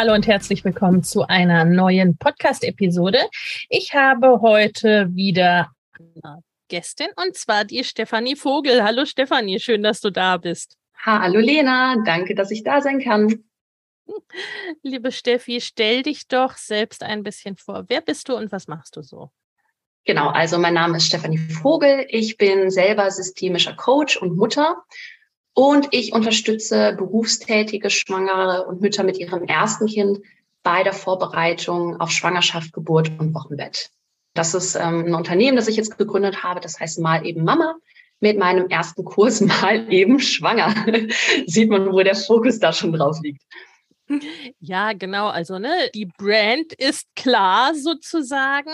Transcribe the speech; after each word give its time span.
Hallo 0.00 0.14
und 0.14 0.26
herzlich 0.26 0.64
willkommen 0.64 1.02
zu 1.02 1.26
einer 1.26 1.66
neuen 1.66 2.16
Podcast-Episode. 2.16 3.18
Ich 3.68 3.92
habe 3.92 4.40
heute 4.40 5.10
wieder 5.12 5.72
eine 5.92 6.42
Gästin 6.68 7.08
und 7.22 7.36
zwar 7.36 7.66
die 7.66 7.84
Stefanie 7.84 8.34
Vogel. 8.34 8.82
Hallo 8.82 9.04
Stefanie, 9.04 9.60
schön, 9.60 9.82
dass 9.82 10.00
du 10.00 10.08
da 10.08 10.38
bist. 10.38 10.78
Hallo 11.04 11.38
Lena, 11.38 11.96
danke, 12.06 12.34
dass 12.34 12.50
ich 12.50 12.62
da 12.62 12.80
sein 12.80 13.00
kann. 13.00 13.44
Liebe 14.82 15.12
Steffi, 15.12 15.60
stell 15.60 16.02
dich 16.02 16.28
doch 16.28 16.56
selbst 16.56 17.02
ein 17.02 17.22
bisschen 17.22 17.58
vor. 17.58 17.84
Wer 17.88 18.00
bist 18.00 18.30
du 18.30 18.36
und 18.36 18.52
was 18.52 18.68
machst 18.68 18.96
du 18.96 19.02
so? 19.02 19.30
Genau, 20.06 20.30
also 20.30 20.56
mein 20.56 20.72
Name 20.72 20.96
ist 20.96 21.08
Stefanie 21.08 21.36
Vogel. 21.36 22.06
Ich 22.08 22.38
bin 22.38 22.70
selber 22.70 23.10
systemischer 23.10 23.74
Coach 23.74 24.16
und 24.16 24.34
Mutter 24.34 24.82
und 25.54 25.88
ich 25.90 26.12
unterstütze 26.12 26.94
berufstätige 26.96 27.90
Schwangere 27.90 28.66
und 28.66 28.80
Mütter 28.80 29.02
mit 29.02 29.18
ihrem 29.18 29.44
ersten 29.44 29.86
Kind 29.86 30.20
bei 30.62 30.82
der 30.82 30.92
Vorbereitung 30.92 32.00
auf 32.00 32.10
Schwangerschaft, 32.10 32.72
Geburt 32.72 33.10
und 33.18 33.34
Wochenbett. 33.34 33.90
Das 34.34 34.54
ist 34.54 34.76
ähm, 34.76 35.06
ein 35.06 35.14
Unternehmen, 35.14 35.56
das 35.56 35.68
ich 35.68 35.76
jetzt 35.76 35.98
gegründet 35.98 36.42
habe. 36.42 36.60
Das 36.60 36.78
heißt 36.78 37.00
mal 37.00 37.26
eben 37.26 37.44
Mama. 37.44 37.76
Mit 38.22 38.38
meinem 38.38 38.68
ersten 38.68 39.04
Kurs 39.04 39.40
mal 39.62 39.90
eben 39.92 40.20
schwanger. 40.20 40.74
Sieht 41.46 41.70
man, 41.70 41.90
wo 41.90 42.02
der 42.02 42.14
Fokus 42.14 42.58
da 42.58 42.72
schon 42.72 42.92
drauf 42.92 43.18
liegt. 43.22 43.42
Ja, 44.58 44.92
genau. 44.92 45.28
Also 45.28 45.58
ne, 45.58 45.90
die 45.94 46.06
Brand 46.06 46.72
ist 46.74 47.06
klar 47.16 47.74
sozusagen. 47.74 48.72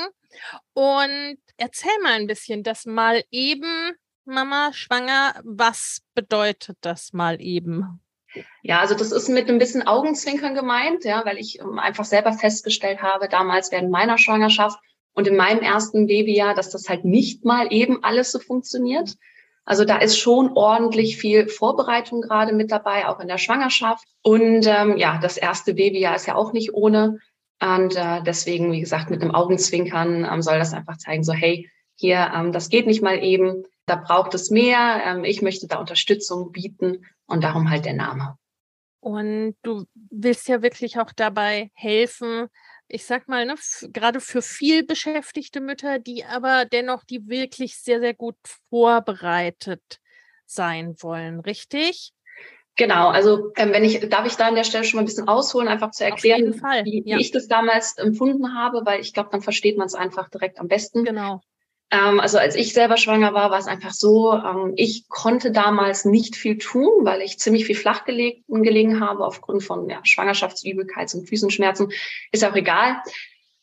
Und 0.75 1.39
erzähl 1.57 1.93
mal 2.03 2.15
ein 2.15 2.27
bisschen, 2.27 2.63
das 2.63 2.87
mal 2.87 3.23
eben 3.31 3.93
Mama 4.27 4.73
schwanger. 4.73 5.35
Was 5.45 6.03
bedeutet 6.15 6.77
das 6.81 7.13
mal 7.13 7.41
eben? 7.41 8.01
Ja, 8.63 8.81
also 8.81 8.95
das 8.95 9.13
ist 9.13 9.29
mit 9.29 9.49
ein 9.49 9.59
bisschen 9.59 9.87
Augenzwinkern 9.87 10.55
gemeint, 10.55 11.05
ja, 11.05 11.25
weil 11.25 11.39
ich 11.39 11.61
ähm, 11.61 11.79
einfach 11.79 12.05
selber 12.05 12.33
festgestellt 12.33 13.01
habe, 13.03 13.29
damals 13.29 13.73
während 13.73 13.91
meiner 13.91 14.19
Schwangerschaft 14.19 14.79
und 15.15 15.27
in 15.27 15.37
meinem 15.37 15.61
ersten 15.61 16.07
Babyjahr, 16.07 16.55
dass 16.55 16.71
das 16.71 16.89
halt 16.89 17.05
nicht 17.05 17.45
mal 17.45 17.73
eben 17.73 18.05
alles 18.05 18.33
so 18.33 18.39
funktioniert. 18.39 19.15
Also 19.65 19.85
da 19.85 19.97
ist 19.99 20.19
schon 20.19 20.53
ordentlich 20.55 21.17
viel 21.17 21.49
Vorbereitung 21.49 22.21
gerade 22.21 22.53
mit 22.53 22.71
dabei, 22.71 23.09
auch 23.09 23.19
in 23.21 23.29
der 23.29 23.39
Schwangerschaft. 23.39 24.07
Und 24.23 24.67
ähm, 24.67 24.97
ja, 24.97 25.19
das 25.19 25.37
erste 25.37 25.75
Babyjahr 25.75 26.15
ist 26.15 26.27
ja 26.27 26.35
auch 26.35 26.53
nicht 26.53 26.75
ohne. 26.75 27.19
Und 27.61 27.97
äh, 27.97 28.23
deswegen, 28.25 28.71
wie 28.73 28.81
gesagt, 28.81 29.11
mit 29.11 29.23
einem 29.23 29.35
Augenzwinkern 29.35 30.29
ähm, 30.31 30.43
soll 30.43 30.59
das 30.59 30.75
einfach 30.75 30.99
zeigen, 30.99 31.25
so 31.25 31.33
hey, 31.33 31.71
hier, 31.97 32.31
ähm, 32.35 32.53
das 32.53 32.69
geht 32.69 32.87
nicht 32.87 33.03
mal 33.03 33.23
eben 33.23 33.65
da 33.87 33.95
braucht 33.97 34.35
es 34.35 34.51
mehr. 34.51 35.03
Ähm, 35.05 35.25
ich 35.25 35.43
möchte 35.43 35.67
da 35.67 35.79
Unterstützung 35.79 36.53
bieten 36.53 37.07
und 37.27 37.43
darum 37.43 37.71
halt 37.71 37.85
der 37.85 37.95
Name. 37.95 38.37
Und 39.01 39.57
du 39.63 39.85
willst 39.95 40.49
ja 40.49 40.63
wirklich 40.63 40.99
auch 40.99 41.13
dabei 41.15 41.71
helfen, 41.75 42.49
ich 42.89 43.05
sag 43.05 43.29
mal, 43.29 43.47
ne, 43.47 43.55
gerade 43.93 44.21
für 44.21 44.43
viel 44.43 44.85
beschäftigte 44.85 45.61
Mütter, 45.61 45.99
die 45.99 46.25
aber 46.25 46.65
dennoch, 46.65 47.05
die 47.05 47.29
wirklich 47.29 47.79
sehr, 47.79 48.01
sehr 48.01 48.15
gut 48.15 48.37
vorbereitet 48.69 50.01
sein 50.45 50.95
wollen, 51.01 51.41
richtig? 51.41 52.13
Genau, 52.77 53.09
also 53.09 53.53
ähm, 53.57 53.73
wenn 53.73 53.85
ich, 53.85 54.09
darf 54.09 54.27
ich 54.27 54.37
da 54.37 54.49
an 54.49 54.55
der 54.55 54.65
Stelle 54.65 54.85
schon 54.85 54.99
mal 54.99 55.03
ein 55.03 55.07
bisschen 55.07 55.29
ausholen, 55.29 55.69
einfach 55.69 55.93
zu 55.93 56.05
erklären, 56.05 56.55
wie, 56.85 57.03
ja. 57.07 57.17
wie, 57.17 57.21
ich 57.21 57.31
das 57.31 57.49
damals 57.49 57.97
empfunden 57.97 58.55
habe, 58.55 58.83
weil 58.85 59.01
ich 59.01 59.15
glaube, 59.15 59.31
dann 59.33 59.41
versteht 59.41 59.79
man 59.79 59.87
es 59.87 59.95
einfach 59.95 60.29
direkt 60.29 60.61
am 60.61 60.69
besten. 60.69 61.05
Genau. 61.05 61.41
Ähm, 61.91 62.19
also 62.19 62.39
als 62.39 62.57
ich 62.57 62.73
selber 62.73 62.97
schwanger 62.97 63.33
war, 63.33 63.51
war 63.51 63.59
es 63.59 63.69
einfach 63.69 63.93
so, 63.93 64.33
ähm, 64.33 64.73
ich 64.77 65.09
konnte 65.09 65.53
damals 65.53 66.05
nicht 66.05 66.37
viel 66.37 66.59
tun, 66.59 66.91
weil 67.03 67.23
ich 67.23 67.39
ziemlich 67.39 67.67
viel 67.67 67.77
flach 67.77 68.05
gelegen, 68.05 69.01
habe 69.01 69.25
aufgrund 69.25 69.63
von 69.63 69.89
ja, 69.89 70.01
Schwangerschaftsübelkeit 70.03 71.15
und 71.15 71.29
Füßenschmerzen. 71.29 71.93
Ist 72.33 72.45
auch 72.45 72.57
egal. 72.57 73.03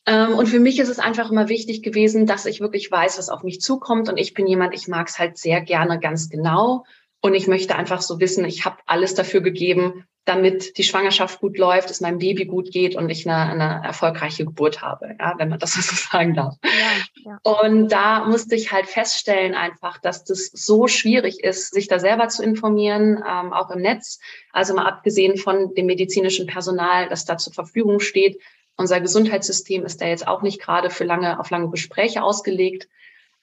Ähm, 0.06 0.36
und 0.36 0.48
für 0.48 0.60
mich 0.60 0.80
ist 0.80 0.90
es 0.90 1.00
einfach 1.00 1.32
immer 1.32 1.50
wichtig 1.50 1.82
gewesen, 1.84 2.26
dass 2.26 2.46
ich 2.46 2.62
wirklich 2.62 2.90
weiß, 2.90 3.18
was 3.18 3.30
auf 3.30 3.44
mich 3.44 3.60
zukommt. 3.60 4.10
Und 4.10 4.18
ich 4.18 4.34
bin 4.34 4.48
jemand, 4.48 4.74
ich 4.74 4.88
mag 4.88 5.08
es 5.08 5.20
halt 5.20 5.38
sehr 5.38 5.62
gerne 5.62 6.00
ganz 6.00 6.30
genau. 6.30 6.86
Und 7.22 7.36
ich 7.36 7.48
möchte 7.48 7.76
einfach 7.76 8.02
so 8.02 8.20
wissen, 8.20 8.46
ich 8.46 8.66
habe 8.66 8.78
alles 8.86 9.16
dafür 9.16 9.42
gegeben, 9.42 10.06
damit 10.26 10.78
die 10.78 10.84
Schwangerschaft 10.84 11.40
gut 11.42 11.58
läuft, 11.58 11.90
es 11.90 12.00
meinem 12.00 12.18
Baby 12.18 12.46
gut 12.46 12.72
geht 12.72 12.96
und 12.96 13.10
ich 13.10 13.28
eine, 13.28 13.52
eine 13.52 13.86
erfolgreiche 13.86 14.46
Geburt 14.46 14.82
habe, 14.82 15.16
ja, 15.20 15.34
wenn 15.38 15.50
man 15.50 15.60
das 15.60 15.74
so 15.74 15.82
sagen 15.82 16.34
darf. 16.34 16.56
Ja, 16.64 17.32
ja. 17.32 17.40
Und 17.44 17.90
da 17.90 18.26
musste 18.26 18.56
ich 18.56 18.72
halt 18.72 18.88
feststellen 18.88 19.54
einfach, 19.54 19.98
dass 19.98 20.24
das 20.24 20.46
so 20.54 20.88
schwierig 20.88 21.44
ist, 21.44 21.74
sich 21.74 21.88
da 21.88 22.00
selber 22.00 22.30
zu 22.30 22.42
informieren, 22.42 23.24
ähm, 23.28 23.52
auch 23.52 23.70
im 23.72 23.82
Netz. 23.82 24.20
Also 24.52 24.74
mal 24.74 24.86
abgesehen 24.86 25.38
von 25.38 25.74
dem 25.76 25.88
medizinischen 25.88 26.48
Personal, 26.48 27.10
das 27.10 27.26
da 27.26 27.38
zur 27.38 27.54
Verfügung 27.54 28.00
steht. 28.00 28.40
Unser 28.78 29.02
Gesundheitssystem 29.02 29.86
ist 29.86 30.02
da 30.02 30.08
jetzt 30.08 30.28
auch 30.28 30.42
nicht 30.42 30.62
gerade 30.62 30.90
für 30.90 31.04
lange, 31.04 31.40
auf 31.40 31.50
lange 31.50 31.70
Gespräche 31.70 32.24
ausgelegt. 32.24 32.88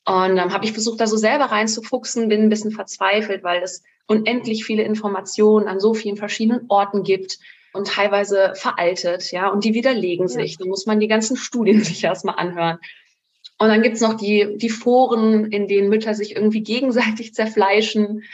Und 0.07 0.37
dann 0.37 0.53
habe 0.53 0.65
ich 0.65 0.73
versucht, 0.73 1.01
da 1.01 1.07
so 1.07 1.17
selber 1.17 1.47
reinzufuchsen, 1.47 2.29
bin 2.29 2.43
ein 2.43 2.49
bisschen 2.49 2.73
verzweifelt, 2.73 3.45
weil 3.45 3.63
es 3.63 3.83
unendlich 4.07 4.65
viele 4.65 4.83
Informationen 4.83 5.69
an 5.69 5.79
so 5.79 5.95
vielen 5.95 6.17
verschiedenen 6.17 6.67
Orten 6.69 7.03
gibt 7.03 7.39
und 7.73 7.87
teilweise 7.87 8.53
veraltet, 8.57 9.31
ja, 9.31 9.49
und 9.49 9.65
die 9.65 9.75
widerlegen 9.75 10.27
ja. 10.27 10.33
sich. 10.33 10.59
Da 10.59 10.65
muss 10.65 10.87
man 10.87 11.01
die 11.01 11.09
ganzen 11.09 11.37
Studien 11.37 11.85
sich 11.85 12.03
erstmal 12.03 12.37
anhören. 12.37 12.79
Und 13.59 13.69
dann 13.69 13.83
gibt's 13.83 14.01
noch 14.01 14.15
die, 14.15 14.57
die 14.57 14.71
Foren, 14.71 15.53
in 15.53 15.69
denen 15.69 15.91
Mütter 15.91 16.15
sich 16.15 16.35
irgendwie 16.35 16.63
gegenseitig 16.63 17.35
zerfleischen. 17.35 18.25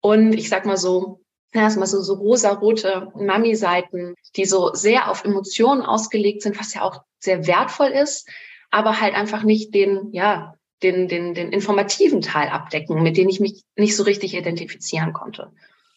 Und 0.00 0.32
ich 0.32 0.48
sag 0.48 0.66
mal 0.66 0.78
so, 0.78 1.20
erstmal 1.52 1.86
so, 1.86 2.00
so 2.00 2.14
rosa-rote 2.14 3.12
Mami-Seiten, 3.14 4.14
die 4.36 4.46
so 4.46 4.72
sehr 4.72 5.10
auf 5.10 5.24
Emotionen 5.24 5.82
ausgelegt 5.82 6.42
sind, 6.42 6.58
was 6.58 6.74
ja 6.74 6.82
auch 6.82 7.02
sehr 7.18 7.46
wertvoll 7.46 7.88
ist, 7.88 8.28
aber 8.70 9.00
halt 9.00 9.14
einfach 9.14 9.42
nicht 9.42 9.74
den, 9.74 10.08
ja, 10.12 10.54
den, 10.82 11.08
den, 11.08 11.34
den 11.34 11.52
informativen 11.52 12.20
Teil 12.20 12.48
abdecken, 12.48 13.02
mit 13.02 13.16
dem 13.16 13.28
ich 13.28 13.40
mich 13.40 13.64
nicht 13.76 13.96
so 13.96 14.02
richtig 14.02 14.34
identifizieren 14.34 15.12
konnte. 15.12 15.52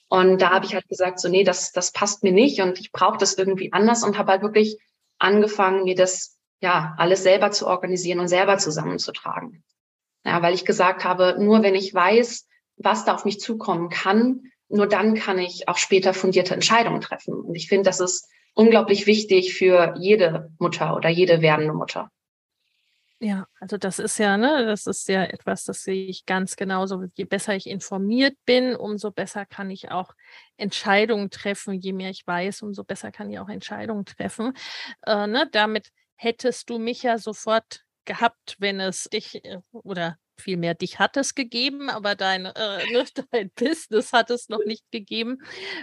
Und 0.08 0.42
da 0.42 0.52
habe 0.52 0.66
ich 0.66 0.76
halt 0.76 0.88
gesagt, 0.88 1.20
so, 1.20 1.30
nee, 1.30 1.44
das, 1.44 1.72
das 1.72 1.92
passt 1.92 2.24
mir 2.24 2.32
nicht 2.32 2.62
und 2.62 2.80
ich 2.80 2.92
brauche 2.92 3.18
das 3.18 3.38
irgendwie 3.38 3.74
anders 3.74 4.04
und 4.04 4.18
habe 4.18 4.32
halt 4.32 4.42
wirklich 4.42 4.78
angefangen, 5.18 5.84
mir 5.84 5.96
das 5.96 6.38
ja 6.62 6.96
alles 6.98 7.24
selber 7.24 7.52
zu 7.52 7.68
organisieren 7.68 8.20
und 8.20 8.28
selber 8.28 8.58
zusammenzutragen. 8.58 9.64
Ja, 10.24 10.42
weil 10.42 10.54
ich 10.54 10.66
gesagt 10.66 11.04
habe, 11.04 11.38
nur 11.40 11.64
wenn 11.64 11.76
ich 11.76 11.94
weiß, 11.94 12.48
was 12.78 13.06
da 13.06 13.14
auf 13.14 13.26
mich 13.26 13.40
zukommen 13.40 13.90
kann, 13.90 14.52
nur 14.68 14.88
dann 14.88 15.16
kann 15.16 15.38
ich 15.40 15.68
auch 15.68 15.78
später 15.78 16.14
fundierte 16.14 16.54
Entscheidungen 16.54 17.02
treffen. 17.02 17.34
Und 17.34 17.56
ich 17.56 17.68
finde, 17.68 17.84
das 17.84 18.00
ist 18.00 18.28
unglaublich 18.54 19.06
wichtig 19.06 19.54
für 19.54 19.94
jede 19.98 20.52
Mutter 20.58 20.96
oder 20.96 21.10
jede 21.10 21.42
werdende 21.42 21.74
Mutter. 21.74 22.10
Ja, 23.26 23.48
also 23.60 23.78
das 23.78 23.98
ist 23.98 24.20
ja, 24.20 24.38
ne, 24.38 24.68
das 24.68 24.86
ist 24.86 25.08
ja 25.10 25.24
etwas, 25.24 25.64
das 25.64 25.82
sehe 25.82 26.06
ich 26.06 26.28
ganz 26.28 26.56
genauso. 26.56 27.06
Je 27.16 27.26
besser 27.26 27.56
ich 27.56 27.66
informiert 27.66 28.38
bin, 28.46 28.76
umso 28.76 29.10
besser 29.10 29.48
kann 29.48 29.72
ich 29.72 29.90
auch 29.90 30.14
Entscheidungen 30.58 31.32
treffen. 31.32 31.74
Je 31.74 31.92
mehr 31.92 32.12
ich 32.12 32.28
weiß, 32.28 32.62
umso 32.62 32.84
besser 32.84 33.12
kann 33.12 33.32
ich 33.32 33.40
auch 33.40 33.50
Entscheidungen 33.50 34.06
treffen. 34.06 34.54
Äh, 35.08 35.26
ne, 35.26 35.50
damit 35.52 35.90
hättest 36.18 36.70
du 36.70 36.78
mich 36.78 37.02
ja 37.02 37.18
sofort 37.18 37.84
gehabt, 38.06 38.58
wenn 38.60 38.80
es 38.80 39.06
dich 39.06 39.44
äh, 39.44 39.58
oder 39.72 40.20
vielmehr 40.38 40.76
dich 40.76 41.00
hat 41.00 41.18
es 41.18 41.34
gegeben, 41.34 41.90
aber 41.90 42.14
dein, 42.14 42.46
äh, 42.46 42.86
ne, 42.94 43.06
dein 43.32 43.50
Business 43.56 44.14
hat 44.14 44.30
es 44.30 44.50
noch 44.50 44.64
nicht 44.68 44.86
gegeben 44.92 45.40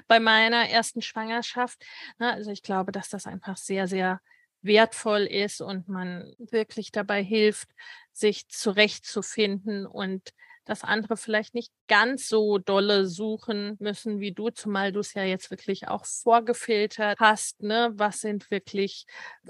bei 0.06 0.20
meiner 0.20 0.68
ersten 0.68 1.02
Schwangerschaft. 1.02 1.82
Ne? 2.20 2.32
Also 2.32 2.52
ich 2.52 2.62
glaube, 2.62 2.92
dass 2.92 3.08
das 3.08 3.26
einfach 3.26 3.56
sehr, 3.56 3.88
sehr 3.88 4.20
wertvoll 4.62 5.22
ist 5.22 5.60
und 5.60 5.88
man 5.88 6.34
wirklich 6.38 6.92
dabei 6.92 7.22
hilft, 7.22 7.68
sich 8.12 8.48
zurechtzufinden 8.48 9.86
und 9.86 10.32
dass 10.64 10.84
andere 10.84 11.16
vielleicht 11.16 11.54
nicht 11.54 11.72
ganz 11.88 12.28
so 12.28 12.58
dolle 12.58 13.06
suchen 13.06 13.76
müssen 13.80 14.20
wie 14.20 14.32
du, 14.32 14.50
zumal 14.50 14.92
du 14.92 15.00
es 15.00 15.14
ja 15.14 15.24
jetzt 15.24 15.50
wirklich 15.50 15.88
auch 15.88 16.04
vorgefiltert 16.04 17.18
hast, 17.18 17.62
ne? 17.62 17.92
Was 17.94 18.20
sind 18.20 18.50
wirklich 18.50 19.06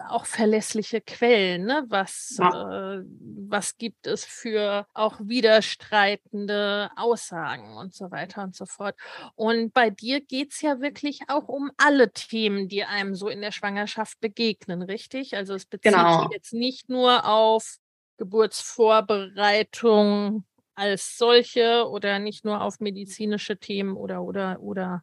auch 0.09 0.27
verlässliche 0.27 1.01
Quellen, 1.01 1.67
ne? 1.67 1.85
Was, 1.89 2.37
ja. 2.39 2.97
äh, 2.97 3.03
was 3.49 3.77
gibt 3.77 4.07
es 4.07 4.25
für 4.25 4.87
auch 4.95 5.19
widerstreitende 5.21 6.91
Aussagen 6.97 7.77
und 7.77 7.95
so 7.95 8.11
weiter 8.11 8.43
und 8.43 8.57
so 8.57 8.67
fort. 8.67 8.97
Und 9.35 9.75
bei 9.75 9.91
dir 9.91 10.21
geht 10.21 10.53
es 10.53 10.63
ja 10.63 10.81
wirklich 10.81 11.21
auch 11.29 11.49
um 11.49 11.71
alle 11.77 12.13
Themen, 12.13 12.69
die 12.69 12.85
einem 12.85 13.15
so 13.15 13.29
in 13.29 13.41
der 13.41 13.53
Schwangerschaft 13.53 14.21
begegnen, 14.21 14.83
richtig? 14.83 15.37
Also 15.37 15.55
es 15.55 15.67
bezieht 15.67 15.93
genau. 15.93 16.23
sich 16.23 16.33
jetzt 16.33 16.53
nicht 16.53 16.89
nur 16.89 17.27
auf 17.27 17.77
Geburtsvorbereitung, 18.17 20.45
als 20.75 21.17
solche 21.17 21.87
oder 21.89 22.19
nicht 22.19 22.45
nur 22.45 22.63
auf 22.63 22.81
medizinische 22.81 23.57
Themen 23.59 23.97
oder 23.97 24.23
oder 24.23 24.59
oder 24.61 25.03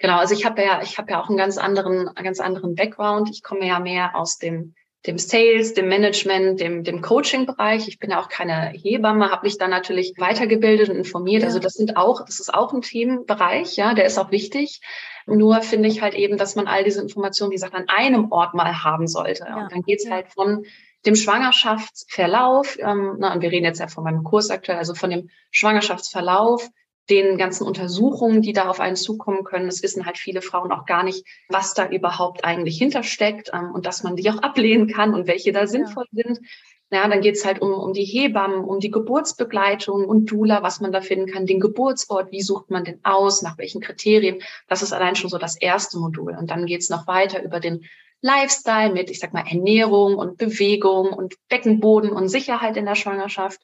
Genau, 0.00 0.16
also 0.16 0.34
ich 0.34 0.46
habe 0.46 0.62
ja, 0.62 0.80
ich 0.82 0.96
habe 0.96 1.10
ja 1.12 1.22
auch 1.22 1.28
einen 1.28 1.36
ganz 1.36 1.58
anderen, 1.58 2.08
einen 2.08 2.24
ganz 2.24 2.40
anderen 2.40 2.74
Background. 2.74 3.28
Ich 3.30 3.42
komme 3.42 3.66
ja 3.66 3.78
mehr 3.80 4.16
aus 4.16 4.38
dem, 4.38 4.74
dem 5.06 5.18
Sales, 5.18 5.74
dem 5.74 5.88
Management, 5.88 6.58
dem, 6.58 6.84
dem 6.84 7.02
Coaching-Bereich. 7.02 7.86
Ich 7.86 7.98
bin 7.98 8.10
ja 8.10 8.18
auch 8.18 8.30
keine 8.30 8.70
Hebamme, 8.70 9.30
habe 9.30 9.44
mich 9.44 9.58
dann 9.58 9.68
natürlich 9.68 10.14
weitergebildet 10.16 10.88
und 10.88 10.96
informiert. 10.96 11.42
Ja. 11.42 11.48
Also 11.48 11.58
das 11.58 11.74
sind 11.74 11.98
auch, 11.98 12.24
das 12.24 12.40
ist 12.40 12.52
auch 12.52 12.72
ein 12.72 12.80
Themenbereich, 12.80 13.76
ja, 13.76 13.92
der 13.92 14.06
ist 14.06 14.18
auch 14.18 14.30
wichtig. 14.30 14.80
Nur 15.26 15.60
finde 15.60 15.88
ich 15.88 16.00
halt 16.00 16.14
eben, 16.14 16.38
dass 16.38 16.56
man 16.56 16.66
all 16.66 16.82
diese 16.82 17.02
Informationen, 17.02 17.50
wie 17.50 17.56
gesagt, 17.56 17.74
an 17.74 17.88
einem 17.88 18.32
Ort 18.32 18.54
mal 18.54 18.82
haben 18.82 19.06
sollte. 19.06 19.44
Ja. 19.46 19.56
Und 19.58 19.72
dann 19.72 19.82
geht's 19.82 20.10
halt 20.10 20.28
von 20.28 20.64
dem 21.06 21.16
Schwangerschaftsverlauf, 21.16 22.76
ähm, 22.78 23.16
na, 23.18 23.32
und 23.32 23.40
wir 23.42 23.50
reden 23.50 23.64
jetzt 23.64 23.80
ja 23.80 23.88
von 23.88 24.04
meinem 24.04 24.22
Kurs 24.22 24.50
aktuell, 24.50 24.78
also 24.78 24.94
von 24.94 25.10
dem 25.10 25.30
Schwangerschaftsverlauf, 25.50 26.68
den 27.08 27.38
ganzen 27.38 27.66
Untersuchungen, 27.66 28.40
die 28.40 28.52
da 28.52 28.68
auf 28.68 28.80
einen 28.80 28.96
zukommen 28.96 29.44
können. 29.44 29.66
Das 29.66 29.82
wissen 29.82 30.06
halt 30.06 30.16
viele 30.16 30.42
Frauen 30.42 30.70
auch 30.70 30.86
gar 30.86 31.02
nicht, 31.02 31.26
was 31.48 31.74
da 31.74 31.88
überhaupt 31.88 32.44
eigentlich 32.44 32.78
hintersteckt 32.78 33.50
ähm, 33.52 33.72
und 33.74 33.86
dass 33.86 34.02
man 34.02 34.16
die 34.16 34.30
auch 34.30 34.38
ablehnen 34.42 34.88
kann 34.88 35.14
und 35.14 35.26
welche 35.26 35.52
da 35.52 35.66
sinnvoll 35.66 36.06
ja. 36.12 36.24
sind. 36.24 36.46
Ja, 36.92 37.06
dann 37.06 37.20
geht's 37.20 37.44
halt 37.44 37.62
um, 37.62 37.72
um 37.72 37.92
die 37.92 38.04
Hebammen, 38.04 38.64
um 38.64 38.80
die 38.80 38.90
Geburtsbegleitung 38.90 40.04
und 40.06 40.26
Dula, 40.26 40.64
was 40.64 40.80
man 40.80 40.90
da 40.90 41.00
finden 41.00 41.30
kann, 41.30 41.46
den 41.46 41.60
Geburtsort, 41.60 42.32
wie 42.32 42.42
sucht 42.42 42.68
man 42.70 42.82
den 42.82 42.98
aus, 43.04 43.42
nach 43.42 43.58
welchen 43.58 43.80
Kriterien. 43.80 44.42
Das 44.66 44.82
ist 44.82 44.92
allein 44.92 45.14
schon 45.14 45.30
so 45.30 45.38
das 45.38 45.56
erste 45.56 45.98
Modul. 45.98 46.36
Und 46.36 46.50
dann 46.50 46.66
geht's 46.66 46.90
noch 46.90 47.06
weiter 47.06 47.44
über 47.44 47.60
den 47.60 47.84
Lifestyle 48.22 48.92
mit, 48.92 49.10
ich 49.10 49.20
sag 49.20 49.32
mal, 49.32 49.44
Ernährung 49.46 50.16
und 50.16 50.36
Bewegung 50.36 51.12
und 51.12 51.34
Beckenboden 51.48 52.10
und 52.10 52.28
Sicherheit 52.28 52.76
in 52.76 52.86
der 52.86 52.94
Schwangerschaft 52.94 53.60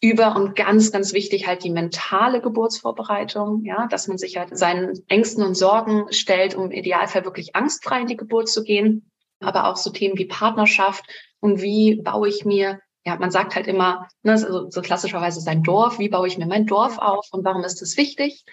über 0.00 0.36
und 0.36 0.54
ganz, 0.54 0.92
ganz 0.92 1.14
wichtig 1.14 1.46
halt 1.46 1.64
die 1.64 1.70
mentale 1.70 2.40
Geburtsvorbereitung, 2.42 3.64
ja, 3.64 3.86
dass 3.88 4.08
man 4.08 4.18
sich 4.18 4.36
halt 4.36 4.56
seinen 4.56 5.02
Ängsten 5.08 5.42
und 5.42 5.54
Sorgen 5.54 6.12
stellt, 6.12 6.54
um 6.54 6.66
im 6.66 6.72
Idealfall 6.72 7.24
wirklich 7.24 7.56
angstfrei 7.56 8.02
in 8.02 8.06
die 8.06 8.16
Geburt 8.16 8.48
zu 8.48 8.62
gehen. 8.62 9.10
Aber 9.40 9.66
auch 9.66 9.76
so 9.76 9.90
Themen 9.90 10.18
wie 10.18 10.26
Partnerschaft 10.26 11.04
und 11.40 11.62
wie 11.62 11.96
baue 12.02 12.28
ich 12.28 12.44
mir, 12.44 12.80
ja, 13.04 13.16
man 13.16 13.30
sagt 13.30 13.54
halt 13.54 13.66
immer, 13.66 14.08
ne, 14.22 14.36
so, 14.36 14.70
so 14.70 14.82
klassischerweise 14.82 15.40
sein 15.40 15.62
Dorf, 15.62 15.98
wie 15.98 16.08
baue 16.08 16.26
ich 16.26 16.38
mir 16.38 16.46
mein 16.46 16.66
Dorf 16.66 16.98
auf 16.98 17.28
und 17.32 17.44
warum 17.44 17.64
ist 17.64 17.80
das 17.80 17.96
wichtig? 17.96 18.44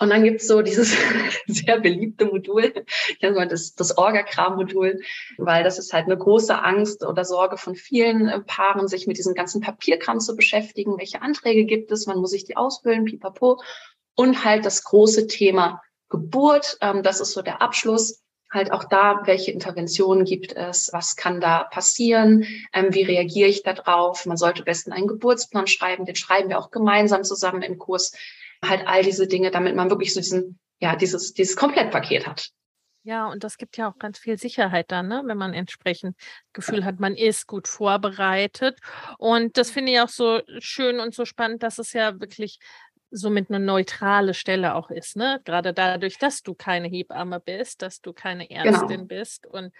Und 0.00 0.10
dann 0.10 0.22
gibt's 0.22 0.46
so 0.46 0.62
dieses 0.62 0.96
sehr 1.46 1.80
beliebte 1.80 2.26
Modul, 2.26 2.72
ich 3.08 3.20
nenne 3.20 3.36
mal 3.36 3.48
das, 3.48 3.74
das 3.74 3.98
Orgakram-Modul, 3.98 5.00
weil 5.38 5.64
das 5.64 5.78
ist 5.78 5.92
halt 5.92 6.06
eine 6.06 6.16
große 6.16 6.62
Angst 6.62 7.04
oder 7.04 7.24
Sorge 7.24 7.56
von 7.56 7.74
vielen 7.74 8.28
äh, 8.28 8.40
Paaren, 8.40 8.86
sich 8.86 9.06
mit 9.06 9.18
diesem 9.18 9.34
ganzen 9.34 9.60
Papierkram 9.60 10.20
zu 10.20 10.36
beschäftigen. 10.36 10.98
Welche 10.98 11.22
Anträge 11.22 11.64
gibt 11.64 11.90
es? 11.90 12.06
Man 12.06 12.18
muss 12.18 12.30
sich 12.30 12.44
die 12.44 12.56
ausfüllen, 12.56 13.06
pipapo. 13.06 13.60
Und 14.14 14.44
halt 14.44 14.64
das 14.64 14.84
große 14.84 15.26
Thema 15.26 15.82
Geburt, 16.10 16.78
ähm, 16.80 17.02
das 17.02 17.20
ist 17.20 17.32
so 17.32 17.42
der 17.42 17.60
Abschluss. 17.60 18.22
Halt 18.50 18.72
auch 18.72 18.84
da, 18.84 19.22
welche 19.24 19.50
Interventionen 19.50 20.24
gibt 20.24 20.56
es? 20.56 20.90
Was 20.92 21.16
kann 21.16 21.40
da 21.40 21.64
passieren? 21.64 22.46
Ähm, 22.72 22.94
wie 22.94 23.02
reagiere 23.02 23.48
ich 23.48 23.62
da 23.62 23.74
drauf? 23.74 24.24
Man 24.24 24.38
sollte 24.38 24.62
besten 24.62 24.92
einen 24.92 25.06
Geburtsplan 25.06 25.66
schreiben. 25.66 26.06
Den 26.06 26.16
schreiben 26.16 26.48
wir 26.48 26.58
auch 26.58 26.70
gemeinsam 26.70 27.24
zusammen 27.24 27.60
im 27.60 27.78
Kurs 27.78 28.12
halt 28.64 28.86
all 28.86 29.02
diese 29.02 29.26
Dinge, 29.26 29.50
damit 29.50 29.76
man 29.76 29.90
wirklich 29.90 30.14
so 30.14 30.20
diesen, 30.20 30.58
ja, 30.80 30.96
dieses, 30.96 31.32
dieses 31.32 31.56
Komplettpaket 31.56 32.26
hat. 32.26 32.50
Ja, 33.04 33.26
und 33.28 33.42
das 33.42 33.56
gibt 33.56 33.78
ja 33.78 33.88
auch 33.88 33.98
ganz 33.98 34.18
viel 34.18 34.36
Sicherheit 34.36 34.90
dann, 34.90 35.08
ne? 35.08 35.22
wenn 35.24 35.38
man 35.38 35.54
entsprechend 35.54 36.14
Gefühl 36.52 36.84
hat, 36.84 37.00
man 37.00 37.14
ist 37.14 37.46
gut 37.46 37.66
vorbereitet. 37.66 38.78
Und 39.16 39.56
das 39.56 39.70
finde 39.70 39.92
ich 39.92 40.00
auch 40.00 40.10
so 40.10 40.42
schön 40.58 41.00
und 41.00 41.14
so 41.14 41.24
spannend, 41.24 41.62
dass 41.62 41.78
es 41.78 41.94
ja 41.94 42.20
wirklich 42.20 42.58
somit 43.10 43.50
eine 43.50 43.60
neutrale 43.60 44.34
Stelle 44.34 44.74
auch 44.74 44.90
ist, 44.90 45.16
ne? 45.16 45.40
Gerade 45.44 45.72
dadurch, 45.72 46.18
dass 46.18 46.42
du 46.42 46.54
keine 46.54 46.88
Hebamme 46.88 47.40
bist, 47.40 47.82
dass 47.82 48.00
du 48.00 48.12
keine 48.12 48.46
genau. 48.46 48.64
Ärztin 48.64 48.88
genau. 48.88 49.04
bist 49.04 49.46
und 49.46 49.72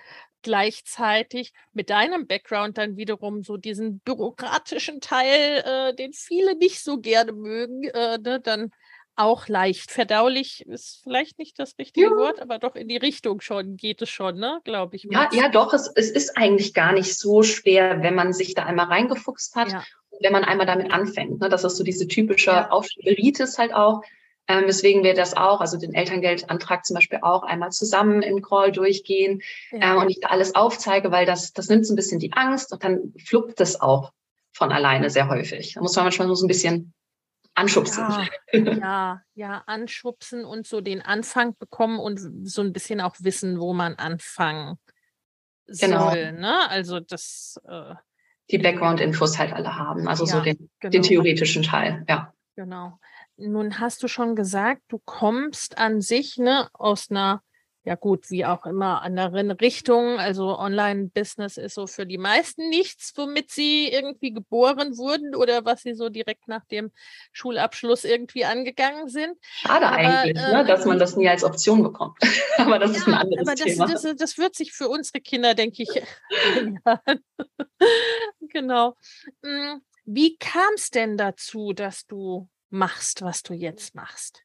gleichzeitig 0.42 1.52
mit 1.72 1.90
deinem 1.90 2.26
Background 2.26 2.78
dann 2.78 2.96
wiederum 2.96 3.42
so 3.42 3.56
diesen 3.56 4.00
bürokratischen 4.00 5.00
Teil, 5.00 5.62
äh, 5.64 5.94
den 5.94 6.12
viele 6.12 6.56
nicht 6.56 6.82
so 6.82 6.98
gerne 6.98 7.32
mögen, 7.32 7.84
äh, 7.84 8.18
ne, 8.18 8.40
dann 8.40 8.70
auch 9.18 9.48
leicht 9.48 9.90
verdaulich 9.90 10.64
ist 10.66 11.00
vielleicht 11.02 11.38
nicht 11.38 11.58
das 11.58 11.76
richtige 11.76 12.06
ja. 12.06 12.16
Wort, 12.16 12.40
aber 12.40 12.60
doch 12.60 12.76
in 12.76 12.86
die 12.86 12.96
Richtung 12.96 13.40
schon 13.40 13.76
geht 13.76 14.00
es 14.00 14.10
schon, 14.10 14.36
ne? 14.36 14.60
Glaube 14.62 14.94
ich. 14.94 15.08
Ja, 15.10 15.28
ja, 15.32 15.48
doch. 15.48 15.74
Es, 15.74 15.90
es 15.92 16.10
ist 16.10 16.36
eigentlich 16.36 16.72
gar 16.72 16.92
nicht 16.92 17.18
so 17.18 17.42
schwer, 17.42 18.00
wenn 18.02 18.14
man 18.14 18.32
sich 18.32 18.54
da 18.54 18.64
einmal 18.64 18.86
reingefuchst 18.86 19.56
hat 19.56 19.72
ja. 19.72 19.84
Wenn 20.20 20.32
man 20.32 20.44
einmal 20.44 20.66
damit 20.66 20.92
anfängt. 20.92 21.40
Ne? 21.40 21.48
Das 21.48 21.64
ist 21.64 21.76
so 21.76 21.84
diese 21.84 22.06
typische 22.06 22.50
ja. 22.50 22.70
Aufschieberitis 22.70 23.58
halt 23.58 23.72
auch. 23.72 24.02
Ähm, 24.48 24.64
deswegen 24.66 25.04
wir 25.04 25.12
das 25.14 25.36
auch, 25.36 25.60
also 25.60 25.76
den 25.76 25.94
Elterngeldantrag 25.94 26.86
zum 26.86 26.94
Beispiel 26.94 27.18
auch 27.20 27.42
einmal 27.42 27.70
zusammen 27.70 28.22
im 28.22 28.40
Call 28.40 28.72
durchgehen 28.72 29.42
ja. 29.70 29.94
äh, 29.94 29.98
und 29.98 30.08
ich 30.08 30.20
da 30.20 30.28
alles 30.28 30.54
aufzeige, 30.54 31.12
weil 31.12 31.26
das, 31.26 31.52
das 31.52 31.68
nimmt 31.68 31.86
so 31.86 31.92
ein 31.92 31.96
bisschen 31.96 32.18
die 32.18 32.32
Angst 32.32 32.72
und 32.72 32.82
dann 32.82 33.12
fluppt 33.22 33.60
es 33.60 33.78
auch 33.80 34.12
von 34.52 34.72
alleine 34.72 35.10
sehr 35.10 35.28
häufig. 35.28 35.74
Da 35.74 35.82
muss 35.82 35.94
man 35.96 36.06
manchmal 36.06 36.34
so 36.34 36.44
ein 36.44 36.48
bisschen 36.48 36.94
anschubsen. 37.54 38.06
Ja, 38.08 38.28
ja, 38.52 39.22
ja, 39.34 39.62
anschubsen 39.66 40.46
und 40.46 40.66
so 40.66 40.80
den 40.80 41.02
Anfang 41.02 41.54
bekommen 41.58 41.98
und 41.98 42.18
so 42.44 42.62
ein 42.62 42.72
bisschen 42.72 43.02
auch 43.02 43.16
wissen, 43.20 43.60
wo 43.60 43.74
man 43.74 43.96
anfangen 43.96 44.78
genau. 45.66 46.08
soll. 46.08 46.32
Ne? 46.32 46.70
Also 46.70 47.00
das. 47.00 47.60
Äh, 47.68 47.94
die 48.50 48.58
Background-Infos 48.58 49.38
halt 49.38 49.52
alle 49.52 49.76
haben, 49.76 50.08
also 50.08 50.24
ja, 50.24 50.32
so 50.32 50.40
den, 50.40 50.70
genau. 50.80 50.90
den 50.90 51.02
theoretischen 51.02 51.62
Teil, 51.62 52.04
ja. 52.08 52.32
Genau. 52.56 52.98
Nun 53.36 53.78
hast 53.78 54.02
du 54.02 54.08
schon 54.08 54.34
gesagt, 54.34 54.82
du 54.88 54.98
kommst 55.04 55.78
an 55.78 56.00
sich 56.00 56.38
ne, 56.38 56.68
aus 56.72 57.10
einer, 57.10 57.42
ja 57.88 57.94
gut, 57.94 58.28
wie 58.28 58.44
auch 58.44 58.66
immer, 58.66 59.00
anderen 59.00 59.50
Richtung. 59.50 60.18
Also 60.18 60.58
Online-Business 60.58 61.56
ist 61.56 61.74
so 61.74 61.86
für 61.86 62.04
die 62.04 62.18
meisten 62.18 62.68
nichts, 62.68 63.14
womit 63.16 63.50
sie 63.50 63.88
irgendwie 63.88 64.30
geboren 64.30 64.98
wurden 64.98 65.34
oder 65.34 65.64
was 65.64 65.84
sie 65.84 65.94
so 65.94 66.10
direkt 66.10 66.48
nach 66.48 66.66
dem 66.66 66.92
Schulabschluss 67.32 68.04
irgendwie 68.04 68.44
angegangen 68.44 69.08
sind. 69.08 69.38
Schade 69.40 69.86
aber, 69.86 69.96
eigentlich, 69.96 70.36
äh, 70.36 70.52
ne, 70.52 70.66
dass 70.66 70.84
man 70.84 70.98
das 70.98 71.16
nie 71.16 71.30
als 71.30 71.44
Option 71.44 71.82
bekommt. 71.82 72.18
aber 72.58 72.78
das 72.78 72.90
ja, 72.92 72.96
ist 72.98 73.08
ein 73.08 73.14
anderes 73.14 73.48
aber 73.48 73.56
das, 73.56 73.64
Thema. 73.64 73.86
Das, 73.86 74.02
das 74.18 74.36
wird 74.36 74.54
sich 74.54 74.74
für 74.74 74.90
unsere 74.90 75.22
Kinder, 75.22 75.54
denke 75.54 75.84
ich, 75.84 75.88
genau. 78.52 78.96
Hm, 79.42 79.80
wie 80.04 80.36
kam 80.36 80.74
es 80.74 80.90
denn 80.90 81.16
dazu, 81.16 81.72
dass 81.72 82.06
du 82.06 82.50
machst, 82.68 83.22
was 83.22 83.42
du 83.42 83.54
jetzt 83.54 83.94
machst? 83.94 84.44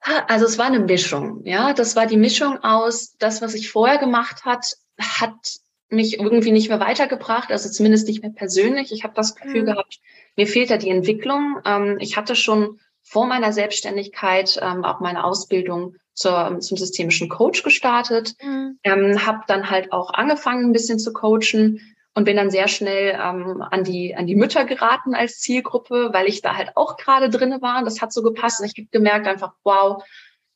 Also 0.00 0.46
es 0.46 0.58
war 0.58 0.66
eine 0.66 0.80
Mischung, 0.80 1.44
ja. 1.44 1.72
Das 1.72 1.96
war 1.96 2.06
die 2.06 2.16
Mischung 2.16 2.58
aus, 2.62 3.16
das, 3.18 3.42
was 3.42 3.54
ich 3.54 3.70
vorher 3.70 3.98
gemacht 3.98 4.44
hat, 4.44 4.76
hat 4.98 5.58
mich 5.90 6.18
irgendwie 6.18 6.52
nicht 6.52 6.68
mehr 6.68 6.80
weitergebracht, 6.80 7.50
also 7.50 7.70
zumindest 7.70 8.06
nicht 8.08 8.22
mehr 8.22 8.30
persönlich. 8.30 8.92
Ich 8.92 9.04
habe 9.04 9.14
das 9.14 9.34
Gefühl 9.34 9.62
mhm. 9.62 9.66
gehabt, 9.66 10.00
mir 10.36 10.46
fehlt 10.46 10.70
da 10.70 10.76
die 10.76 10.90
Entwicklung. 10.90 11.60
Ähm, 11.64 11.96
ich 12.00 12.16
hatte 12.16 12.36
schon 12.36 12.78
vor 13.02 13.26
meiner 13.26 13.52
Selbstständigkeit 13.52 14.58
ähm, 14.62 14.84
auch 14.84 15.00
meine 15.00 15.24
Ausbildung 15.24 15.96
zur, 16.12 16.58
zum 16.60 16.76
systemischen 16.76 17.28
Coach 17.28 17.62
gestartet, 17.62 18.34
mhm. 18.42 18.78
ähm, 18.84 19.26
habe 19.26 19.44
dann 19.46 19.70
halt 19.70 19.92
auch 19.92 20.12
angefangen, 20.12 20.66
ein 20.66 20.72
bisschen 20.72 20.98
zu 20.98 21.12
coachen, 21.12 21.80
und 22.14 22.24
bin 22.24 22.36
dann 22.36 22.50
sehr 22.50 22.68
schnell 22.68 23.10
ähm, 23.14 23.62
an 23.62 23.84
die 23.84 24.16
an 24.16 24.26
die 24.26 24.34
Mütter 24.34 24.64
geraten 24.64 25.14
als 25.14 25.38
Zielgruppe, 25.38 26.10
weil 26.12 26.26
ich 26.26 26.42
da 26.42 26.56
halt 26.56 26.72
auch 26.76 26.96
gerade 26.96 27.30
drinne 27.30 27.62
war. 27.62 27.84
Das 27.84 28.00
hat 28.00 28.12
so 28.12 28.22
gepasst 28.22 28.60
und 28.60 28.66
ich 28.66 28.72
habe 28.76 28.88
gemerkt 28.90 29.26
einfach, 29.26 29.52
wow, 29.62 30.02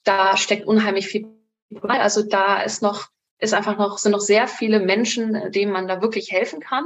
da 0.05 0.37
steckt 0.37 0.67
unheimlich 0.67 1.07
viel. 1.07 1.27
Also 1.83 2.23
da 2.23 2.63
ist 2.63 2.83
noch 2.83 3.09
ist 3.39 3.55
einfach 3.55 3.77
noch 3.79 3.99
sind 3.99 4.13
noch 4.13 4.21
sehr 4.21 4.49
viele 4.49 4.81
Menschen, 4.81 5.51
denen 5.53 5.73
man 5.73 5.89
da 5.89 6.03
wirklich 6.03 6.33
helfen 6.33 6.61
kann. 6.61 6.85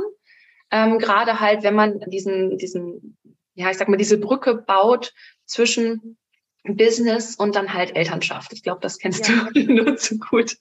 Ähm, 0.70 0.98
gerade 0.98 1.40
halt, 1.40 1.62
wenn 1.62 1.74
man 1.74 2.00
diesen 2.08 2.58
diesen 2.58 3.16
ja, 3.54 3.70
ich 3.70 3.78
sag 3.78 3.88
mal, 3.88 3.96
diese 3.96 4.18
Brücke 4.18 4.54
baut 4.54 5.14
zwischen 5.46 6.18
Business 6.74 7.36
und 7.36 7.54
dann 7.54 7.72
halt 7.72 7.94
Elternschaft. 7.94 8.52
Ich 8.52 8.62
glaube, 8.62 8.80
das 8.80 8.98
kennst 8.98 9.28
ja. 9.28 9.48
du 9.52 9.60
nur 9.72 9.96
zu 9.96 10.18
gut. 10.18 10.56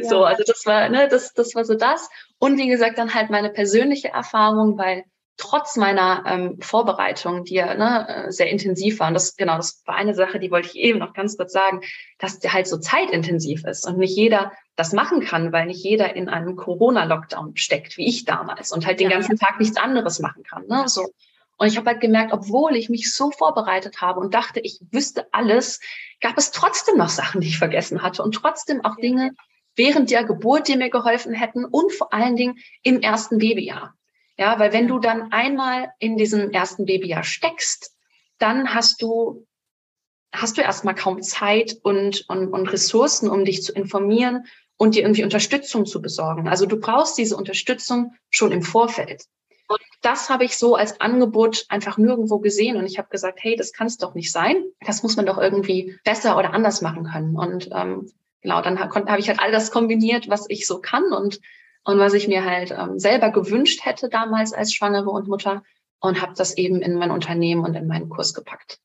Ja. 0.00 0.08
So, 0.08 0.24
also 0.24 0.42
das 0.46 0.64
war, 0.64 0.88
ne, 0.88 1.08
das, 1.08 1.34
das 1.34 1.54
war 1.54 1.64
so 1.64 1.74
das. 1.74 2.08
Und 2.38 2.56
wie 2.56 2.68
gesagt, 2.68 2.96
dann 2.96 3.12
halt 3.12 3.30
meine 3.30 3.50
persönliche 3.50 4.08
Erfahrung, 4.08 4.78
weil 4.78 5.04
trotz 5.36 5.76
meiner 5.76 6.22
ähm, 6.26 6.60
Vorbereitung, 6.60 7.44
die 7.44 7.54
ja 7.54 7.74
ne, 7.74 8.08
äh, 8.08 8.30
sehr 8.32 8.48
intensiv 8.50 9.00
war, 9.00 9.08
und 9.08 9.14
das 9.14 9.36
genau, 9.36 9.56
das 9.56 9.82
war 9.84 9.96
eine 9.96 10.14
Sache, 10.14 10.38
die 10.38 10.50
wollte 10.50 10.68
ich 10.68 10.76
eben 10.76 11.00
noch 11.00 11.12
ganz 11.12 11.36
kurz 11.36 11.52
sagen, 11.52 11.80
dass 12.18 12.38
der 12.38 12.52
halt 12.52 12.68
so 12.68 12.78
zeitintensiv 12.78 13.64
ist 13.64 13.86
und 13.86 13.98
nicht 13.98 14.16
jeder 14.16 14.52
das 14.76 14.92
machen 14.92 15.20
kann, 15.20 15.52
weil 15.52 15.66
nicht 15.66 15.82
jeder 15.84 16.14
in 16.16 16.28
einem 16.28 16.56
Corona-Lockdown 16.56 17.56
steckt, 17.56 17.96
wie 17.96 18.08
ich 18.08 18.24
damals, 18.24 18.72
und 18.72 18.86
halt 18.86 19.00
den 19.00 19.10
ja. 19.10 19.16
ganzen 19.16 19.36
Tag 19.36 19.58
nichts 19.58 19.76
anderes 19.76 20.20
machen 20.20 20.42
kann. 20.44 20.66
Ne? 20.66 20.84
So. 20.86 21.08
Und 21.56 21.68
ich 21.68 21.76
habe 21.76 21.90
halt 21.90 22.00
gemerkt, 22.00 22.32
obwohl 22.32 22.76
ich 22.76 22.88
mich 22.88 23.14
so 23.14 23.30
vorbereitet 23.30 24.00
habe 24.00 24.20
und 24.20 24.34
dachte, 24.34 24.60
ich 24.60 24.80
wüsste 24.90 25.26
alles, 25.32 25.80
gab 26.20 26.36
es 26.36 26.50
trotzdem 26.50 26.96
noch 26.96 27.08
Sachen, 27.08 27.40
die 27.40 27.48
ich 27.48 27.58
vergessen 27.58 28.02
hatte 28.02 28.22
und 28.22 28.34
trotzdem 28.34 28.84
auch 28.84 28.96
Dinge 28.96 29.32
während 29.76 30.10
der 30.10 30.24
Geburt, 30.24 30.68
die 30.68 30.76
mir 30.76 30.90
geholfen 30.90 31.32
hätten 31.32 31.64
und 31.64 31.92
vor 31.92 32.12
allen 32.12 32.36
Dingen 32.36 32.58
im 32.82 33.00
ersten 33.00 33.38
Babyjahr. 33.38 33.94
Ja, 34.36 34.58
weil 34.58 34.72
wenn 34.72 34.88
du 34.88 34.98
dann 34.98 35.32
einmal 35.32 35.92
in 35.98 36.16
diesem 36.16 36.50
ersten 36.50 36.86
Babyjahr 36.86 37.22
steckst, 37.22 37.94
dann 38.38 38.74
hast 38.74 39.00
du 39.00 39.46
hast 40.32 40.58
du 40.58 40.62
erstmal 40.62 40.96
kaum 40.96 41.22
Zeit 41.22 41.76
und, 41.82 42.24
und, 42.28 42.48
und 42.52 42.72
Ressourcen, 42.72 43.30
um 43.30 43.44
dich 43.44 43.62
zu 43.62 43.72
informieren 43.72 44.46
und 44.76 44.96
dir 44.96 45.02
irgendwie 45.02 45.22
Unterstützung 45.22 45.86
zu 45.86 46.02
besorgen. 46.02 46.48
Also 46.48 46.66
du 46.66 46.78
brauchst 46.78 47.16
diese 47.18 47.36
Unterstützung 47.36 48.14
schon 48.30 48.50
im 48.50 48.62
Vorfeld. 48.62 49.24
Und 49.66 49.80
das 50.02 50.28
habe 50.28 50.44
ich 50.44 50.58
so 50.58 50.74
als 50.74 51.00
Angebot 51.00 51.64
einfach 51.68 51.96
nirgendwo 51.96 52.38
gesehen. 52.38 52.76
Und 52.76 52.86
ich 52.86 52.98
habe 52.98 53.08
gesagt, 53.08 53.38
hey, 53.42 53.56
das 53.56 53.72
kann 53.72 53.86
es 53.86 53.96
doch 53.96 54.14
nicht 54.14 54.30
sein. 54.30 54.62
Das 54.84 55.02
muss 55.02 55.16
man 55.16 55.26
doch 55.26 55.38
irgendwie 55.38 55.98
besser 56.04 56.36
oder 56.36 56.52
anders 56.52 56.82
machen 56.82 57.04
können. 57.04 57.36
Und 57.36 57.70
ähm, 57.72 58.10
genau, 58.42 58.60
dann 58.60 58.78
habe 58.78 59.10
hab 59.10 59.18
ich 59.18 59.28
halt 59.28 59.40
all 59.40 59.52
das 59.52 59.70
kombiniert, 59.70 60.28
was 60.28 60.46
ich 60.48 60.66
so 60.66 60.80
kann 60.80 61.12
und 61.12 61.40
und 61.84 61.98
was 61.98 62.14
ich 62.14 62.28
mir 62.28 62.44
halt 62.44 62.70
ähm, 62.70 62.98
selber 62.98 63.30
gewünscht 63.30 63.84
hätte 63.84 64.08
damals 64.08 64.52
als 64.52 64.72
Schwangere 64.72 65.10
und 65.10 65.28
Mutter 65.28 65.62
und 66.00 66.20
habe 66.20 66.34
das 66.34 66.56
eben 66.56 66.82
in 66.82 66.94
mein 66.94 67.10
Unternehmen 67.10 67.64
und 67.64 67.74
in 67.74 67.86
meinen 67.86 68.08
Kurs 68.08 68.34
gepackt. 68.34 68.80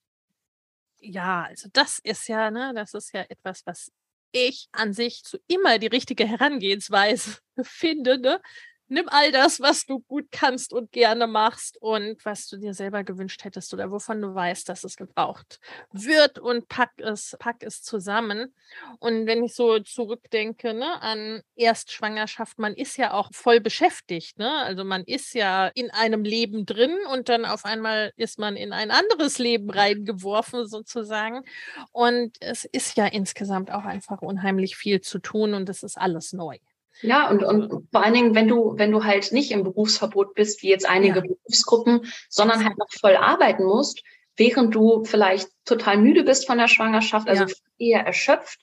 Ja, 0.99 1.43
also 1.43 1.69
das 1.71 1.99
ist 1.99 2.27
ja, 2.27 2.51
ne, 2.51 2.73
das 2.75 2.93
ist 2.93 3.13
ja 3.13 3.21
etwas, 3.29 3.65
was 3.65 3.91
ich 4.31 4.67
an 4.73 4.93
sich 4.93 5.23
zu 5.23 5.37
immer 5.47 5.79
die 5.79 5.87
richtige 5.87 6.25
Herangehensweise 6.25 7.37
finde, 7.63 8.19
ne? 8.19 8.41
Nimm 8.89 9.07
all 9.09 9.31
das, 9.31 9.59
was 9.59 9.85
du 9.85 9.99
gut 9.99 10.27
kannst 10.31 10.73
und 10.73 10.91
gerne 10.91 11.27
machst 11.27 11.77
und 11.81 12.23
was 12.25 12.47
du 12.47 12.57
dir 12.57 12.73
selber 12.73 13.03
gewünscht 13.03 13.43
hättest 13.43 13.73
oder 13.73 13.91
wovon 13.91 14.21
du 14.21 14.33
weißt, 14.33 14.67
dass 14.67 14.83
es 14.83 14.95
gebraucht 14.95 15.59
wird 15.91 16.39
und 16.39 16.67
pack 16.67 16.91
es, 16.97 17.35
pack 17.39 17.57
es 17.61 17.81
zusammen. 17.81 18.53
Und 18.99 19.27
wenn 19.27 19.43
ich 19.43 19.53
so 19.53 19.79
zurückdenke 19.79 20.73
ne, 20.73 21.01
an 21.01 21.41
Erstschwangerschaft, 21.55 22.59
man 22.59 22.73
ist 22.73 22.97
ja 22.97 23.13
auch 23.13 23.29
voll 23.31 23.59
beschäftigt. 23.59 24.37
Ne? 24.37 24.51
Also 24.51 24.83
man 24.83 25.03
ist 25.03 25.33
ja 25.33 25.67
in 25.67 25.91
einem 25.91 26.23
Leben 26.23 26.65
drin 26.65 26.97
und 27.11 27.29
dann 27.29 27.45
auf 27.45 27.65
einmal 27.65 28.11
ist 28.15 28.39
man 28.39 28.55
in 28.55 28.73
ein 28.73 28.91
anderes 28.91 29.37
Leben 29.37 29.69
reingeworfen 29.69 30.67
sozusagen. 30.67 31.43
Und 31.91 32.37
es 32.39 32.65
ist 32.65 32.97
ja 32.97 33.05
insgesamt 33.05 33.71
auch 33.71 33.85
einfach 33.85 34.21
unheimlich 34.21 34.75
viel 34.75 35.01
zu 35.01 35.19
tun 35.19 35.53
und 35.53 35.69
es 35.69 35.83
ist 35.83 35.97
alles 35.97 36.33
neu. 36.33 36.57
Ja, 37.01 37.29
und, 37.29 37.43
und 37.43 37.87
vor 37.91 38.03
allen 38.03 38.13
Dingen, 38.13 38.35
wenn 38.35 38.47
du, 38.47 38.73
wenn 38.77 38.91
du 38.91 39.03
halt 39.03 39.31
nicht 39.31 39.51
im 39.51 39.63
Berufsverbot 39.63 40.33
bist, 40.33 40.61
wie 40.63 40.69
jetzt 40.69 40.87
einige 40.87 41.19
ja. 41.19 41.21
Berufsgruppen, 41.21 42.11
sondern 42.27 42.65
halt 42.65 42.77
noch 42.77 42.91
voll 42.91 43.15
arbeiten 43.15 43.63
musst, 43.63 44.03
während 44.35 44.75
du 44.75 45.03
vielleicht 45.05 45.49
total 45.65 45.97
müde 45.97 46.23
bist 46.23 46.47
von 46.47 46.57
der 46.57 46.67
Schwangerschaft, 46.67 47.29
also 47.29 47.45
ja. 47.45 47.53
eher 47.77 48.05
erschöpft. 48.05 48.59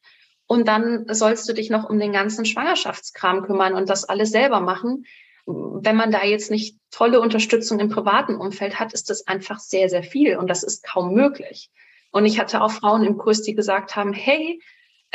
Und 0.47 0.69
dann 0.69 1.07
sollst 1.13 1.49
du 1.49 1.55
dich 1.55 1.71
noch 1.71 1.89
um 1.89 1.99
den 1.99 2.13
ganzen 2.13 2.45
Schwangerschaftskram 2.45 3.43
kümmern 3.43 3.75
und 3.75 3.89
das 3.89 4.05
alles 4.05 4.31
selber 4.31 4.61
machen. 4.61 5.05
Wenn 5.47 5.97
man 5.97 6.11
da 6.11 6.25
jetzt 6.25 6.51
nicht 6.51 6.79
tolle 6.91 7.21
Unterstützung 7.21 7.81
im 7.81 7.89
privaten 7.89 8.37
Umfeld 8.37 8.79
hat, 8.79 8.93
ist 8.93 9.11
das 9.11 9.27
einfach 9.27 9.59
sehr, 9.59 9.89
sehr 9.89 10.03
viel 10.03 10.37
und 10.37 10.49
das 10.49 10.63
ist 10.63 10.85
kaum 10.85 11.15
möglich. 11.15 11.71
Und 12.11 12.25
ich 12.25 12.39
hatte 12.39 12.63
auch 12.63 12.71
Frauen 12.71 13.05
im 13.05 13.19
Kurs, 13.19 13.43
die 13.43 13.55
gesagt 13.55 13.97
haben, 13.97 14.13
hey, 14.13 14.61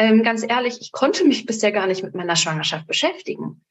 ähm, 0.02 0.24
ganz 0.24 0.44
ehrlich, 0.44 0.80
ich 0.82 0.92
konnte 0.92 1.26
mich 1.26 1.46
bisher 1.46 1.72
gar 1.72 1.88
nicht 1.88 2.04
mit 2.04 2.16
meiner 2.16 2.36
Schwangerschaft 2.36 2.88
beschäftigen. 2.88 3.64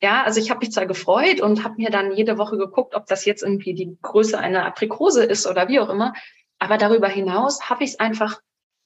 Ja, 0.00 0.22
also 0.22 0.38
ich 0.40 0.50
habe 0.50 0.60
mich 0.60 0.70
zwar 0.70 0.86
gefreut 0.86 1.40
und 1.40 1.64
habe 1.64 1.74
mir 1.76 1.90
dann 1.90 2.12
jede 2.12 2.38
Woche 2.38 2.56
geguckt, 2.56 2.94
ob 2.94 3.06
das 3.06 3.24
jetzt 3.24 3.42
irgendwie 3.42 3.74
die 3.74 3.98
Größe 4.00 4.38
einer 4.38 4.64
Aprikose 4.64 5.24
ist 5.24 5.46
oder 5.46 5.68
wie 5.68 5.80
auch 5.80 5.88
immer, 5.88 6.14
aber 6.58 6.78
darüber 6.78 7.08
hinaus 7.08 7.68
habe 7.68 7.84
ich 7.84 7.90
es 7.90 8.00
einfach 8.00 8.40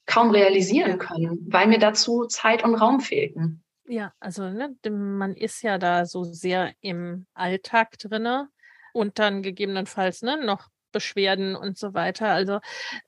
kaum 0.05 0.31
realisieren 0.31 0.97
können, 0.97 1.45
weil 1.49 1.67
mir 1.67 1.79
dazu 1.79 2.25
Zeit 2.25 2.63
und 2.63 2.75
Raum 2.75 2.99
fehlten. 2.99 3.63
Ja, 3.85 4.13
also 4.19 4.49
ne, 4.49 4.75
man 4.89 5.35
ist 5.35 5.61
ja 5.61 5.77
da 5.77 6.05
so 6.05 6.23
sehr 6.23 6.73
im 6.81 7.25
Alltag 7.33 7.97
drinne 7.99 8.49
und 8.93 9.19
dann 9.19 9.41
gegebenenfalls 9.43 10.21
ne, 10.21 10.43
noch 10.43 10.69
Beschwerden 10.93 11.57
und 11.57 11.77
so 11.77 11.93
weiter. 11.93 12.29
Also 12.29 12.59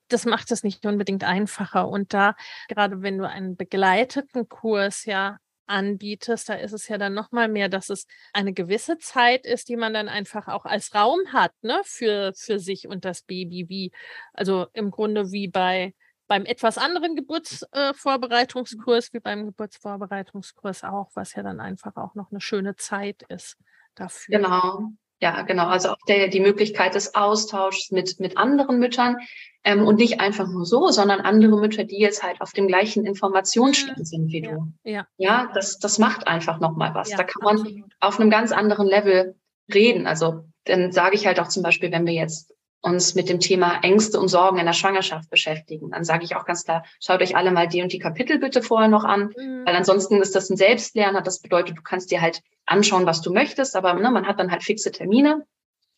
das 0.08 0.26
macht 0.26 0.52
es 0.52 0.62
nicht 0.62 0.84
unbedingt 0.84 1.24
einfacher. 1.24 1.88
Und 1.88 2.12
da, 2.12 2.34
gerade 2.68 3.00
wenn 3.00 3.16
du 3.16 3.26
einen 3.26 3.56
begleiteten 3.56 4.48
Kurs 4.48 5.06
ja 5.06 5.38
anbietest, 5.66 6.48
da 6.48 6.54
ist 6.54 6.72
es 6.72 6.88
ja 6.88 6.98
dann 6.98 7.14
noch 7.14 7.32
mal 7.32 7.48
mehr, 7.48 7.68
dass 7.68 7.88
es 7.88 8.06
eine 8.34 8.52
gewisse 8.52 8.98
Zeit 8.98 9.46
ist, 9.46 9.68
die 9.68 9.76
man 9.76 9.94
dann 9.94 10.08
einfach 10.08 10.48
auch 10.48 10.64
als 10.64 10.94
Raum 10.94 11.20
hat, 11.32 11.52
ne, 11.62 11.80
für, 11.84 12.32
für 12.36 12.58
sich 12.58 12.86
und 12.86 13.04
das 13.04 13.22
Baby, 13.22 13.66
wie, 13.68 13.92
also 14.34 14.66
im 14.74 14.90
Grunde 14.90 15.32
wie 15.32 15.48
bei 15.48 15.94
beim 16.28 16.44
etwas 16.44 16.76
anderen 16.78 17.14
Geburtsvorbereitungskurs, 17.14 19.08
äh, 19.08 19.12
wie 19.12 19.20
beim 19.20 19.46
Geburtsvorbereitungskurs 19.46 20.82
auch, 20.84 21.10
was 21.14 21.34
ja 21.34 21.44
dann 21.44 21.60
einfach 21.60 21.94
auch 21.96 22.14
noch 22.14 22.30
eine 22.30 22.40
schöne 22.40 22.74
Zeit 22.76 23.22
ist 23.28 23.56
dafür. 23.94 24.38
Genau. 24.38 24.90
Ja, 25.20 25.42
genau. 25.42 25.66
Also 25.66 25.90
auch 25.90 25.98
der, 26.08 26.28
die 26.28 26.40
Möglichkeit 26.40 26.94
des 26.94 27.14
Austauschs 27.14 27.90
mit, 27.90 28.20
mit 28.20 28.36
anderen 28.36 28.78
Müttern 28.78 29.16
ähm, 29.64 29.86
und 29.86 29.96
nicht 29.96 30.20
einfach 30.20 30.46
nur 30.46 30.66
so, 30.66 30.90
sondern 30.90 31.20
andere 31.20 31.58
Mütter, 31.58 31.84
die 31.84 31.98
jetzt 31.98 32.22
halt 32.22 32.40
auf 32.40 32.52
dem 32.52 32.68
gleichen 32.68 33.06
Informationsstand 33.06 34.06
sind 34.06 34.30
wie 34.30 34.42
du. 34.42 34.72
Ja, 34.84 35.06
ja 35.16 35.50
das, 35.54 35.78
das 35.78 35.98
macht 35.98 36.26
einfach 36.26 36.60
nochmal 36.60 36.94
was. 36.94 37.10
Ja, 37.10 37.16
da 37.16 37.24
kann 37.24 37.42
man 37.42 37.58
absolut. 37.58 37.84
auf 38.00 38.20
einem 38.20 38.30
ganz 38.30 38.52
anderen 38.52 38.86
Level 38.86 39.36
reden. 39.72 40.06
Also 40.06 40.44
dann 40.64 40.92
sage 40.92 41.14
ich 41.14 41.26
halt 41.26 41.40
auch 41.40 41.48
zum 41.48 41.62
Beispiel, 41.62 41.90
wenn 41.92 42.06
wir 42.06 42.14
jetzt 42.14 42.52
uns 42.82 43.14
mit 43.14 43.28
dem 43.28 43.40
Thema 43.40 43.80
Ängste 43.82 44.20
und 44.20 44.28
Sorgen 44.28 44.58
in 44.58 44.66
der 44.66 44.72
Schwangerschaft 44.72 45.28
beschäftigen, 45.30 45.90
dann 45.90 46.04
sage 46.04 46.24
ich 46.24 46.36
auch 46.36 46.44
ganz 46.44 46.64
klar, 46.64 46.84
schaut 47.00 47.20
euch 47.20 47.36
alle 47.36 47.50
mal 47.50 47.66
die 47.66 47.82
und 47.82 47.92
die 47.92 47.98
Kapitel 47.98 48.38
bitte 48.38 48.62
vorher 48.62 48.88
noch 48.88 49.04
an, 49.04 49.32
mhm. 49.36 49.66
weil 49.66 49.74
ansonsten 49.74 50.20
ist 50.22 50.34
das 50.34 50.50
ein 50.50 50.56
Selbstlerner. 50.56 51.22
Das 51.22 51.40
bedeutet, 51.40 51.76
du 51.76 51.82
kannst 51.82 52.10
dir 52.10 52.20
halt 52.20 52.42
anschauen, 52.66 53.06
was 53.06 53.22
du 53.22 53.32
möchtest, 53.32 53.76
aber 53.76 53.94
ne, 53.94 54.10
man 54.10 54.26
hat 54.26 54.38
dann 54.38 54.50
halt 54.50 54.62
fixe 54.62 54.92
Termine. 54.92 55.44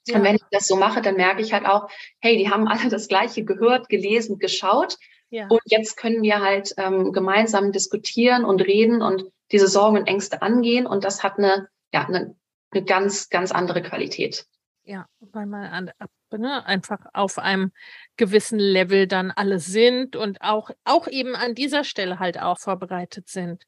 Ja. 0.06 0.16
Und 0.16 0.24
wenn 0.24 0.36
ich 0.36 0.42
das 0.50 0.66
so 0.66 0.76
mache, 0.76 1.02
dann 1.02 1.16
merke 1.16 1.42
ich 1.42 1.52
halt 1.52 1.66
auch, 1.66 1.88
hey, 2.20 2.36
die 2.36 2.50
haben 2.50 2.66
alle 2.68 2.88
das 2.88 3.08
Gleiche 3.08 3.44
gehört, 3.44 3.88
gelesen, 3.88 4.38
geschaut. 4.38 4.96
Ja. 5.30 5.46
Und 5.48 5.60
jetzt 5.66 5.96
können 5.96 6.22
wir 6.22 6.40
halt 6.40 6.74
ähm, 6.78 7.12
gemeinsam 7.12 7.72
diskutieren 7.72 8.44
und 8.44 8.62
reden 8.62 9.02
und 9.02 9.26
diese 9.52 9.68
Sorgen 9.68 9.98
und 9.98 10.06
Ängste 10.06 10.40
angehen. 10.40 10.86
Und 10.86 11.04
das 11.04 11.22
hat 11.22 11.38
eine, 11.38 11.68
ja, 11.92 12.06
eine, 12.06 12.34
eine 12.70 12.84
ganz, 12.84 13.28
ganz 13.28 13.52
andere 13.52 13.82
Qualität. 13.82 14.46
Ja, 14.84 15.06
weil 15.20 15.46
man 15.46 15.66
an, 15.66 15.90
ne, 16.32 16.64
einfach 16.66 17.00
auf 17.12 17.38
einem 17.38 17.72
gewissen 18.16 18.58
Level 18.58 19.06
dann 19.06 19.30
alle 19.30 19.58
sind 19.58 20.16
und 20.16 20.42
auch, 20.42 20.70
auch 20.84 21.06
eben 21.08 21.34
an 21.34 21.54
dieser 21.54 21.84
Stelle 21.84 22.18
halt 22.18 22.40
auch 22.40 22.58
vorbereitet 22.58 23.28
sind. 23.28 23.64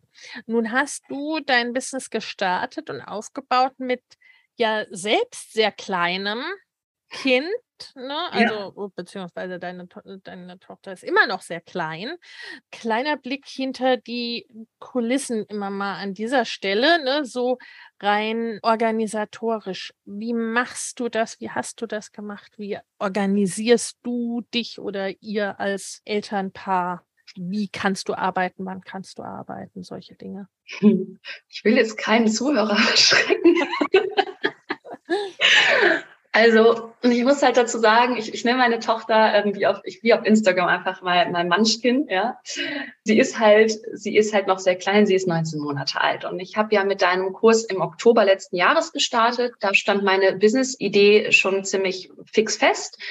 Nun 0.46 0.72
hast 0.72 1.04
du 1.08 1.40
dein 1.40 1.72
Business 1.72 2.10
gestartet 2.10 2.90
und 2.90 3.00
aufgebaut 3.00 3.74
mit 3.78 4.02
ja 4.56 4.84
selbst 4.90 5.52
sehr 5.52 5.72
kleinem 5.72 6.42
Kind 7.08 7.48
ne? 7.94 8.32
Also, 8.32 8.74
ja. 8.76 8.88
Beziehungsweise 8.94 9.58
deine, 9.58 9.86
deine 10.22 10.58
Tochter 10.58 10.92
ist 10.92 11.04
immer 11.04 11.26
noch 11.26 11.42
sehr 11.42 11.60
klein. 11.60 12.16
Kleiner 12.70 13.16
Blick 13.16 13.46
hinter 13.46 13.96
die 13.96 14.46
Kulissen 14.78 15.44
immer 15.46 15.70
mal 15.70 15.96
an 15.96 16.14
dieser 16.14 16.44
Stelle, 16.44 17.02
ne? 17.04 17.24
So 17.24 17.58
rein 18.00 18.58
organisatorisch. 18.62 19.92
Wie 20.04 20.32
machst 20.32 21.00
du 21.00 21.08
das? 21.08 21.40
Wie 21.40 21.50
hast 21.50 21.80
du 21.82 21.86
das 21.86 22.12
gemacht? 22.12 22.52
Wie 22.56 22.78
organisierst 22.98 23.98
du 24.02 24.42
dich 24.54 24.78
oder 24.78 25.10
ihr 25.20 25.60
als 25.60 26.00
Elternpaar? 26.04 27.04
Wie 27.36 27.68
kannst 27.68 28.08
du 28.08 28.14
arbeiten? 28.14 28.66
Wann 28.66 28.80
kannst 28.80 29.18
du 29.18 29.22
arbeiten? 29.22 29.82
Solche 29.82 30.14
Dinge. 30.14 30.48
Ich 31.48 31.64
will 31.64 31.76
jetzt 31.76 31.98
keinen 31.98 32.28
Zuhörer 32.28 32.70
erschrecken. 32.90 33.54
Also, 36.32 36.92
ich 37.02 37.24
muss 37.24 37.42
halt 37.42 37.56
dazu 37.56 37.78
sagen, 37.78 38.16
ich, 38.16 38.32
ich 38.32 38.44
nenne 38.44 38.58
meine 38.58 38.78
Tochter 38.78 39.34
ähm, 39.34 39.54
wie, 39.56 39.66
auf, 39.66 39.80
ich, 39.82 40.00
wie 40.04 40.14
auf 40.14 40.24
Instagram 40.24 40.68
einfach 40.68 41.02
mal 41.02 41.28
mein 41.30 41.48
Munchkin, 41.48 42.06
ja. 42.08 42.38
Sie 43.02 43.18
ist 43.18 43.40
halt, 43.40 43.72
sie 43.94 44.16
ist 44.16 44.32
halt 44.32 44.46
noch 44.46 44.60
sehr 44.60 44.76
klein, 44.76 45.06
sie 45.06 45.16
ist 45.16 45.26
19 45.26 45.60
Monate 45.60 46.00
alt. 46.00 46.24
Und 46.24 46.38
ich 46.38 46.56
habe 46.56 46.72
ja 46.72 46.84
mit 46.84 47.02
deinem 47.02 47.32
Kurs 47.32 47.64
im 47.64 47.80
Oktober 47.80 48.24
letzten 48.24 48.54
Jahres 48.56 48.92
gestartet. 48.92 49.54
Da 49.58 49.74
stand 49.74 50.04
meine 50.04 50.36
Business-Idee 50.36 51.32
schon 51.32 51.64
ziemlich 51.64 52.10
fix 52.26 52.56
fest. 52.56 53.02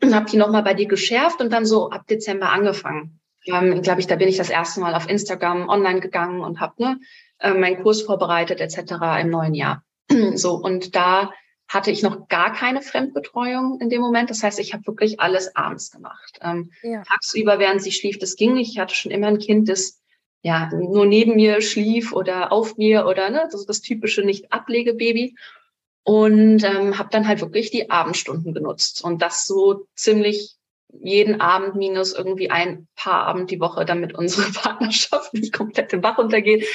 habe 0.00 0.30
die 0.30 0.36
nochmal 0.36 0.62
bei 0.62 0.74
dir 0.74 0.86
geschärft 0.86 1.40
und 1.40 1.52
dann 1.52 1.66
so 1.66 1.90
ab 1.90 2.06
Dezember 2.06 2.50
angefangen. 2.50 3.18
Ähm, 3.46 3.82
Glaube 3.82 4.00
ich, 4.00 4.06
da 4.06 4.14
bin 4.14 4.28
ich 4.28 4.36
das 4.36 4.50
erste 4.50 4.78
Mal 4.78 4.94
auf 4.94 5.08
Instagram 5.08 5.68
online 5.68 5.98
gegangen 5.98 6.42
und 6.42 6.60
habe 6.60 6.74
ne, 6.80 7.00
äh, 7.40 7.54
meinen 7.54 7.82
Kurs 7.82 8.02
vorbereitet 8.02 8.60
etc. 8.60 9.20
im 9.20 9.30
neuen 9.30 9.54
Jahr. 9.54 9.82
so 10.34 10.54
und 10.54 10.94
da 10.94 11.32
hatte 11.68 11.90
ich 11.90 12.02
noch 12.02 12.28
gar 12.28 12.52
keine 12.52 12.80
Fremdbetreuung 12.80 13.80
in 13.80 13.90
dem 13.90 14.00
Moment. 14.00 14.30
Das 14.30 14.42
heißt, 14.42 14.58
ich 14.58 14.72
habe 14.72 14.86
wirklich 14.86 15.20
alles 15.20 15.54
abends 15.54 15.90
gemacht. 15.90 16.38
Ähm, 16.42 16.72
ja. 16.82 17.02
Tagsüber, 17.02 17.58
während 17.58 17.82
sie 17.82 17.92
schlief, 17.92 18.18
das 18.18 18.36
ging 18.36 18.54
nicht. 18.54 18.72
Ich 18.72 18.78
hatte 18.78 18.94
schon 18.94 19.12
immer 19.12 19.28
ein 19.28 19.38
Kind, 19.38 19.68
das 19.68 20.00
ja 20.42 20.70
nur 20.72 21.04
neben 21.04 21.36
mir 21.36 21.60
schlief 21.60 22.12
oder 22.12 22.52
auf 22.52 22.76
mir 22.76 23.06
oder 23.06 23.28
ne, 23.28 23.42
das 23.50 23.60
ist 23.60 23.68
das 23.68 23.82
typische 23.82 24.22
Nicht-Ablegebaby. 24.22 25.36
Und 26.04 26.64
ähm, 26.64 26.98
habe 26.98 27.10
dann 27.12 27.28
halt 27.28 27.42
wirklich 27.42 27.70
die 27.70 27.90
Abendstunden 27.90 28.54
genutzt 28.54 29.04
und 29.04 29.20
das 29.20 29.46
so 29.46 29.86
ziemlich 29.94 30.57
jeden 30.90 31.40
Abend 31.40 31.74
minus 31.74 32.14
irgendwie 32.14 32.50
ein 32.50 32.88
paar 32.96 33.26
Abend 33.26 33.50
die 33.50 33.60
Woche, 33.60 33.84
damit 33.84 34.14
unsere 34.14 34.50
Partnerschaft 34.52 35.34
nicht 35.34 35.52
komplett 35.52 35.92
im 35.92 36.00
Bach 36.00 36.18
untergeht. 36.18 36.66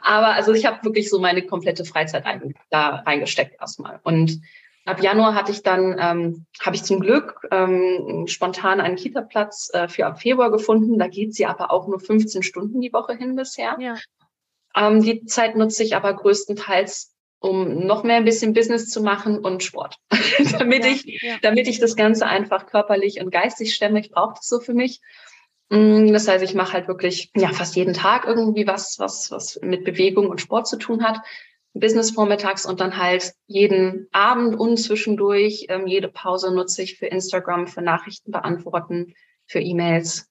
Aber 0.00 0.28
also 0.28 0.52
ich 0.52 0.66
habe 0.66 0.82
wirklich 0.84 1.10
so 1.10 1.18
meine 1.20 1.42
komplette 1.42 1.84
Freizeit 1.84 2.24
da 2.70 2.88
reingesteckt 3.06 3.60
erstmal. 3.60 4.00
Und 4.02 4.40
ab 4.86 5.02
Januar 5.02 5.34
hatte 5.34 5.52
ich 5.52 5.62
dann, 5.62 5.96
ähm, 6.00 6.46
habe 6.60 6.76
ich 6.76 6.84
zum 6.84 7.00
Glück 7.00 7.46
ähm, 7.50 8.26
spontan 8.26 8.80
einen 8.80 8.96
Kita-Platz 8.96 9.70
äh, 9.74 9.88
für 9.88 10.06
ab 10.06 10.20
Februar 10.20 10.50
gefunden. 10.50 10.98
Da 10.98 11.08
geht 11.08 11.34
sie 11.34 11.46
aber 11.46 11.70
auch 11.70 11.88
nur 11.88 12.00
15 12.00 12.42
Stunden 12.42 12.80
die 12.80 12.92
Woche 12.92 13.14
hin 13.14 13.36
bisher. 13.36 13.76
Ja. 13.78 13.96
Ähm, 14.74 15.02
die 15.02 15.24
Zeit 15.26 15.56
nutze 15.56 15.82
ich 15.82 15.94
aber 15.94 16.14
größtenteils 16.14 17.14
um 17.40 17.86
noch 17.86 18.02
mehr 18.02 18.16
ein 18.16 18.24
bisschen 18.24 18.52
Business 18.52 18.88
zu 18.88 19.02
machen 19.02 19.38
und 19.38 19.62
Sport, 19.62 19.96
damit 20.58 20.84
ja, 20.84 20.90
ich, 20.90 21.22
ja. 21.22 21.36
damit 21.42 21.68
ich 21.68 21.78
das 21.78 21.96
Ganze 21.96 22.26
einfach 22.26 22.66
körperlich 22.66 23.20
und 23.20 23.30
geistig 23.30 23.74
stemme. 23.74 24.00
Ich 24.00 24.10
brauche 24.10 24.34
das 24.34 24.48
so 24.48 24.60
für 24.60 24.74
mich. 24.74 25.00
Mm, 25.68 26.12
das 26.12 26.26
heißt, 26.26 26.42
ich 26.42 26.54
mache 26.54 26.72
halt 26.72 26.88
wirklich 26.88 27.30
ja 27.36 27.50
fast 27.50 27.76
jeden 27.76 27.94
Tag 27.94 28.26
irgendwie 28.26 28.66
was, 28.66 28.98
was, 28.98 29.30
was 29.30 29.58
mit 29.62 29.84
Bewegung 29.84 30.28
und 30.28 30.40
Sport 30.40 30.66
zu 30.66 30.78
tun 30.78 31.04
hat. 31.04 31.20
Business 31.74 32.10
vormittags 32.10 32.66
und 32.66 32.80
dann 32.80 32.96
halt 32.96 33.34
jeden 33.46 34.08
Abend 34.10 34.58
und 34.58 34.78
zwischendurch 34.78 35.66
ähm, 35.68 35.86
jede 35.86 36.08
Pause 36.08 36.52
nutze 36.52 36.82
ich 36.82 36.98
für 36.98 37.06
Instagram, 37.06 37.68
für 37.68 37.82
Nachrichten 37.82 38.32
beantworten, 38.32 39.14
für 39.46 39.60
E-Mails. 39.60 40.28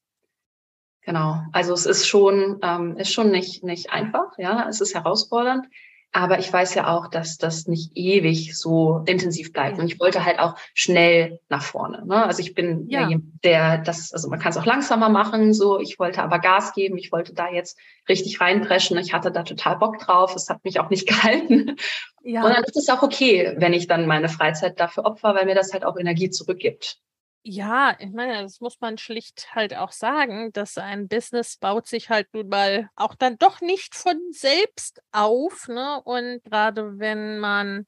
Genau. 1.01 1.39
Also 1.53 1.73
es 1.73 1.85
ist 1.85 2.05
schon, 2.05 2.59
ähm, 2.61 2.97
ist 2.97 3.13
schon 3.13 3.31
nicht, 3.31 3.63
nicht 3.63 3.91
einfach, 3.91 4.37
ja, 4.37 4.67
es 4.67 4.81
ist 4.81 4.93
herausfordernd. 4.93 5.67
Aber 6.13 6.39
ich 6.39 6.51
weiß 6.51 6.73
ja 6.73 6.87
auch, 6.87 7.09
dass 7.09 7.37
das 7.37 7.67
nicht 7.67 7.91
ewig 7.95 8.57
so 8.57 9.03
intensiv 9.05 9.53
bleibt. 9.53 9.77
Und 9.77 9.85
ich 9.85 9.99
wollte 9.99 10.25
halt 10.25 10.39
auch 10.39 10.55
schnell 10.73 11.39
nach 11.49 11.61
vorne. 11.61 12.05
Ne? 12.05 12.25
Also 12.25 12.41
ich 12.41 12.55
bin 12.55 12.87
ja. 12.89 13.09
der, 13.43 13.77
das, 13.77 14.13
also 14.13 14.29
man 14.29 14.39
kann 14.39 14.51
es 14.51 14.57
auch 14.57 14.65
langsamer 14.65 15.09
machen. 15.09 15.53
So, 15.53 15.79
ich 15.79 15.99
wollte 15.99 16.23
aber 16.23 16.39
Gas 16.39 16.73
geben. 16.73 16.97
Ich 16.97 17.11
wollte 17.11 17.33
da 17.33 17.51
jetzt 17.51 17.77
richtig 18.09 18.39
reinpreschen. 18.41 18.97
Ich 18.97 19.13
hatte 19.13 19.31
da 19.31 19.43
total 19.43 19.77
Bock 19.77 19.99
drauf. 19.99 20.35
Es 20.35 20.49
hat 20.49 20.63
mich 20.63 20.79
auch 20.79 20.89
nicht 20.89 21.07
gehalten. 21.07 21.75
Ja. 22.23 22.43
Und 22.43 22.53
dann 22.53 22.63
ist 22.63 22.77
es 22.77 22.89
auch 22.89 23.03
okay, 23.03 23.53
wenn 23.57 23.73
ich 23.73 23.87
dann 23.87 24.07
meine 24.07 24.29
Freizeit 24.29 24.79
dafür 24.79 25.05
opfer, 25.05 25.35
weil 25.35 25.45
mir 25.45 25.55
das 25.55 25.73
halt 25.73 25.85
auch 25.85 25.97
Energie 25.97 26.29
zurückgibt. 26.29 26.99
Ja, 27.45 27.95
ich 27.99 28.11
meine, 28.11 28.41
das 28.43 28.59
muss 28.59 28.79
man 28.81 28.97
schlicht 28.97 29.53
halt 29.55 29.73
auch 29.75 29.91
sagen, 29.91 30.51
dass 30.51 30.77
ein 30.77 31.07
Business 31.07 31.55
baut 31.57 31.87
sich 31.87 32.09
halt 32.09 32.27
nun 32.33 32.49
mal 32.49 32.89
auch 32.95 33.15
dann 33.15 33.37
doch 33.37 33.61
nicht 33.61 33.95
von 33.95 34.17
selbst 34.31 35.01
auf, 35.11 35.67
ne? 35.69 36.01
Und 36.03 36.43
gerade 36.43 36.99
wenn 36.99 37.39
man 37.39 37.87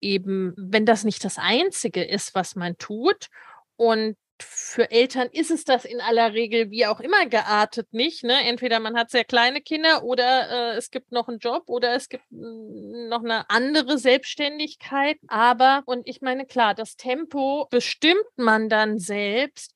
eben, 0.00 0.54
wenn 0.58 0.86
das 0.86 1.04
nicht 1.04 1.24
das 1.24 1.38
Einzige 1.38 2.04
ist, 2.04 2.34
was 2.34 2.56
man 2.56 2.78
tut 2.78 3.28
und 3.76 4.16
für 4.42 4.90
Eltern 4.90 5.28
ist 5.32 5.50
es 5.50 5.64
das 5.64 5.84
in 5.84 6.00
aller 6.00 6.32
Regel 6.32 6.70
wie 6.70 6.86
auch 6.86 7.00
immer 7.00 7.26
geartet 7.26 7.92
nicht. 7.92 8.24
Ne? 8.24 8.34
Entweder 8.44 8.80
man 8.80 8.96
hat 8.96 9.10
sehr 9.10 9.24
kleine 9.24 9.60
Kinder 9.60 10.04
oder 10.04 10.74
äh, 10.74 10.76
es 10.76 10.90
gibt 10.90 11.12
noch 11.12 11.28
einen 11.28 11.38
Job 11.38 11.64
oder 11.66 11.94
es 11.94 12.08
gibt 12.08 12.24
noch 12.30 13.22
eine 13.22 13.48
andere 13.50 13.98
Selbstständigkeit. 13.98 15.18
Aber, 15.28 15.82
und 15.86 16.06
ich 16.06 16.20
meine, 16.20 16.46
klar, 16.46 16.74
das 16.74 16.96
Tempo 16.96 17.66
bestimmt 17.70 18.26
man 18.36 18.68
dann 18.68 18.98
selbst 18.98 19.74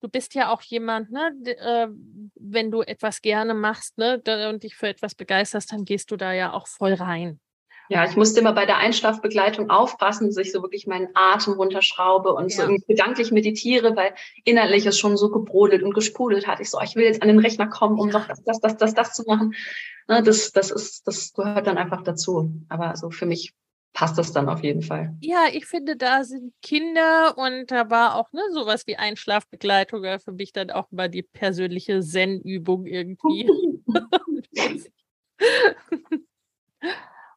du 0.00 0.10
bist 0.10 0.34
ja 0.34 0.52
auch 0.52 0.60
jemand, 0.60 1.10
ne, 1.10 1.32
äh, 1.46 1.88
wenn 2.34 2.70
du 2.70 2.82
etwas 2.82 3.22
gerne 3.22 3.54
machst, 3.54 3.96
ne, 3.96 4.20
und 4.50 4.62
dich 4.62 4.76
für 4.76 4.88
etwas 4.88 5.14
begeisterst, 5.14 5.72
dann 5.72 5.86
gehst 5.86 6.10
du 6.10 6.16
da 6.16 6.34
ja 6.34 6.52
auch 6.52 6.66
voll 6.66 6.92
rein. 6.92 7.40
Ja, 7.88 8.04
ich 8.04 8.16
musste 8.16 8.40
immer 8.40 8.52
bei 8.52 8.64
der 8.64 8.78
Einschlafbegleitung 8.78 9.68
aufpassen, 9.68 10.28
dass 10.28 10.36
ich 10.38 10.52
so 10.52 10.62
wirklich 10.62 10.86
meinen 10.86 11.08
Atem 11.14 11.54
runterschraube 11.54 12.32
und 12.32 12.54
ja. 12.54 12.66
so 12.66 12.76
gedanklich 12.88 13.30
meditiere, 13.30 13.94
weil 13.94 14.14
innerlich 14.44 14.86
es 14.86 14.98
schon 14.98 15.16
so 15.16 15.30
gebrodelt 15.30 15.82
und 15.82 15.94
gesprudelt 15.94 16.46
hat. 16.46 16.60
Ich 16.60 16.70
so, 16.70 16.80
ich 16.80 16.96
will 16.96 17.04
jetzt 17.04 17.22
an 17.22 17.28
den 17.28 17.38
Rechner 17.38 17.66
kommen, 17.66 18.00
um 18.00 18.08
noch 18.08 18.26
das, 18.26 18.42
das, 18.42 18.60
das, 18.60 18.76
das, 18.76 18.94
das 18.94 19.12
zu 19.12 19.24
machen. 19.24 19.54
Ne, 20.08 20.22
das, 20.22 20.52
das 20.52 20.70
ist, 20.70 21.06
das 21.06 21.34
gehört 21.34 21.66
dann 21.66 21.78
einfach 21.78 22.02
dazu. 22.02 22.52
Aber 22.68 22.88
also 22.88 23.10
für 23.10 23.26
mich 23.26 23.52
passt 23.92 24.18
das 24.18 24.32
dann 24.32 24.48
auf 24.48 24.62
jeden 24.62 24.82
Fall. 24.82 25.14
Ja, 25.20 25.44
ich 25.52 25.66
finde, 25.66 25.96
da 25.96 26.24
sind 26.24 26.52
Kinder 26.62 27.36
und 27.36 27.70
da 27.70 27.90
war 27.90 28.16
auch 28.16 28.32
ne, 28.32 28.42
sowas 28.52 28.86
wie 28.86 28.96
Einschlafbegleitung 28.96 30.02
für 30.24 30.32
mich 30.32 30.52
dann 30.52 30.70
auch 30.70 30.90
immer 30.90 31.08
die 31.08 31.22
persönliche 31.22 32.00
Zen-Übung 32.00 32.86
irgendwie. 32.86 33.48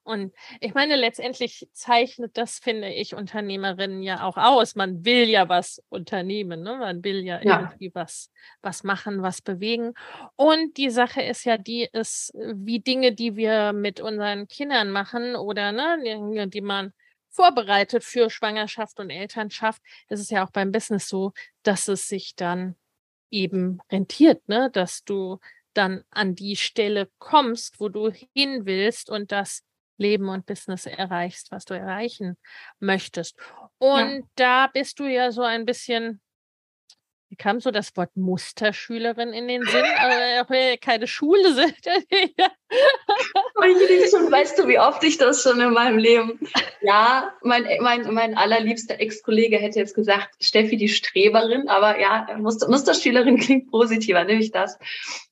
Und 0.07 0.33
ich 0.61 0.73
meine, 0.73 0.95
letztendlich 0.95 1.67
zeichnet 1.73 2.37
das, 2.37 2.59
finde 2.59 2.87
ich, 2.93 3.13
Unternehmerinnen 3.13 4.01
ja 4.01 4.23
auch 4.23 4.37
aus. 4.37 4.75
Man 4.75 5.03
will 5.03 5.27
ja 5.27 5.49
was 5.49 5.83
unternehmen, 5.89 6.63
ne? 6.63 6.77
man 6.77 7.03
will 7.03 7.25
ja, 7.25 7.43
ja, 7.43 7.59
irgendwie 7.59 7.91
was, 7.93 8.31
was 8.61 8.85
machen, 8.85 9.21
was 9.21 9.41
bewegen. 9.41 9.93
Und 10.37 10.77
die 10.77 10.91
Sache 10.91 11.21
ist 11.21 11.43
ja, 11.43 11.57
die 11.57 11.89
ist 11.91 12.31
wie 12.33 12.79
Dinge, 12.79 13.11
die 13.11 13.35
wir 13.35 13.73
mit 13.73 13.99
unseren 13.99 14.47
Kindern 14.47 14.91
machen 14.91 15.35
oder 15.35 15.73
ne, 15.73 16.47
die 16.47 16.61
man 16.61 16.93
vorbereitet 17.29 18.05
für 18.05 18.29
Schwangerschaft 18.29 19.01
und 19.01 19.09
Elternschaft. 19.09 19.81
ist 20.07 20.21
Es 20.21 20.29
ja 20.29 20.45
auch 20.45 20.51
beim 20.51 20.71
Business 20.71 21.09
so, 21.09 21.33
dass 21.63 21.89
es 21.89 22.07
sich 22.07 22.33
dann 22.35 22.75
eben 23.29 23.79
rentiert, 23.91 24.47
ne? 24.47 24.69
dass 24.71 25.03
du 25.03 25.39
dann 25.73 26.05
an 26.11 26.33
die 26.33 26.55
Stelle 26.55 27.09
kommst, 27.19 27.81
wo 27.81 27.89
du 27.89 28.09
hin 28.33 28.65
willst 28.65 29.09
und 29.09 29.33
das 29.33 29.63
Leben 29.97 30.29
und 30.29 30.45
Business 30.45 30.85
erreichst, 30.85 31.51
was 31.51 31.65
du 31.65 31.73
erreichen 31.73 32.37
möchtest. 32.79 33.37
Und 33.77 34.17
ja. 34.17 34.21
da 34.35 34.67
bist 34.67 34.99
du 34.99 35.05
ja 35.05 35.31
so 35.31 35.41
ein 35.41 35.65
bisschen, 35.65 36.21
wie 37.29 37.35
kam 37.35 37.59
so 37.59 37.71
das 37.71 37.95
Wort 37.97 38.15
Musterschülerin 38.15 39.33
in 39.33 39.47
den 39.47 39.63
Sinn? 39.63 39.85
Aber 39.97 40.49
wir 40.49 40.77
keine 40.77 41.07
Schule 41.07 41.53
sind. 41.53 41.85
weißt 44.31 44.59
du, 44.59 44.67
wie 44.67 44.79
oft 44.79 45.03
ich 45.03 45.17
das 45.17 45.43
schon 45.43 45.59
in 45.59 45.73
meinem 45.73 45.97
Leben. 45.97 46.39
Ja, 46.81 47.33
mein, 47.41 47.67
mein, 47.81 48.13
mein 48.13 48.37
allerliebster 48.37 48.99
Ex-Kollege 48.99 49.57
hätte 49.57 49.79
jetzt 49.79 49.95
gesagt, 49.95 50.35
Steffi 50.41 50.77
die 50.77 50.89
Streberin, 50.89 51.67
aber 51.67 51.99
ja, 51.99 52.27
Muster, 52.37 52.69
Musterschülerin 52.69 53.37
klingt 53.39 53.71
positiver, 53.71 54.23
nehme 54.23 54.41
ich 54.41 54.51
das. 54.51 54.77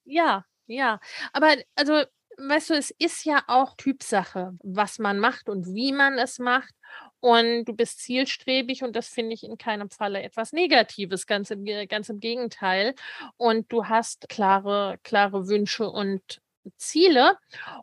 Ja, 0.04 0.44
ja. 0.68 1.00
Aber 1.32 1.56
also 1.76 2.04
weißt 2.38 2.72
du, 2.72 2.74
es 2.76 2.92
ist 2.92 3.26
ja 3.26 3.44
auch 3.48 3.76
Typsache, 3.76 4.54
was 4.64 5.00
man 5.00 5.20
macht 5.20 5.50
und 5.50 5.74
wie 5.74 5.92
man 5.92 6.18
es 6.18 6.40
macht. 6.40 6.74
Und 7.20 7.66
du 7.66 7.74
bist 7.74 8.00
zielstrebig 8.02 8.84
und 8.84 8.96
das 8.96 9.08
finde 9.08 9.34
ich 9.34 9.44
in 9.44 9.58
keinem 9.58 9.90
Falle 9.90 10.22
etwas 10.22 10.54
Negatives, 10.54 11.26
ganz 11.26 11.50
im, 11.50 11.66
ganz 11.88 12.10
im 12.10 12.20
Gegenteil. 12.20 12.94
Und 13.38 13.72
du 13.72 13.86
hast 13.86 14.30
klare, 14.30 15.00
klare 15.04 15.48
Wünsche 15.48 15.90
und 15.90 16.40
Ziele 16.78 17.38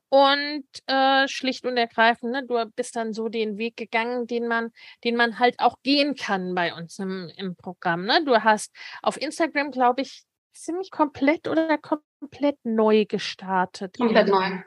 und 0.08 0.64
äh, 0.86 1.28
schlicht 1.28 1.64
und 1.64 1.76
ergreifend, 1.76 2.32
ne, 2.32 2.44
du 2.46 2.64
bist 2.74 2.96
dann 2.96 3.12
so 3.12 3.28
den 3.28 3.58
Weg 3.58 3.76
gegangen, 3.76 4.26
den 4.26 4.48
man, 4.48 4.72
den 5.04 5.16
man 5.16 5.38
halt 5.38 5.58
auch 5.58 5.76
gehen 5.82 6.14
kann 6.14 6.54
bei 6.54 6.74
uns 6.74 6.98
im, 6.98 7.30
im 7.36 7.56
Programm. 7.56 8.04
Ne? 8.04 8.24
Du 8.24 8.42
hast 8.42 8.74
auf 9.02 9.20
Instagram, 9.20 9.70
glaube 9.70 10.02
ich, 10.02 10.24
ziemlich 10.52 10.90
komplett 10.90 11.48
oder 11.48 11.78
komplett 12.22 12.64
neu 12.64 13.04
gestartet? 13.04 13.96
Komplett 13.96 14.28
neu. 14.28 14.62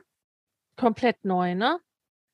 Komplett 0.75 1.23
neu, 1.23 1.55
ne? 1.55 1.79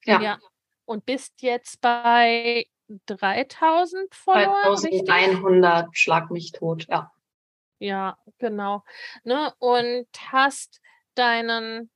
Ja. 0.04 0.20
ja. 0.20 0.40
Und 0.86 1.06
bist 1.06 1.44
jetzt 1.44 1.80
bei 1.80 2.66
3000 3.06 4.16
Follower? 4.16 4.76
3100, 4.76 5.96
schlag 5.96 6.32
mich 6.32 6.52
tot, 6.54 6.88
ja. 6.90 7.12
Ja, 7.78 8.18
genau. 8.40 8.84
Ne? 9.24 9.54
Und 9.60 10.08
hast 10.32 10.82
deinen, 11.14 11.92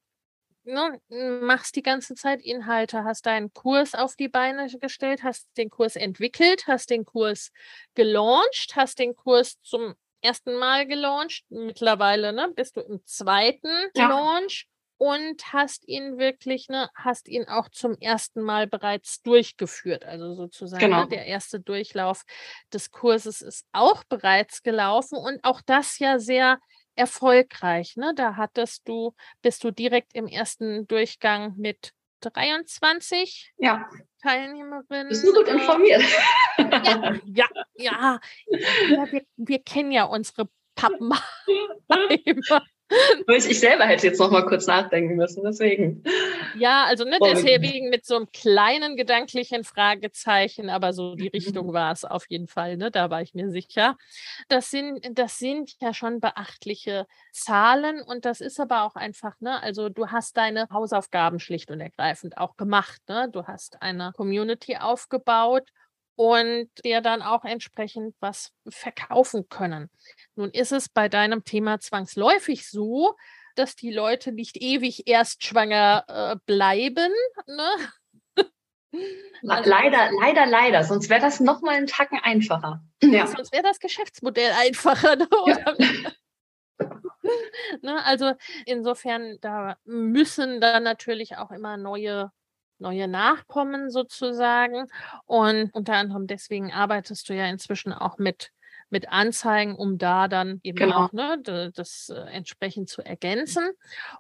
ne, 0.63 1.01
machst 1.41 1.75
die 1.75 1.81
ganze 1.81 2.13
Zeit 2.13 2.41
Inhalte, 2.41 3.03
hast 3.03 3.25
deinen 3.25 3.53
Kurs 3.53 3.95
auf 3.95 4.15
die 4.15 4.29
Beine 4.29 4.67
gestellt, 4.79 5.23
hast 5.23 5.47
den 5.57 5.71
Kurs 5.71 5.95
entwickelt, 5.95 6.67
hast 6.67 6.91
den 6.91 7.05
Kurs 7.05 7.51
gelauncht, 7.95 8.75
hast 8.75 8.99
den 8.99 9.15
Kurs 9.15 9.59
zum 9.61 9.95
ersten 10.25 10.55
Mal 10.55 10.85
gelauncht. 10.87 11.45
Mittlerweile 11.49 12.33
ne, 12.33 12.51
bist 12.55 12.75
du 12.75 12.81
im 12.81 12.99
zweiten 13.05 13.69
ja. 13.95 14.09
Launch 14.09 14.67
und 14.97 15.53
hast 15.53 15.87
ihn 15.87 16.17
wirklich, 16.17 16.67
ne, 16.69 16.89
hast 16.95 17.27
ihn 17.27 17.47
auch 17.47 17.69
zum 17.69 17.95
ersten 17.99 18.41
Mal 18.41 18.67
bereits 18.67 19.21
durchgeführt. 19.21 20.05
Also 20.05 20.33
sozusagen 20.33 20.81
ne, 20.81 20.87
genau. 20.87 21.03
ne, 21.03 21.09
der 21.09 21.25
erste 21.25 21.59
Durchlauf 21.59 22.23
des 22.73 22.91
Kurses 22.91 23.41
ist 23.41 23.65
auch 23.71 24.03
bereits 24.05 24.63
gelaufen 24.63 25.17
und 25.17 25.43
auch 25.43 25.61
das 25.65 25.99
ja 25.99 26.19
sehr 26.19 26.59
erfolgreich. 26.95 27.97
Ne? 27.97 28.13
Da 28.15 28.35
hattest 28.35 28.87
du, 28.87 29.13
bist 29.41 29.63
du 29.63 29.71
direkt 29.71 30.13
im 30.13 30.27
ersten 30.27 30.87
Durchgang 30.87 31.53
mit 31.57 31.91
23 32.21 33.53
ja. 33.57 33.87
Teilnehmerinnen. 34.25 35.09
Bist 35.09 35.23
du 35.23 35.33
gut 35.33 35.47
informiert? 35.47 36.01
Ja, 36.57 37.13
ja, 37.25 37.47
ja. 37.75 38.19
ja 38.89 39.11
wir, 39.11 39.25
wir 39.35 39.59
kennen 39.59 39.91
ja 39.91 40.05
unsere 40.05 40.49
Pappenheimer. 40.73 41.21
Ich 43.27 43.59
selber 43.59 43.85
hätte 43.85 44.07
jetzt 44.07 44.19
noch 44.19 44.31
mal 44.31 44.45
kurz 44.45 44.67
nachdenken 44.67 45.15
müssen, 45.15 45.43
deswegen. 45.43 46.03
Ja, 46.57 46.85
also 46.85 47.03
ne, 47.03 47.17
deswegen 47.23 47.89
mit 47.89 48.05
so 48.05 48.15
einem 48.15 48.27
kleinen 48.31 48.95
gedanklichen 48.95 49.63
Fragezeichen, 49.63 50.69
aber 50.69 50.93
so 50.93 51.15
die 51.15 51.27
Richtung 51.27 51.73
war 51.73 51.91
es 51.91 52.05
auf 52.05 52.25
jeden 52.29 52.47
Fall, 52.47 52.77
ne? 52.77 52.91
Da 52.91 53.09
war 53.09 53.21
ich 53.21 53.33
mir 53.33 53.49
sicher. 53.49 53.97
Das 54.47 54.69
sind, 54.69 55.05
das 55.11 55.37
sind 55.37 55.73
ja 55.81 55.93
schon 55.93 56.19
beachtliche 56.19 57.07
Zahlen 57.31 58.01
und 58.01 58.25
das 58.25 58.41
ist 58.41 58.59
aber 58.59 58.83
auch 58.83 58.95
einfach, 58.95 59.39
ne? 59.39 59.61
Also 59.61 59.89
du 59.89 60.07
hast 60.07 60.37
deine 60.37 60.67
Hausaufgaben 60.71 61.39
schlicht 61.39 61.71
und 61.71 61.81
ergreifend 61.81 62.37
auch 62.37 62.55
gemacht, 62.55 63.01
ne? 63.07 63.29
Du 63.31 63.45
hast 63.45 63.81
eine 63.81 64.11
Community 64.15 64.77
aufgebaut 64.77 65.69
und 66.15 66.69
dir 66.83 67.01
dann 67.01 67.21
auch 67.21 67.43
entsprechend 67.43 68.15
was 68.19 68.51
verkaufen 68.67 69.47
können. 69.49 69.89
Nun 70.35 70.49
ist 70.49 70.71
es 70.71 70.89
bei 70.89 71.09
deinem 71.09 71.43
Thema 71.43 71.79
zwangsläufig 71.79 72.69
so, 72.69 73.15
dass 73.55 73.75
die 73.75 73.91
Leute 73.91 74.31
nicht 74.31 74.57
ewig 74.57 75.07
erst 75.07 75.43
schwanger 75.43 76.05
äh, 76.07 76.35
bleiben. 76.45 77.11
Ne? 77.47 77.69
Also, 79.45 79.69
leider, 79.69 80.09
leider, 80.21 80.45
leider. 80.45 80.83
Sonst 80.85 81.09
wäre 81.09 81.19
das 81.19 81.41
noch 81.41 81.61
mal 81.61 81.75
einen 81.75 81.85
Tacken 81.85 82.17
einfacher. 82.23 82.81
Ja. 83.03 83.27
Sonst 83.27 83.51
wäre 83.51 83.61
das 83.61 83.79
Geschäftsmodell 83.79 84.53
einfacher. 84.57 85.17
Ne? 85.17 85.27
Ja. 85.47 85.75
ne? 87.81 88.05
Also 88.05 88.31
insofern, 88.65 89.37
da 89.41 89.75
müssen 89.83 90.61
dann 90.61 90.83
natürlich 90.83 91.35
auch 91.35 91.51
immer 91.51 91.75
neue 91.75 92.31
neue 92.79 93.07
Nachkommen 93.07 93.89
sozusagen. 93.89 94.87
Und 95.25 95.73
unter 95.73 95.93
anderem 95.93 96.27
deswegen 96.27 96.71
arbeitest 96.71 97.29
du 97.29 97.33
ja 97.33 97.47
inzwischen 97.47 97.93
auch 97.93 98.17
mit 98.17 98.51
mit 98.89 99.09
Anzeigen, 99.09 99.75
um 99.75 99.97
da 99.97 100.27
dann 100.27 100.59
eben 100.63 100.77
genau. 100.77 101.05
auch 101.05 101.11
ne, 101.11 101.41
das, 101.73 102.09
äh, 102.09 102.19
entsprechend 102.31 102.87
zu 102.87 103.01
ergänzen. 103.01 103.71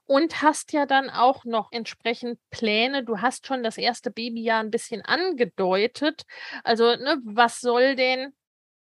Und 0.05 0.41
hast 0.41 0.73
ja 0.73 0.85
dann 0.85 1.09
auch 1.09 1.45
noch 1.45 1.71
entsprechend 1.71 2.39
Pläne. 2.49 3.03
Du 3.03 3.21
hast 3.21 3.47
schon 3.47 3.63
das 3.63 3.77
erste 3.77 4.11
Babyjahr 4.11 4.61
ein 4.61 4.71
bisschen 4.71 5.01
angedeutet. 5.03 6.23
Also, 6.63 6.95
ne, 6.95 7.21
was 7.23 7.61
soll 7.61 7.95
denn 7.95 8.33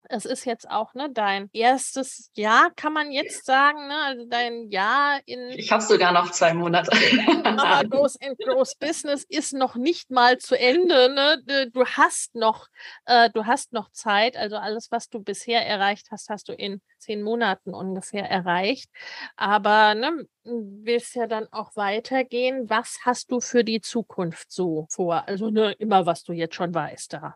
es 0.10 0.26
ist 0.26 0.46
jetzt 0.46 0.70
auch 0.70 0.94
ne, 0.94 1.10
dein 1.12 1.50
erstes 1.54 2.32
Jahr, 2.36 2.72
kann 2.76 2.94
man 2.94 3.12
jetzt 3.12 3.46
sagen, 3.46 3.88
ne? 3.88 3.98
Also 4.06 4.26
dein 4.26 4.70
Jahr 4.70 5.20
in. 5.26 5.50
Ich 5.52 5.72
habe 5.72 5.84
sogar 5.84 6.12
noch 6.12 6.32
zwei 6.32 6.54
Monate. 6.54 6.92
aber 7.44 7.88
Groß 7.88 8.22
and 8.22 8.38
Groß 8.40 8.76
Business 8.76 9.26
ist 9.28 9.54
noch 9.54 9.76
nicht 9.76 10.12
mal 10.12 10.38
zu 10.38 10.58
Ende. 10.58 11.14
Ne? 11.14 11.70
Du 11.72 11.86
hast 11.86 12.36
noch, 12.36 12.68
äh, 13.06 13.30
du 13.32 13.46
hast 13.46 13.74
noch 13.74 13.92
Zeit. 13.92 14.38
Also 14.38 14.58
alles, 14.58 14.92
was 14.92 15.10
du 15.10 15.20
bisher 15.20 15.66
erreicht 15.66 16.08
hast, 16.12 16.30
hast 16.30 16.50
du 16.50 16.54
in 16.54 16.82
zehn 17.00 17.22
Monaten 17.22 17.74
ungefähr 17.74 18.30
erreicht. 18.30 18.90
Aber 19.36 19.96
ne, 19.96 20.28
willst 20.44 21.16
ja 21.16 21.28
dann 21.28 21.48
auch 21.52 21.76
weitergehen. 21.76 22.70
Was 22.70 23.00
hast 23.04 23.32
du 23.32 23.40
für 23.40 23.64
die 23.64 23.82
Zukunft 23.82 24.52
so 24.52 24.88
vor? 24.90 25.28
Also 25.28 25.50
ne, 25.50 25.74
immer, 25.74 26.06
was 26.06 26.24
du 26.24 26.34
jetzt 26.34 26.56
schon 26.56 26.74
weißt 26.74 27.14
da. 27.14 27.36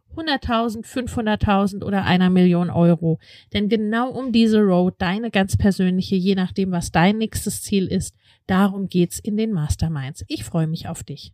100.000, 0.15 0.85
500.000 0.85 1.83
oder 1.83 2.03
einer 2.03 2.29
Million 2.29 2.69
Euro. 2.69 3.19
Denn 3.53 3.69
genau 3.69 4.09
um 4.09 4.31
diese 4.31 4.59
Road, 4.59 4.95
deine 4.97 5.31
ganz 5.31 5.57
persönliche, 5.57 6.15
je 6.15 6.35
nachdem, 6.35 6.71
was 6.71 6.91
dein 6.91 7.17
nächstes 7.17 7.63
Ziel 7.63 7.87
ist, 7.87 8.15
darum 8.47 8.89
geht's 8.89 9.19
in 9.19 9.37
den 9.37 9.51
Masterminds. 9.51 10.23
Ich 10.27 10.43
freue 10.43 10.67
mich 10.67 10.87
auf 10.87 11.03
dich. 11.03 11.31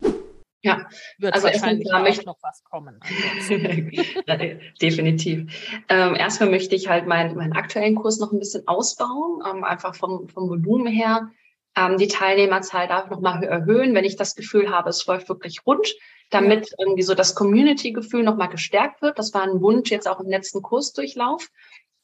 Ja, 0.63 0.87
wird 1.19 1.33
also 1.33 1.47
wahrscheinlich 1.47 1.93
auch 1.93 2.01
möchte, 2.01 2.25
noch 2.25 2.39
was 2.41 2.63
kommen. 2.63 2.99
Definitiv. 4.81 5.81
Ähm, 5.87 6.15
erstmal 6.15 6.49
möchte 6.49 6.75
ich 6.75 6.89
halt 6.89 7.07
meinen, 7.07 7.35
meinen 7.35 7.53
aktuellen 7.53 7.95
Kurs 7.95 8.19
noch 8.19 8.31
ein 8.31 8.39
bisschen 8.39 8.67
ausbauen, 8.67 9.41
ähm, 9.49 9.63
einfach 9.63 9.95
vom, 9.95 10.27
vom 10.27 10.49
Volumen 10.49 10.87
her. 10.87 11.29
Ähm, 11.77 11.97
die 11.97 12.07
Teilnehmerzahl 12.07 12.87
darf 12.87 13.09
noch 13.09 13.21
mal 13.21 13.43
erhöhen, 13.43 13.93
wenn 13.93 14.03
ich 14.03 14.15
das 14.15 14.35
Gefühl 14.35 14.71
habe, 14.71 14.89
es 14.89 15.05
läuft 15.05 15.29
wirklich 15.29 15.65
rund, 15.65 15.87
damit 16.29 16.73
irgendwie 16.77 17.03
so 17.03 17.13
das 17.13 17.35
Community-Gefühl 17.35 18.23
noch 18.23 18.35
mal 18.35 18.47
gestärkt 18.47 19.01
wird. 19.01 19.17
Das 19.17 19.33
war 19.33 19.43
ein 19.43 19.61
Wunsch 19.61 19.91
jetzt 19.91 20.07
auch 20.07 20.19
im 20.19 20.29
letzten 20.29 20.61
Kursdurchlauf. 20.61 21.47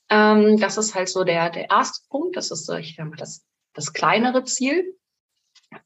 Ähm, 0.09 0.59
das 0.59 0.77
ist 0.77 0.95
halt 0.95 1.09
so 1.09 1.23
der, 1.23 1.49
der 1.49 1.69
erste 1.69 2.07
Punkt. 2.09 2.35
Das 2.37 2.51
ist 2.51 2.65
so, 2.65 2.75
ich 2.75 2.95
denke, 2.95 3.17
das, 3.17 3.45
das 3.73 3.93
kleinere 3.93 4.43
Ziel. 4.43 4.97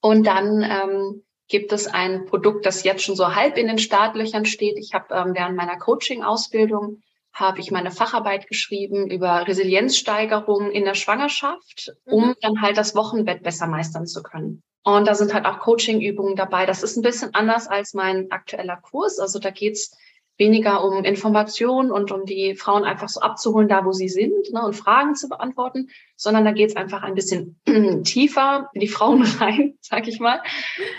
Und 0.01 0.25
dann 0.25 0.63
ähm, 0.63 1.23
gibt 1.47 1.71
es 1.71 1.87
ein 1.87 2.25
Produkt, 2.25 2.65
das 2.65 2.83
jetzt 2.83 3.03
schon 3.03 3.15
so 3.15 3.35
halb 3.35 3.57
in 3.57 3.67
den 3.67 3.79
Startlöchern 3.79 4.45
steht. 4.45 4.77
Ich 4.77 4.93
habe 4.93 5.13
ähm, 5.13 5.33
während 5.33 5.55
meiner 5.55 5.77
Coaching-Ausbildung 5.77 7.01
habe 7.33 7.59
ich 7.59 7.71
meine 7.71 7.91
Facharbeit 7.91 8.47
geschrieben 8.47 9.09
über 9.09 9.47
Resilienzsteigerung 9.47 10.71
in 10.71 10.85
der 10.85 10.95
Schwangerschaft, 10.95 11.93
um 12.05 12.29
mhm. 12.29 12.35
dann 12.41 12.61
halt 12.61 12.77
das 12.77 12.95
Wochenbett 12.95 13.43
besser 13.43 13.67
meistern 13.67 14.07
zu 14.07 14.23
können. 14.23 14.63
Und 14.83 15.07
da 15.07 15.15
sind 15.15 15.33
halt 15.33 15.45
auch 15.45 15.59
Coaching-Übungen 15.59 16.35
dabei. 16.35 16.65
Das 16.65 16.83
ist 16.83 16.95
ein 16.95 17.01
bisschen 17.01 17.33
anders 17.33 17.67
als 17.67 17.93
mein 17.93 18.31
aktueller 18.31 18.77
Kurs. 18.77 19.19
Also 19.19 19.39
da 19.39 19.49
geht's 19.49 19.97
weniger 20.37 20.83
um 20.83 21.03
Information 21.03 21.91
und 21.91 22.11
um 22.11 22.25
die 22.25 22.55
Frauen 22.55 22.83
einfach 22.83 23.09
so 23.09 23.21
abzuholen, 23.21 23.67
da 23.67 23.85
wo 23.85 23.91
sie 23.91 24.09
sind 24.09 24.51
ne, 24.53 24.63
und 24.63 24.75
Fragen 24.75 25.15
zu 25.15 25.29
beantworten, 25.29 25.89
sondern 26.15 26.45
da 26.45 26.51
geht 26.51 26.69
es 26.69 26.75
einfach 26.75 27.01
ein 27.01 27.15
bisschen 27.15 27.59
tiefer 28.03 28.69
in 28.73 28.81
die 28.81 28.87
Frauen 28.87 29.23
rein, 29.39 29.77
sag 29.81 30.07
ich 30.07 30.19
mal, 30.19 30.41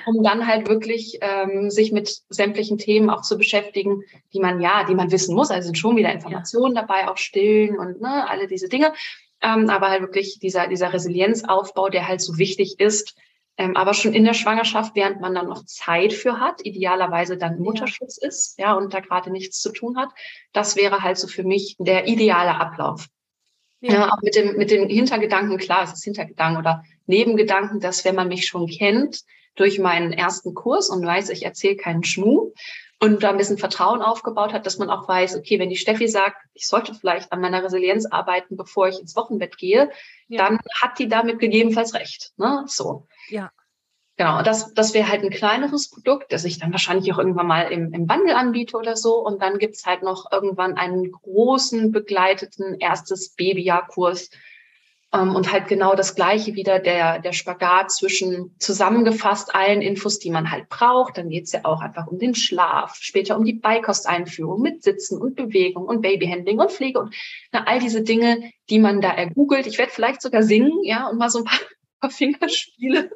um 0.07 0.23
dann 0.23 0.47
halt 0.47 0.69
wirklich 0.69 1.19
ähm, 1.21 1.71
sich 1.71 1.93
mit 1.93 2.23
sämtlichen 2.29 2.79
Themen 2.79 3.11
auch 3.11 3.23
zu 3.23 3.38
beschäftigen, 3.38 4.03
die 4.33 4.41
man 4.41 4.61
ja, 4.61 4.85
die 4.85 4.95
man 4.95 5.12
wissen 5.12 5.35
muss. 5.35 5.51
Also 5.51 5.67
sind 5.67 5.79
schon 5.79 5.97
wieder 5.97 6.12
Informationen 6.12 6.75
ja. 6.75 6.83
dabei, 6.83 7.09
auch 7.09 7.17
stillen 7.17 7.79
und 7.79 8.01
ne, 8.01 8.29
alle 8.29 8.49
diese 8.49 8.69
Dinge. 8.69 8.93
Ähm, 9.41 9.71
aber 9.71 9.88
halt 9.88 10.03
wirklich 10.03 10.41
dieser, 10.41 10.67
dieser 10.67 10.93
Resilienzaufbau, 10.93 11.91
der 11.91 12.09
halt 12.09 12.21
so 12.21 12.38
wichtig 12.38 12.81
ist, 12.81 13.14
ähm, 13.59 13.77
aber 13.77 13.92
schon 13.92 14.14
in 14.14 14.25
der 14.25 14.35
Schwangerschaft, 14.35 14.94
während 14.94 15.21
man 15.21 15.35
dann 15.35 15.49
noch 15.49 15.64
Zeit 15.64 16.12
für 16.12 16.38
hat, 16.38 16.64
idealerweise 16.64 17.37
dann 17.37 17.59
Mutterschutz 17.59 18.21
ja. 18.23 18.29
ist, 18.29 18.59
ja, 18.59 18.73
und 18.75 18.94
da 18.94 19.01
gerade 19.01 19.31
nichts 19.31 19.61
zu 19.61 19.73
tun 19.73 19.99
hat. 19.99 20.11
Das 20.53 20.77
wäre 20.77 21.03
halt 21.03 21.18
so 21.18 21.27
für 21.27 21.42
mich 21.42 21.75
der 21.81 22.07
ideale 22.07 22.55
Ablauf. 22.61 23.07
Ja. 23.81 23.92
ja. 23.92 24.12
auch 24.12 24.23
mit 24.23 24.37
dem, 24.37 24.57
mit 24.57 24.71
dem 24.71 24.88
Hintergedanken, 24.88 25.59
klar, 25.59 25.83
es 25.83 25.92
ist 25.92 26.05
Hintergedanken 26.05 26.59
oder 26.59 26.85
Nebengedanken, 27.07 27.81
dass 27.81 28.05
wenn 28.05 28.14
man 28.14 28.29
mich 28.29 28.47
schon 28.47 28.68
kennt 28.68 29.23
durch 29.57 29.81
meinen 29.81 30.12
ersten 30.12 30.55
Kurs 30.55 30.88
und 30.88 31.05
weiß, 31.05 31.31
ich 31.31 31.44
erzähle 31.44 31.77
keinen 31.77 32.05
Schmuh 32.05 32.53
und 33.01 33.23
da 33.23 33.31
ein 33.31 33.37
bisschen 33.37 33.59
Vertrauen 33.59 34.03
aufgebaut 34.03 34.53
hat, 34.53 34.67
dass 34.67 34.79
man 34.79 34.91
auch 34.91 35.07
weiß, 35.07 35.37
okay, 35.37 35.59
wenn 35.59 35.71
die 35.71 35.77
Steffi 35.77 36.09
sagt, 36.09 36.37
ich 36.55 36.67
sollte 36.67 36.95
vielleicht 36.95 37.33
an 37.33 37.41
meiner 37.41 37.63
Resilienz 37.63 38.07
arbeiten, 38.07 38.57
bevor 38.57 38.89
ich 38.89 38.99
ins 38.99 39.15
Wochenbett 39.15 39.57
gehe, 39.57 39.91
ja. 40.27 40.45
dann 40.45 40.59
hat 40.81 40.99
die 40.99 41.09
damit 41.09 41.39
gegebenenfalls 41.39 41.95
recht. 41.95 42.33
Ne? 42.37 42.65
So. 42.67 43.07
Ja. 43.29 43.51
Genau, 44.17 44.43
das, 44.43 44.75
das 44.75 44.95
wäre 44.95 45.07
halt 45.07 45.23
ein 45.23 45.31
kleineres 45.31 45.91
Produkt, 45.91 46.33
das 46.33 46.45
ich 46.45 46.59
dann 46.59 46.73
wahrscheinlich 46.73 47.13
auch 47.13 47.19
irgendwann 47.19 47.47
mal 47.47 47.71
im, 47.71 47.93
im 47.93 48.09
Bundle 48.09 48.37
anbiete 48.37 48.77
oder 48.77 48.97
so. 48.97 49.25
Und 49.25 49.41
dann 49.41 49.59
gibt's 49.59 49.87
halt 49.87 50.03
noch 50.03 50.33
irgendwann 50.33 50.77
einen 50.77 51.13
großen 51.13 51.93
begleiteten 51.93 52.81
erstes 52.81 53.37
Babyjahrkurs, 53.37 54.31
und 55.11 55.51
halt 55.51 55.68
genau 55.68 55.94
das 55.94 56.14
Gleiche 56.14 56.55
wieder, 56.55 56.81
der, 56.81 57.18
der 57.21 57.33
Spagat 57.33 57.90
zwischen 57.90 58.55
zusammengefasst 58.59 59.55
allen 59.55 59.81
Infos, 59.81 60.18
die 60.18 60.31
man 60.31 60.51
halt 60.51 60.68
braucht. 60.68 61.16
Dann 61.16 61.31
geht's 61.31 61.53
ja 61.53 61.61
auch 61.64 61.81
einfach 61.81 62.09
um 62.09 62.18
den 62.18 62.35
Schlaf, 62.35 62.97
später 63.01 63.38
um 63.38 63.44
die 63.44 63.55
Beikosteinführung 63.55 64.61
mit 64.61 64.83
Sitzen 64.83 65.18
und 65.18 65.35
Bewegung 65.35 65.85
und 65.85 66.03
Babyhandling 66.03 66.59
und 66.59 66.71
Pflege 66.71 67.01
und 67.01 67.14
na, 67.53 67.64
all 67.64 67.81
diese 67.81 68.03
Dinge, 68.03 68.53
die 68.68 68.79
man 68.79 69.01
da 69.01 69.11
ergoogelt. 69.11 69.66
Ich 69.66 69.79
werde 69.79 69.92
vielleicht 69.92 70.21
sogar 70.21 70.42
singen, 70.42 70.85
ja, 70.85 71.09
und 71.09 71.16
mal 71.16 71.31
so 71.31 71.38
ein 71.38 71.44
paar, 71.44 71.61
paar 72.01 72.11
Fingerspiele. 72.11 73.11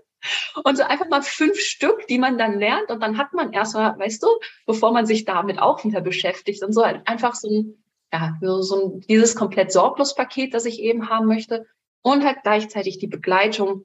Und 0.64 0.76
so 0.78 0.84
einfach 0.84 1.08
mal 1.10 1.20
fünf 1.20 1.58
Stück, 1.58 2.06
die 2.06 2.18
man 2.18 2.38
dann 2.38 2.58
lernt. 2.58 2.90
Und 2.90 3.02
dann 3.02 3.18
hat 3.18 3.34
man 3.34 3.52
erstmal, 3.52 3.98
weißt 3.98 4.22
du, 4.22 4.28
bevor 4.66 4.92
man 4.92 5.04
sich 5.04 5.24
damit 5.24 5.58
auch 5.58 5.84
wieder 5.84 6.00
beschäftigt 6.00 6.62
und 6.62 6.72
so 6.72 6.86
halt 6.86 7.06
einfach 7.06 7.34
so 7.34 7.48
ein, 7.48 7.84
ja, 8.12 8.38
so 8.40 8.94
ein, 8.94 9.00
dieses 9.00 9.34
komplett 9.34 9.72
sorglos 9.72 10.14
Paket, 10.14 10.54
das 10.54 10.64
ich 10.64 10.78
eben 10.80 11.10
haben 11.10 11.26
möchte, 11.26 11.66
und 12.02 12.24
halt 12.24 12.42
gleichzeitig 12.42 12.98
die 12.98 13.06
Begleitung 13.06 13.84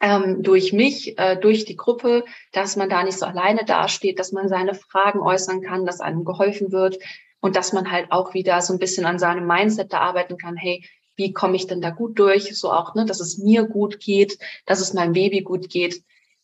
ähm, 0.00 0.42
durch 0.42 0.72
mich, 0.72 1.18
äh, 1.18 1.36
durch 1.36 1.64
die 1.64 1.76
Gruppe, 1.76 2.24
dass 2.52 2.76
man 2.76 2.88
da 2.88 3.02
nicht 3.02 3.18
so 3.18 3.26
alleine 3.26 3.64
dasteht, 3.64 4.18
dass 4.18 4.32
man 4.32 4.48
seine 4.48 4.74
Fragen 4.74 5.20
äußern 5.20 5.60
kann, 5.60 5.86
dass 5.86 6.00
einem 6.00 6.24
geholfen 6.24 6.70
wird 6.72 6.98
und 7.40 7.56
dass 7.56 7.72
man 7.72 7.90
halt 7.90 8.12
auch 8.12 8.34
wieder 8.34 8.60
so 8.60 8.72
ein 8.72 8.78
bisschen 8.78 9.06
an 9.06 9.18
seinem 9.18 9.46
Mindset 9.46 9.92
da 9.92 10.00
arbeiten 10.00 10.36
kann. 10.36 10.56
Hey, 10.56 10.84
wie 11.16 11.32
komme 11.32 11.56
ich 11.56 11.66
denn 11.66 11.80
da 11.80 11.90
gut 11.90 12.18
durch? 12.18 12.56
So 12.56 12.72
auch, 12.72 12.94
ne, 12.94 13.04
dass 13.04 13.20
es 13.20 13.38
mir 13.38 13.64
gut 13.64 13.98
geht, 13.98 14.38
dass 14.66 14.80
es 14.80 14.94
meinem 14.94 15.12
Baby 15.12 15.42
gut 15.42 15.68
geht. 15.68 16.02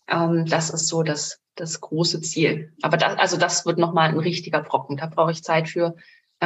Ähm, 0.09 0.47
das 0.47 0.71
ist 0.71 0.89
so 0.89 1.03
das, 1.03 1.41
das 1.55 1.81
große 1.81 2.21
Ziel. 2.23 2.73
Aber 2.83 2.97
das, 2.97 3.17
also 3.19 3.37
das 3.37 3.65
wird 3.67 3.79
nochmal 3.79 4.09
ein 4.09 4.19
richtiger 4.19 4.61
Brocken. 4.61 4.97
Da 4.97 5.07
brauche 5.07 5.31
ich 5.31 5.45
Zeit 5.45 5.69
für 5.69 5.95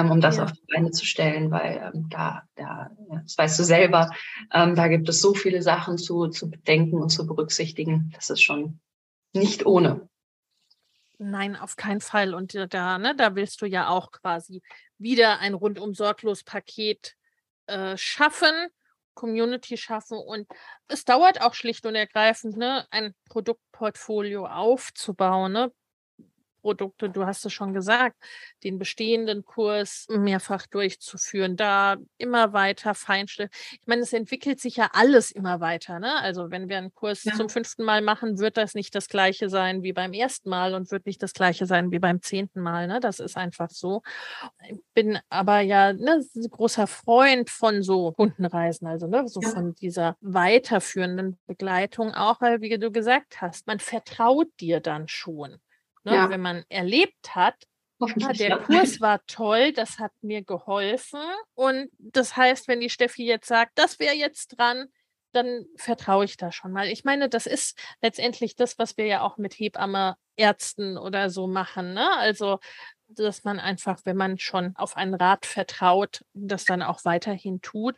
um 0.06 0.20
das 0.20 0.36
ja. 0.36 0.44
auf 0.44 0.52
die 0.52 0.64
Beine 0.72 0.90
zu 0.90 1.04
stellen, 1.04 1.50
weil 1.50 1.90
ähm, 1.94 2.08
da, 2.08 2.42
da, 2.54 2.90
ja, 3.08 3.20
das 3.22 3.36
weißt 3.36 3.58
du 3.58 3.64
selber, 3.64 4.10
ähm, 4.52 4.74
da 4.74 4.88
gibt 4.88 5.08
es 5.08 5.20
so 5.20 5.34
viele 5.34 5.62
Sachen 5.62 5.98
zu, 5.98 6.28
zu 6.28 6.50
bedenken 6.50 6.96
und 6.96 7.10
zu 7.10 7.26
berücksichtigen. 7.26 8.10
Das 8.14 8.30
ist 8.30 8.42
schon 8.42 8.80
nicht 9.32 9.66
ohne. 9.66 10.08
Nein, 11.18 11.56
auf 11.56 11.76
keinen 11.76 12.00
Fall. 12.00 12.34
Und 12.34 12.54
äh, 12.54 12.68
da, 12.68 12.98
ne, 12.98 13.14
da 13.16 13.34
willst 13.34 13.60
du 13.60 13.66
ja 13.66 13.88
auch 13.88 14.12
quasi 14.12 14.62
wieder 14.98 15.40
ein 15.40 15.54
rundum 15.54 15.94
sorglos 15.94 16.44
Paket 16.44 17.16
äh, 17.66 17.96
schaffen, 17.96 18.54
Community 19.14 19.76
schaffen. 19.76 20.16
Und 20.16 20.46
es 20.86 21.04
dauert 21.04 21.40
auch 21.40 21.54
schlicht 21.54 21.86
und 21.86 21.96
ergreifend, 21.96 22.56
ne, 22.56 22.86
ein 22.90 23.14
Produktportfolio 23.28 24.46
aufzubauen. 24.46 25.52
Ne? 25.52 25.72
Produkte, 26.68 27.08
du 27.08 27.24
hast 27.24 27.46
es 27.46 27.52
schon 27.54 27.72
gesagt, 27.72 28.14
den 28.62 28.78
bestehenden 28.78 29.42
Kurs 29.42 30.06
mehrfach 30.10 30.66
durchzuführen, 30.66 31.56
da 31.56 31.96
immer 32.18 32.52
weiter 32.52 32.94
feinstellen. 32.94 33.50
Ich 33.72 33.86
meine, 33.86 34.02
es 34.02 34.12
entwickelt 34.12 34.60
sich 34.60 34.76
ja 34.76 34.90
alles 34.92 35.30
immer 35.30 35.60
weiter. 35.60 35.98
Ne? 35.98 36.14
Also 36.20 36.50
wenn 36.50 36.68
wir 36.68 36.76
einen 36.76 36.92
Kurs 36.92 37.24
ja. 37.24 37.32
zum 37.32 37.48
fünften 37.48 37.84
Mal 37.84 38.02
machen, 38.02 38.38
wird 38.38 38.58
das 38.58 38.74
nicht 38.74 38.94
das 38.94 39.08
gleiche 39.08 39.48
sein 39.48 39.82
wie 39.82 39.94
beim 39.94 40.12
ersten 40.12 40.50
Mal 40.50 40.74
und 40.74 40.90
wird 40.90 41.06
nicht 41.06 41.22
das 41.22 41.32
gleiche 41.32 41.64
sein 41.64 41.90
wie 41.90 42.00
beim 42.00 42.20
zehnten 42.20 42.60
Mal. 42.60 42.86
Ne? 42.86 43.00
Das 43.00 43.18
ist 43.18 43.38
einfach 43.38 43.70
so. 43.70 44.02
Ich 44.68 44.76
bin 44.92 45.18
aber 45.30 45.60
ja 45.60 45.94
ne, 45.94 46.22
großer 46.50 46.86
Freund 46.86 47.48
von 47.48 47.82
so 47.82 48.12
Kundenreisen, 48.12 48.86
also 48.86 49.06
ne, 49.06 49.26
so 49.26 49.40
ja. 49.40 49.48
von 49.48 49.74
dieser 49.76 50.18
weiterführenden 50.20 51.38
Begleitung, 51.46 52.12
auch 52.12 52.42
weil, 52.42 52.60
wie 52.60 52.76
du 52.76 52.90
gesagt 52.90 53.40
hast, 53.40 53.66
man 53.66 53.80
vertraut 53.80 54.48
dir 54.60 54.80
dann 54.80 55.08
schon. 55.08 55.58
Ne? 56.08 56.14
Ja. 56.14 56.30
Wenn 56.30 56.40
man 56.40 56.64
erlebt 56.68 57.34
hat, 57.34 57.54
ja, 58.00 58.32
der 58.32 58.48
ja. 58.48 58.58
Kurs 58.58 59.00
war 59.00 59.20
toll, 59.26 59.72
das 59.72 59.98
hat 59.98 60.12
mir 60.20 60.42
geholfen. 60.42 61.20
Und 61.54 61.90
das 61.98 62.36
heißt, 62.36 62.68
wenn 62.68 62.80
die 62.80 62.90
Steffi 62.90 63.24
jetzt 63.24 63.48
sagt, 63.48 63.72
das 63.76 63.98
wäre 63.98 64.14
jetzt 64.14 64.58
dran, 64.58 64.88
dann 65.32 65.66
vertraue 65.76 66.24
ich 66.24 66.36
da 66.36 66.52
schon 66.52 66.72
mal. 66.72 66.88
Ich 66.88 67.04
meine, 67.04 67.28
das 67.28 67.46
ist 67.46 67.78
letztendlich 68.00 68.56
das, 68.56 68.78
was 68.78 68.96
wir 68.96 69.06
ja 69.06 69.22
auch 69.22 69.36
mit 69.36 69.54
Hebamme, 69.54 70.16
Ärzten 70.36 70.96
oder 70.96 71.30
so 71.30 71.46
machen. 71.46 71.92
Ne? 71.92 72.16
Also, 72.16 72.60
dass 73.08 73.44
man 73.44 73.58
einfach, 73.58 74.00
wenn 74.04 74.16
man 74.16 74.38
schon 74.38 74.74
auf 74.76 74.96
einen 74.96 75.14
Rat 75.14 75.44
vertraut, 75.46 76.24
das 76.32 76.64
dann 76.64 76.82
auch 76.82 77.04
weiterhin 77.04 77.60
tut. 77.60 77.96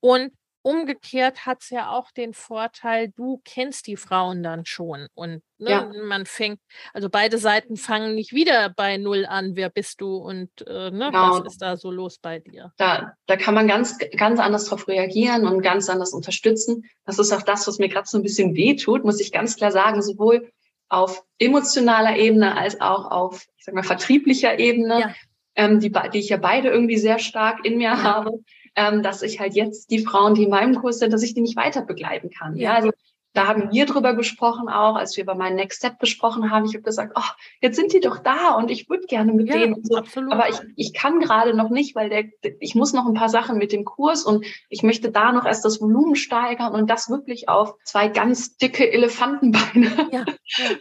Und 0.00 0.32
umgekehrt 0.62 1.44
hat 1.44 1.62
es 1.62 1.70
ja 1.70 1.90
auch 1.90 2.10
den 2.12 2.34
Vorteil, 2.34 3.12
du 3.14 3.40
kennst 3.44 3.86
die 3.86 3.96
Frauen 3.96 4.42
dann 4.42 4.64
schon 4.64 5.08
und 5.14 5.42
ne, 5.58 5.70
ja. 5.70 5.92
man 6.04 6.24
fängt, 6.24 6.60
also 6.94 7.08
beide 7.10 7.38
Seiten 7.38 7.76
fangen 7.76 8.14
nicht 8.14 8.32
wieder 8.32 8.70
bei 8.70 8.96
Null 8.96 9.26
an, 9.26 9.56
wer 9.56 9.70
bist 9.70 10.00
du 10.00 10.16
und 10.16 10.50
äh, 10.66 10.90
ne, 10.90 11.10
genau. 11.10 11.40
was 11.40 11.52
ist 11.52 11.62
da 11.62 11.76
so 11.76 11.90
los 11.90 12.18
bei 12.18 12.38
dir? 12.38 12.72
Da, 12.76 13.12
da 13.26 13.36
kann 13.36 13.54
man 13.54 13.66
ganz, 13.66 13.98
ganz 14.16 14.38
anders 14.38 14.66
drauf 14.66 14.86
reagieren 14.86 15.46
und 15.46 15.62
ganz 15.62 15.88
anders 15.90 16.12
unterstützen. 16.12 16.84
Das 17.04 17.18
ist 17.18 17.32
auch 17.32 17.42
das, 17.42 17.66
was 17.66 17.78
mir 17.78 17.88
gerade 17.88 18.08
so 18.08 18.18
ein 18.18 18.22
bisschen 18.22 18.54
weh 18.54 18.76
tut, 18.76 19.04
muss 19.04 19.20
ich 19.20 19.32
ganz 19.32 19.56
klar 19.56 19.72
sagen, 19.72 20.00
sowohl 20.00 20.52
auf 20.88 21.24
emotionaler 21.38 22.16
Ebene 22.16 22.56
als 22.56 22.80
auch 22.80 23.10
auf, 23.10 23.46
ich 23.56 23.64
sag 23.64 23.74
mal, 23.74 23.82
vertrieblicher 23.82 24.58
Ebene, 24.58 25.00
ja. 25.00 25.14
ähm, 25.56 25.80
die, 25.80 25.90
die 26.12 26.18
ich 26.18 26.28
ja 26.28 26.36
beide 26.36 26.68
irgendwie 26.68 26.98
sehr 26.98 27.18
stark 27.18 27.64
in 27.64 27.78
mir 27.78 27.84
ja. 27.84 28.02
habe 28.02 28.42
ähm, 28.76 29.02
dass 29.02 29.22
ich 29.22 29.40
halt 29.40 29.54
jetzt 29.54 29.90
die 29.90 30.04
Frauen, 30.04 30.34
die 30.34 30.44
in 30.44 30.50
meinem 30.50 30.74
Kurs 30.74 30.98
sind, 30.98 31.12
dass 31.12 31.22
ich 31.22 31.34
die 31.34 31.40
nicht 31.40 31.56
weiter 31.56 31.82
begleiten 31.82 32.30
kann. 32.30 32.56
Ja, 32.56 32.70
ja 32.70 32.76
also 32.76 32.90
da 33.34 33.46
haben 33.46 33.72
wir 33.72 33.86
drüber 33.86 34.14
gesprochen 34.14 34.68
auch, 34.68 34.96
als 34.96 35.16
wir 35.16 35.24
über 35.24 35.34
meinen 35.34 35.56
Next 35.56 35.78
Step 35.78 35.98
gesprochen 35.98 36.50
haben. 36.50 36.66
Ich 36.66 36.74
habe 36.74 36.82
gesagt, 36.82 37.12
oh, 37.16 37.30
jetzt 37.60 37.76
sind 37.76 37.92
die 37.92 38.00
doch 38.00 38.18
da 38.18 38.54
und 38.54 38.70
ich 38.70 38.90
würde 38.90 39.06
gerne 39.06 39.32
mit 39.32 39.48
ja, 39.48 39.58
denen. 39.58 39.82
So. 39.84 39.96
Absolut. 39.96 40.32
Aber 40.32 40.48
ich, 40.48 40.60
ich 40.76 40.92
kann 40.92 41.18
gerade 41.18 41.54
noch 41.54 41.70
nicht, 41.70 41.94
weil 41.94 42.10
der, 42.10 42.24
ich 42.60 42.74
muss 42.74 42.92
noch 42.92 43.06
ein 43.06 43.14
paar 43.14 43.30
Sachen 43.30 43.56
mit 43.56 43.72
dem 43.72 43.84
Kurs 43.84 44.24
und 44.24 44.44
ich 44.68 44.82
möchte 44.82 45.10
da 45.10 45.32
noch 45.32 45.46
erst 45.46 45.64
das 45.64 45.80
Volumen 45.80 46.14
steigern 46.14 46.74
und 46.74 46.90
das 46.90 47.08
wirklich 47.08 47.48
auf 47.48 47.74
zwei 47.84 48.08
ganz 48.08 48.56
dicke 48.58 48.90
Elefantenbeine 48.92 50.08
ja, 50.12 50.24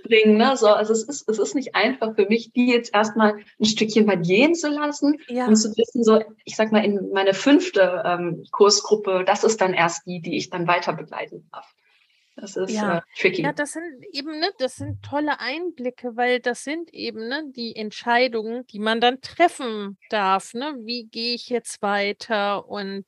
bringen. 0.04 0.38
Ne? 0.38 0.58
So, 0.58 0.68
also 0.68 0.92
es 0.92 1.04
ist, 1.04 1.30
es 1.30 1.40
ist 1.40 1.56
nicht 1.56 1.76
einfach 1.76 2.16
für 2.16 2.26
mich, 2.26 2.52
die 2.52 2.68
jetzt 2.68 2.94
erstmal 2.94 3.38
ein 3.60 3.66
Stückchen 3.66 4.06
mal 4.06 4.20
gehen 4.20 4.56
zu 4.56 4.70
lassen 4.70 5.18
ja. 5.28 5.48
und 5.48 5.56
zu 5.56 5.70
wissen, 5.78 6.04
so, 6.04 6.20
ich 6.44 6.58
sag 6.58 6.74
mal, 6.74 6.84
in 6.84 7.12
meine 7.14 7.34
fünfte 7.34 8.04
ähm, 8.06 8.44
Kursgruppe, 8.52 9.24
das 9.26 9.46
ist 9.46 9.62
dann 9.62 9.74
erst 9.74 10.06
die, 10.06 10.22
die 10.22 10.36
ich 10.36 10.50
dann 10.50 10.68
weiter 10.68 10.94
begleiten 10.94 11.48
darf. 11.52 11.74
Das 12.42 12.56
ist 12.56 12.72
ja. 12.72 12.98
äh, 12.98 13.02
tricky. 13.16 13.44
Ja, 13.44 13.54
das 13.54 13.74
sind 13.74 14.04
eben, 14.12 14.40
ne, 14.40 14.50
das 14.58 14.76
sind 14.76 15.04
tolle 15.04 15.40
Einblicke, 15.40 16.16
weil 16.18 16.40
das 16.40 16.64
sind 16.64 16.92
eben 16.92 17.28
ne, 17.28 17.44
die 17.56 17.76
Entscheidungen, 17.76 18.66
die 18.68 18.80
man 18.80 19.00
dann 19.00 19.22
treffen 19.22 20.00
darf. 20.10 20.56
Ne? 20.56 20.76
Wie 20.80 21.06
gehe 21.06 21.36
ich 21.36 21.50
jetzt 21.50 21.84
weiter 21.84 22.68
und 22.68 23.06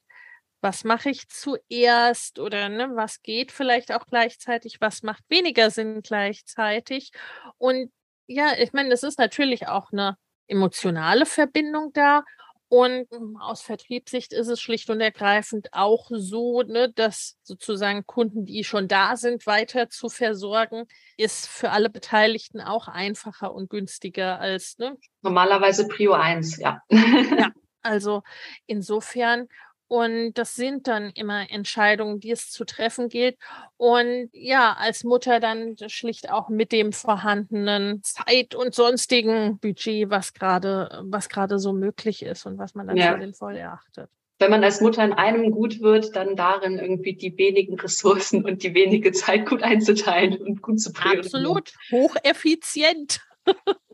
was 0.62 0.84
mache 0.84 1.10
ich 1.10 1.28
zuerst 1.30 2.38
oder 2.40 2.70
ne, 2.70 2.92
was 2.94 3.24
geht 3.24 3.52
vielleicht 3.52 3.92
auch 3.92 4.06
gleichzeitig, 4.06 4.80
was 4.80 5.02
macht 5.02 5.24
weniger 5.30 5.72
Sinn 5.72 6.02
gleichzeitig. 6.04 7.12
Und 7.58 7.92
ja, 8.28 8.54
ich 8.58 8.72
meine, 8.72 8.94
es 8.94 9.02
ist 9.02 9.18
natürlich 9.18 9.68
auch 9.68 9.92
eine 9.92 10.16
emotionale 10.48 11.26
Verbindung 11.26 11.92
da 11.94 12.24
und 12.74 13.08
aus 13.40 13.62
Vertriebssicht 13.62 14.34
ist 14.34 14.48
es 14.48 14.60
schlicht 14.60 14.90
und 14.90 15.00
ergreifend 15.00 15.70
auch 15.74 16.10
so, 16.12 16.64
ne, 16.64 16.92
dass 16.92 17.38
sozusagen 17.44 18.08
Kunden, 18.08 18.46
die 18.46 18.64
schon 18.64 18.88
da 18.88 19.16
sind, 19.16 19.46
weiter 19.46 19.90
zu 19.90 20.10
versorgen, 20.10 20.88
ist 21.16 21.48
für 21.48 21.70
alle 21.70 21.92
Beteiligten 21.92 22.62
auch 22.62 22.88
einfacher 22.88 23.54
und 23.54 23.70
günstiger 23.70 24.40
als 24.40 24.80
ne? 24.80 24.98
normalerweise 25.22 25.88
Prio 25.88 26.14
1, 26.14 26.58
ja. 26.58 26.82
ja, 26.90 27.52
also 27.84 28.24
insofern 28.66 29.50
und 29.94 30.34
das 30.40 30.56
sind 30.56 30.88
dann 30.88 31.12
immer 31.12 31.52
Entscheidungen, 31.52 32.20
die 32.20 32.32
es 32.32 32.50
zu 32.50 32.66
treffen 32.66 33.10
gilt. 33.10 33.38
Und 33.78 34.30
ja, 34.32 34.76
als 34.80 35.04
Mutter 35.04 35.40
dann 35.40 35.76
schlicht 35.86 36.32
auch 36.32 36.50
mit 36.50 36.72
dem 36.72 36.94
vorhandenen 36.94 38.02
Zeit 38.02 38.56
und 38.56 38.74
sonstigen 38.74 39.60
Budget, 39.60 40.10
was 40.10 40.34
gerade, 40.34 41.04
was 41.04 41.30
gerade 41.30 41.60
so 41.60 41.74
möglich 41.74 42.24
ist 42.24 42.48
und 42.48 42.58
was 42.58 42.74
man 42.74 42.88
dann 42.88 42.98
ja. 42.98 43.14
für 43.14 43.20
sinnvoll 43.20 43.56
erachtet. 43.56 44.10
Wenn 44.40 44.50
man 44.50 44.64
als 44.64 44.82
Mutter 44.82 45.04
in 45.04 45.14
einem 45.14 45.52
gut 45.52 45.80
wird, 45.80 46.16
dann 46.16 46.36
darin 46.36 46.80
irgendwie 46.80 47.14
die 47.14 47.38
wenigen 47.38 47.80
Ressourcen 47.80 48.44
und 48.44 48.64
die 48.64 48.74
wenige 48.74 49.12
Zeit 49.12 49.46
gut 49.46 49.62
einzuteilen 49.62 50.42
und 50.42 50.64
gut 50.64 50.82
zu 50.82 50.92
priorisieren. 50.92 51.46
Absolut, 51.46 51.72
hocheffizient. 51.92 53.22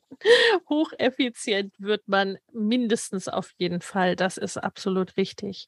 hocheffizient 0.70 1.74
wird 1.78 2.08
man 2.08 2.38
mindestens 2.52 3.28
auf 3.28 3.52
jeden 3.58 3.82
Fall. 3.82 4.16
Das 4.16 4.38
ist 4.38 4.58
absolut 4.58 5.18
richtig. 5.18 5.68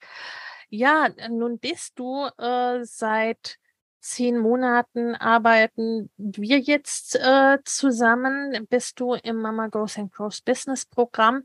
Ja, 0.70 1.10
nun 1.30 1.60
bist 1.60 2.00
du 2.00 2.30
äh, 2.38 2.84
seit 2.84 3.58
zehn 4.02 4.38
Monaten 4.38 5.16
arbeiten 5.16 6.10
wir 6.18 6.60
jetzt 6.60 7.16
äh, 7.16 7.60
zusammen. 7.64 8.68
Bist 8.70 9.00
du 9.00 9.14
im 9.14 9.38
Mama 9.38 9.68
Goes 9.68 9.98
and 9.98 10.12
Grows 10.12 10.42
Business 10.42 10.86
Programm. 10.86 11.44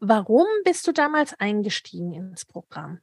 Warum 0.00 0.46
bist 0.64 0.86
du 0.86 0.92
damals 0.92 1.38
eingestiegen 1.38 2.12
ins 2.12 2.44
Programm? 2.44 3.00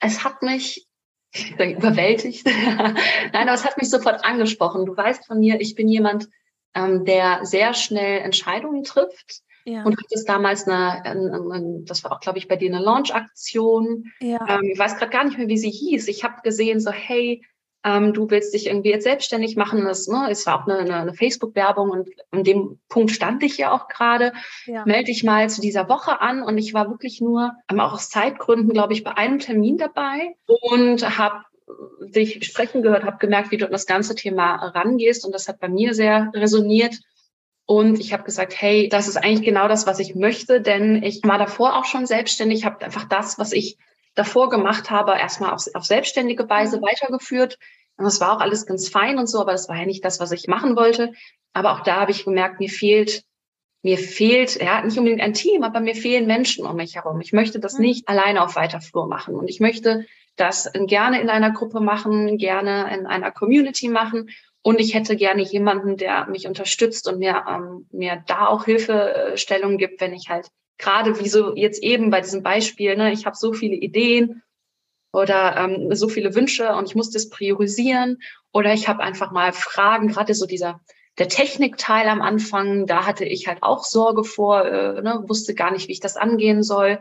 Es 0.00 0.24
hat 0.24 0.42
mich 0.42 0.86
überwältigt. 1.34 2.46
Nein, 2.46 3.34
aber 3.34 3.54
es 3.54 3.64
hat 3.64 3.76
mich 3.76 3.90
sofort 3.90 4.24
angesprochen. 4.24 4.86
Du 4.86 4.96
weißt 4.96 5.26
von 5.26 5.38
mir, 5.38 5.60
ich 5.60 5.74
bin 5.74 5.88
jemand, 5.88 6.28
ähm, 6.74 7.04
der 7.04 7.44
sehr 7.44 7.74
schnell 7.74 8.20
Entscheidungen 8.20 8.84
trifft 8.84 9.42
Ja. 9.64 9.84
Und 9.84 9.96
hattest 9.96 10.28
damals 10.28 10.66
eine, 10.66 11.04
eine, 11.04 11.82
das 11.84 12.02
war 12.02 12.12
auch, 12.12 12.20
glaube 12.20 12.38
ich, 12.38 12.48
bei 12.48 12.56
dir 12.56 12.74
eine 12.74 12.84
Launch-Aktion. 12.84 14.10
Ja. 14.20 14.44
Ähm, 14.48 14.70
ich 14.72 14.78
weiß 14.78 14.96
gerade 14.96 15.12
gar 15.12 15.24
nicht 15.24 15.38
mehr, 15.38 15.48
wie 15.48 15.58
sie 15.58 15.70
hieß. 15.70 16.08
Ich 16.08 16.24
habe 16.24 16.42
gesehen, 16.42 16.80
so, 16.80 16.90
hey, 16.90 17.44
ähm, 17.84 18.12
du 18.12 18.30
willst 18.30 18.54
dich 18.54 18.66
irgendwie 18.66 18.90
jetzt 18.90 19.04
selbstständig 19.04 19.56
machen. 19.56 19.84
Das, 19.84 20.06
ne, 20.08 20.28
es 20.30 20.46
war 20.46 20.60
auch 20.62 20.66
eine, 20.66 20.78
eine, 20.78 20.96
eine 20.96 21.14
Facebook-Werbung 21.14 21.90
und 21.90 22.08
an 22.30 22.44
dem 22.44 22.80
Punkt 22.88 23.10
stand 23.10 23.42
ich 23.42 23.58
ja 23.58 23.72
auch 23.72 23.88
gerade. 23.88 24.32
Ja. 24.66 24.84
Melde 24.84 25.06
dich 25.06 25.24
mal 25.24 25.48
zu 25.50 25.60
dieser 25.60 25.88
Woche 25.88 26.20
an 26.20 26.42
und 26.42 26.58
ich 26.58 26.74
war 26.74 26.90
wirklich 26.90 27.20
nur, 27.20 27.52
ähm, 27.70 27.80
auch 27.80 27.92
aus 27.92 28.08
Zeitgründen, 28.08 28.72
glaube 28.72 28.92
ich, 28.92 29.04
bei 29.04 29.16
einem 29.16 29.38
Termin 29.38 29.78
dabei 29.78 30.34
und 30.46 31.18
habe 31.18 31.44
dich 32.00 32.44
sprechen 32.44 32.82
gehört, 32.82 33.04
habe 33.04 33.18
gemerkt, 33.18 33.50
wie 33.50 33.56
du 33.56 33.66
an 33.66 33.72
das 33.72 33.86
ganze 33.86 34.14
Thema 34.14 34.54
rangehst 34.56 35.24
und 35.24 35.32
das 35.34 35.48
hat 35.48 35.60
bei 35.60 35.68
mir 35.68 35.94
sehr 35.94 36.30
resoniert. 36.34 36.98
Und 37.64 38.00
ich 38.00 38.12
habe 38.12 38.24
gesagt, 38.24 38.60
hey, 38.60 38.88
das 38.88 39.08
ist 39.08 39.16
eigentlich 39.16 39.46
genau 39.46 39.68
das, 39.68 39.86
was 39.86 39.98
ich 39.98 40.14
möchte, 40.14 40.60
denn 40.60 41.02
ich 41.02 41.22
war 41.22 41.38
davor 41.38 41.76
auch 41.76 41.84
schon 41.84 42.06
selbstständig, 42.06 42.64
habe 42.64 42.84
einfach 42.84 43.04
das, 43.04 43.38
was 43.38 43.52
ich 43.52 43.78
davor 44.14 44.50
gemacht 44.50 44.90
habe, 44.90 45.12
erstmal 45.12 45.52
auf, 45.52 45.64
auf 45.74 45.84
selbstständige 45.84 46.48
Weise 46.48 46.78
mhm. 46.78 46.82
weitergeführt. 46.82 47.58
Und 47.96 48.04
das 48.04 48.20
war 48.20 48.36
auch 48.36 48.40
alles 48.40 48.66
ganz 48.66 48.88
fein 48.88 49.18
und 49.18 49.26
so, 49.26 49.40
aber 49.40 49.52
das 49.52 49.68
war 49.68 49.76
ja 49.76 49.86
nicht 49.86 50.04
das, 50.04 50.20
was 50.20 50.32
ich 50.32 50.48
machen 50.48 50.76
wollte. 50.76 51.12
Aber 51.52 51.72
auch 51.72 51.80
da 51.80 52.00
habe 52.00 52.10
ich 52.10 52.24
gemerkt, 52.24 52.58
mir 52.58 52.68
fehlt, 52.68 53.24
mir 53.82 53.98
fehlt, 53.98 54.60
ja, 54.60 54.82
nicht 54.82 54.96
unbedingt 54.98 55.22
ein 55.22 55.34
Team, 55.34 55.62
aber 55.62 55.80
mir 55.80 55.94
fehlen 55.94 56.26
Menschen 56.26 56.66
um 56.66 56.76
mich 56.76 56.96
herum. 56.96 57.20
Ich 57.20 57.32
möchte 57.32 57.60
das 57.60 57.74
mhm. 57.74 57.82
nicht 57.82 58.08
alleine 58.08 58.42
auf 58.42 58.56
weiter 58.56 58.80
Flur 58.80 59.06
machen. 59.06 59.34
Und 59.34 59.48
ich 59.48 59.60
möchte 59.60 60.06
das 60.36 60.70
gerne 60.72 61.20
in 61.20 61.28
einer 61.28 61.50
Gruppe 61.50 61.80
machen, 61.80 62.38
gerne 62.38 62.94
in 62.96 63.06
einer 63.06 63.30
Community 63.30 63.88
machen. 63.88 64.30
Und 64.62 64.80
ich 64.80 64.94
hätte 64.94 65.16
gerne 65.16 65.42
jemanden, 65.42 65.96
der 65.96 66.26
mich 66.26 66.46
unterstützt 66.46 67.08
und 67.08 67.18
mir, 67.18 67.44
ähm, 67.48 67.86
mir 67.90 68.22
da 68.26 68.46
auch 68.46 68.64
Hilfestellung 68.64 69.76
gibt, 69.76 70.00
wenn 70.00 70.14
ich 70.14 70.28
halt 70.28 70.48
gerade 70.78 71.18
wie 71.20 71.28
so 71.28 71.54
jetzt 71.54 71.82
eben 71.82 72.10
bei 72.10 72.20
diesem 72.20 72.42
Beispiel, 72.42 72.96
ne, 72.96 73.12
ich 73.12 73.26
habe 73.26 73.36
so 73.36 73.52
viele 73.52 73.76
Ideen 73.76 74.42
oder 75.12 75.56
ähm, 75.56 75.94
so 75.94 76.08
viele 76.08 76.34
Wünsche 76.34 76.74
und 76.74 76.88
ich 76.88 76.94
muss 76.94 77.10
das 77.10 77.28
priorisieren 77.28 78.18
oder 78.52 78.72
ich 78.72 78.88
habe 78.88 79.02
einfach 79.02 79.32
mal 79.32 79.52
Fragen, 79.52 80.08
gerade 80.08 80.34
so 80.34 80.46
dieser 80.46 80.80
der 81.18 81.28
Technikteil 81.28 82.08
am 82.08 82.22
Anfang, 82.22 82.86
da 82.86 83.04
hatte 83.04 83.24
ich 83.24 83.46
halt 83.46 83.62
auch 83.62 83.84
Sorge 83.84 84.24
vor, 84.24 84.64
äh, 84.64 85.02
ne, 85.02 85.22
wusste 85.26 85.54
gar 85.54 85.70
nicht, 85.70 85.88
wie 85.88 85.92
ich 85.92 86.00
das 86.00 86.16
angehen 86.16 86.62
soll. 86.62 87.00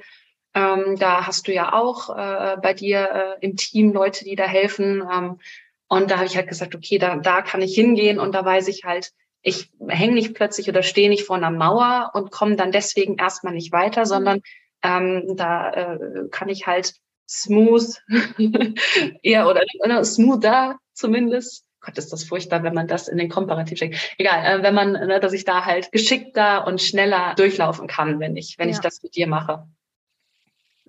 Ähm, 0.53 0.97
da 0.97 1.25
hast 1.27 1.47
du 1.47 1.53
ja 1.53 1.73
auch 1.73 2.09
äh, 2.09 2.57
bei 2.61 2.73
dir 2.73 3.37
äh, 3.41 3.45
im 3.45 3.55
Team 3.55 3.93
Leute, 3.93 4.25
die 4.25 4.35
da 4.35 4.45
helfen. 4.45 5.01
Ähm, 5.11 5.39
und 5.87 6.11
da 6.11 6.17
habe 6.17 6.25
ich 6.25 6.35
halt 6.35 6.47
gesagt, 6.47 6.75
okay, 6.75 6.97
da, 6.97 7.17
da 7.17 7.41
kann 7.41 7.61
ich 7.61 7.75
hingehen 7.75 8.19
und 8.19 8.33
da 8.33 8.43
weiß 8.43 8.67
ich 8.67 8.83
halt, 8.83 9.11
ich 9.41 9.71
hänge 9.87 10.13
nicht 10.13 10.35
plötzlich 10.35 10.69
oder 10.69 10.83
stehe 10.83 11.09
nicht 11.09 11.25
vor 11.25 11.35
einer 11.35 11.51
Mauer 11.51 12.11
und 12.13 12.31
komme 12.31 12.55
dann 12.55 12.71
deswegen 12.71 13.17
erstmal 13.17 13.53
nicht 13.53 13.71
weiter, 13.71 14.05
sondern 14.05 14.41
ähm, 14.83 15.35
da 15.35 15.71
äh, 15.71 15.99
kann 16.31 16.49
ich 16.49 16.67
halt 16.67 16.93
smooth 17.27 18.01
eher 19.23 19.47
oder, 19.47 19.61
oder 19.79 20.03
smoother 20.03 20.77
zumindest. 20.93 21.65
Gott, 21.83 21.97
ist 21.97 22.13
das 22.13 22.23
furchtbar, 22.23 22.61
wenn 22.61 22.75
man 22.75 22.87
das 22.87 23.07
in 23.07 23.17
den 23.17 23.29
Komparativ 23.29 23.77
steckt. 23.77 24.13
Egal, 24.17 24.59
äh, 24.59 24.63
wenn 24.63 24.75
man, 24.75 24.91
ne, 24.91 25.19
dass 25.19 25.33
ich 25.33 25.45
da 25.45 25.65
halt 25.65 25.91
geschickter 25.91 26.67
und 26.67 26.79
schneller 26.79 27.33
durchlaufen 27.35 27.87
kann, 27.87 28.19
wenn 28.19 28.35
ich, 28.35 28.59
wenn 28.59 28.69
ja. 28.69 28.75
ich 28.75 28.81
das 28.81 29.01
mit 29.01 29.15
dir 29.15 29.25
mache. 29.25 29.67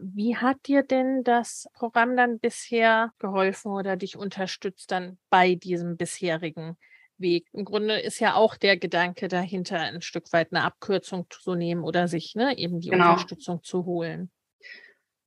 Wie 0.03 0.37
hat 0.37 0.67
dir 0.67 0.83
denn 0.83 1.23
das 1.23 1.69
Programm 1.75 2.17
dann 2.17 2.41
bisher 2.41 3.13
geholfen 3.19 3.71
oder 3.73 3.97
dich 3.97 4.17
unterstützt 4.17 4.91
dann 4.91 5.19
bei 5.31 5.55
diesem 5.55 5.97
bisherigen 5.97 6.77
Weg. 7.23 7.47
Im 7.53 7.65
Grunde 7.65 7.99
ist 8.01 8.19
ja 8.19 8.35
auch 8.35 8.57
der 8.57 8.77
Gedanke 8.77 9.29
dahinter, 9.29 9.79
ein 9.79 10.03
Stück 10.03 10.31
weit 10.33 10.53
eine 10.53 10.65
Abkürzung 10.65 11.27
zu 11.31 11.55
nehmen 11.55 11.83
oder 11.83 12.09
sich 12.09 12.35
ne, 12.35 12.59
eben 12.59 12.81
die 12.81 12.91
genau. 12.91 13.13
Unterstützung 13.13 13.63
zu 13.63 13.87
holen. 13.87 14.31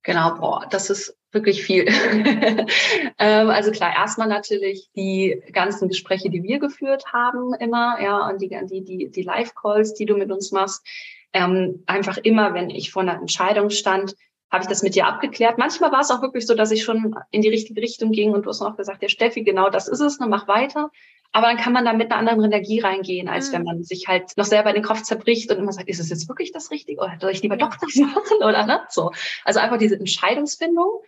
Genau, 0.04 0.36
boah, 0.36 0.66
das 0.70 0.88
ist 0.88 1.18
wirklich 1.32 1.64
viel. 1.64 1.86
ähm, 3.18 3.50
also 3.50 3.72
klar, 3.72 3.92
erstmal 3.96 4.28
natürlich 4.28 4.88
die 4.94 5.42
ganzen 5.52 5.88
Gespräche, 5.88 6.30
die 6.30 6.44
wir 6.44 6.60
geführt 6.60 7.12
haben, 7.12 7.54
immer, 7.54 8.00
ja, 8.00 8.28
und 8.28 8.40
die, 8.40 8.48
die, 8.48 8.84
die, 8.84 9.10
die 9.10 9.22
Live-Calls, 9.22 9.94
die 9.94 10.06
du 10.06 10.16
mit 10.16 10.30
uns 10.30 10.52
machst. 10.52 10.86
Ähm, 11.32 11.82
einfach 11.86 12.18
immer, 12.18 12.54
wenn 12.54 12.70
ich 12.70 12.92
vor 12.92 13.02
einer 13.02 13.16
Entscheidung 13.16 13.70
stand, 13.70 14.14
habe 14.50 14.62
ich 14.62 14.68
das 14.68 14.82
mit 14.82 14.94
dir 14.94 15.06
abgeklärt. 15.06 15.58
Manchmal 15.58 15.92
war 15.92 16.00
es 16.00 16.10
auch 16.10 16.22
wirklich 16.22 16.46
so, 16.46 16.54
dass 16.54 16.70
ich 16.70 16.84
schon 16.84 17.14
in 17.30 17.42
die 17.42 17.48
richtige 17.48 17.80
Richtung 17.80 18.12
ging 18.12 18.32
und 18.32 18.46
du 18.46 18.50
hast 18.50 18.60
noch 18.60 18.76
gesagt, 18.76 19.02
ja 19.02 19.08
Steffi, 19.08 19.42
genau 19.42 19.70
das 19.70 19.88
ist 19.88 20.00
es, 20.00 20.20
ne, 20.20 20.26
mach 20.26 20.46
weiter. 20.46 20.90
Aber 21.32 21.48
dann 21.48 21.56
kann 21.56 21.72
man 21.72 21.84
da 21.84 21.92
mit 21.92 22.10
einer 22.10 22.18
anderen 22.18 22.44
Energie 22.44 22.80
reingehen, 22.80 23.28
als 23.28 23.48
mhm. 23.48 23.54
wenn 23.54 23.62
man 23.64 23.84
sich 23.84 24.06
halt 24.08 24.36
noch 24.36 24.44
selber 24.44 24.70
in 24.70 24.76
den 24.76 24.84
Kopf 24.84 25.02
zerbricht 25.02 25.50
und 25.50 25.58
immer 25.58 25.72
sagt, 25.72 25.88
ist 25.88 26.00
es 26.00 26.08
jetzt 26.08 26.28
wirklich 26.28 26.52
das 26.52 26.70
Richtige 26.70 27.00
oder 27.00 27.16
soll 27.20 27.32
ich 27.32 27.42
lieber 27.42 27.56
doch 27.56 27.74
das 27.76 27.94
machen 27.96 28.38
oder 28.38 28.64
ne? 28.64 28.80
So. 28.88 29.10
Also 29.44 29.60
einfach 29.60 29.78
diese 29.78 29.96
Entscheidungsfindung. 29.96 31.02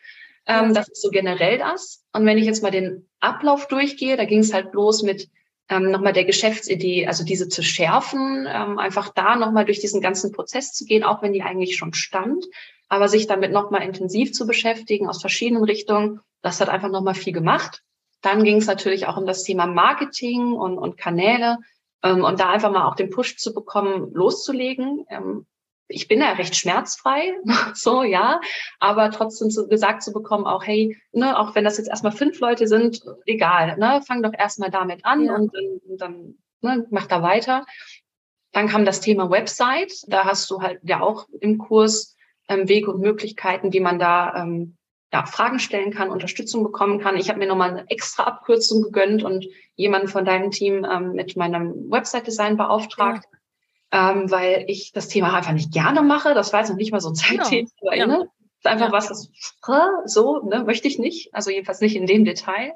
Ähm, 0.46 0.74
das 0.74 0.88
ist 0.88 1.02
so 1.02 1.10
generell 1.10 1.58
das. 1.58 2.04
Und 2.12 2.26
wenn 2.26 2.38
ich 2.38 2.46
jetzt 2.46 2.62
mal 2.62 2.70
den 2.70 3.06
Ablauf 3.20 3.68
durchgehe, 3.68 4.16
da 4.16 4.24
ging 4.24 4.40
es 4.40 4.52
halt 4.52 4.72
los 4.72 5.02
mit 5.02 5.28
ähm, 5.68 5.90
nochmal 5.90 6.14
der 6.14 6.24
Geschäftsidee, 6.24 7.06
also 7.06 7.24
diese 7.24 7.48
zu 7.48 7.62
schärfen, 7.62 8.46
ähm, 8.50 8.78
einfach 8.78 9.12
da 9.12 9.36
nochmal 9.36 9.66
durch 9.66 9.80
diesen 9.80 10.00
ganzen 10.00 10.32
Prozess 10.32 10.72
zu 10.72 10.86
gehen, 10.86 11.04
auch 11.04 11.22
wenn 11.22 11.34
die 11.34 11.42
eigentlich 11.42 11.76
schon 11.76 11.92
stand, 11.92 12.46
aber 12.88 13.08
sich 13.08 13.26
damit 13.26 13.52
nochmal 13.52 13.82
intensiv 13.82 14.32
zu 14.32 14.46
beschäftigen 14.46 15.08
aus 15.08 15.20
verschiedenen 15.20 15.64
Richtungen, 15.64 16.20
das 16.42 16.60
hat 16.60 16.68
einfach 16.68 16.88
nochmal 16.88 17.14
viel 17.14 17.32
gemacht. 17.32 17.82
Dann 18.22 18.44
ging 18.44 18.56
es 18.56 18.66
natürlich 18.66 19.06
auch 19.06 19.16
um 19.16 19.26
das 19.26 19.42
Thema 19.42 19.66
Marketing 19.66 20.52
und, 20.52 20.78
und 20.78 20.96
Kanäle 20.96 21.58
ähm, 22.02 22.24
und 22.24 22.40
da 22.40 22.50
einfach 22.50 22.72
mal 22.72 22.86
auch 22.86 22.96
den 22.96 23.10
Push 23.10 23.36
zu 23.36 23.54
bekommen, 23.54 24.12
loszulegen. 24.12 25.04
Ähm, 25.08 25.46
ich 25.88 26.06
bin 26.06 26.20
ja 26.20 26.32
recht 26.32 26.54
schmerzfrei, 26.56 27.34
so 27.74 28.02
ja, 28.02 28.40
aber 28.78 29.10
trotzdem 29.10 29.50
so 29.50 29.66
gesagt 29.66 30.02
zu 30.02 30.12
bekommen, 30.12 30.46
auch 30.46 30.64
hey, 30.64 30.98
ne, 31.12 31.38
auch 31.38 31.54
wenn 31.54 31.64
das 31.64 31.78
jetzt 31.78 31.88
erstmal 31.88 32.12
fünf 32.12 32.40
Leute 32.40 32.66
sind, 32.66 33.02
egal, 33.26 33.76
ne, 33.78 34.02
fang 34.06 34.22
doch 34.22 34.32
erstmal 34.36 34.70
damit 34.70 35.04
an 35.04 35.24
ja. 35.24 35.34
und 35.34 35.54
dann, 35.54 35.80
dann 35.98 36.38
ne, 36.60 36.86
mach 36.90 37.06
da 37.06 37.22
weiter. 37.22 37.64
Dann 38.52 38.68
kam 38.68 38.84
das 38.84 39.00
Thema 39.00 39.30
Website. 39.30 39.92
Da 40.06 40.24
hast 40.24 40.50
du 40.50 40.62
halt 40.62 40.80
ja 40.82 41.00
auch 41.00 41.26
im 41.40 41.58
Kurs 41.58 42.16
ähm, 42.48 42.68
Wege 42.68 42.90
und 42.90 43.00
Möglichkeiten, 43.00 43.72
wie 43.72 43.80
man 43.80 43.98
da 43.98 44.34
ähm, 44.42 44.76
ja, 45.12 45.24
Fragen 45.24 45.58
stellen 45.58 45.92
kann, 45.92 46.10
Unterstützung 46.10 46.62
bekommen 46.62 47.00
kann. 47.00 47.16
Ich 47.16 47.28
habe 47.28 47.38
mir 47.38 47.46
nochmal 47.46 47.70
eine 47.70 47.90
extra 47.90 48.24
Abkürzung 48.24 48.82
gegönnt 48.82 49.22
und 49.22 49.46
jemanden 49.74 50.08
von 50.08 50.24
deinem 50.24 50.50
Team 50.50 50.84
ähm, 50.84 51.12
mit 51.12 51.36
meinem 51.36 51.90
Website-Design 51.90 52.56
beauftragt, 52.56 53.24
ja. 53.92 54.10
ähm, 54.10 54.30
weil 54.30 54.64
ich 54.68 54.92
das 54.92 55.08
Thema 55.08 55.34
einfach 55.34 55.52
nicht 55.52 55.72
gerne 55.72 56.02
mache. 56.02 56.34
Das 56.34 56.52
war 56.52 56.60
jetzt 56.60 56.68
noch 56.68 56.76
nicht 56.76 56.92
mal 56.92 57.00
so 57.00 57.10
ein 57.10 57.14
Zeitthema. 57.14 57.68
Ja. 57.82 57.94
Ja. 57.94 58.06
Ne? 58.06 58.28
Das 58.62 58.72
ist 58.72 58.82
einfach 58.82 58.92
was, 58.92 59.08
das 59.08 59.30
so 60.06 60.40
ne, 60.42 60.64
möchte 60.64 60.88
ich 60.88 60.98
nicht. 60.98 61.32
Also 61.32 61.50
jedenfalls 61.50 61.80
nicht 61.80 61.96
in 61.96 62.06
dem 62.06 62.24
Detail. 62.24 62.72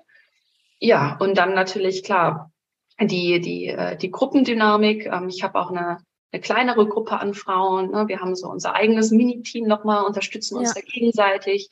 Ja, 0.79 1.17
und 1.21 1.37
dann 1.37 1.55
natürlich 1.55 2.03
klar 2.03 2.51
die 3.01 3.41
die 3.41 3.67
äh, 3.67 3.97
die 3.97 4.11
Gruppendynamik. 4.11 5.07
Ähm, 5.07 5.29
ich 5.29 5.43
habe 5.43 5.59
auch 5.59 5.71
eine 5.71 5.99
eine 6.33 6.41
kleinere 6.41 6.89
Gruppe 6.89 7.21
an 7.21 7.35
Frauen. 7.35 7.91
Ne? 7.91 8.09
Wir 8.09 8.21
haben 8.21 8.35
so 8.35 8.49
unser 8.49 8.75
eigenes 8.75 9.11
Mini-Team 9.11 9.67
nochmal, 9.67 10.05
unterstützen 10.05 10.57
uns 10.57 10.75
ja. 10.75 10.81
da 10.81 10.81
gegenseitig. 10.81 11.69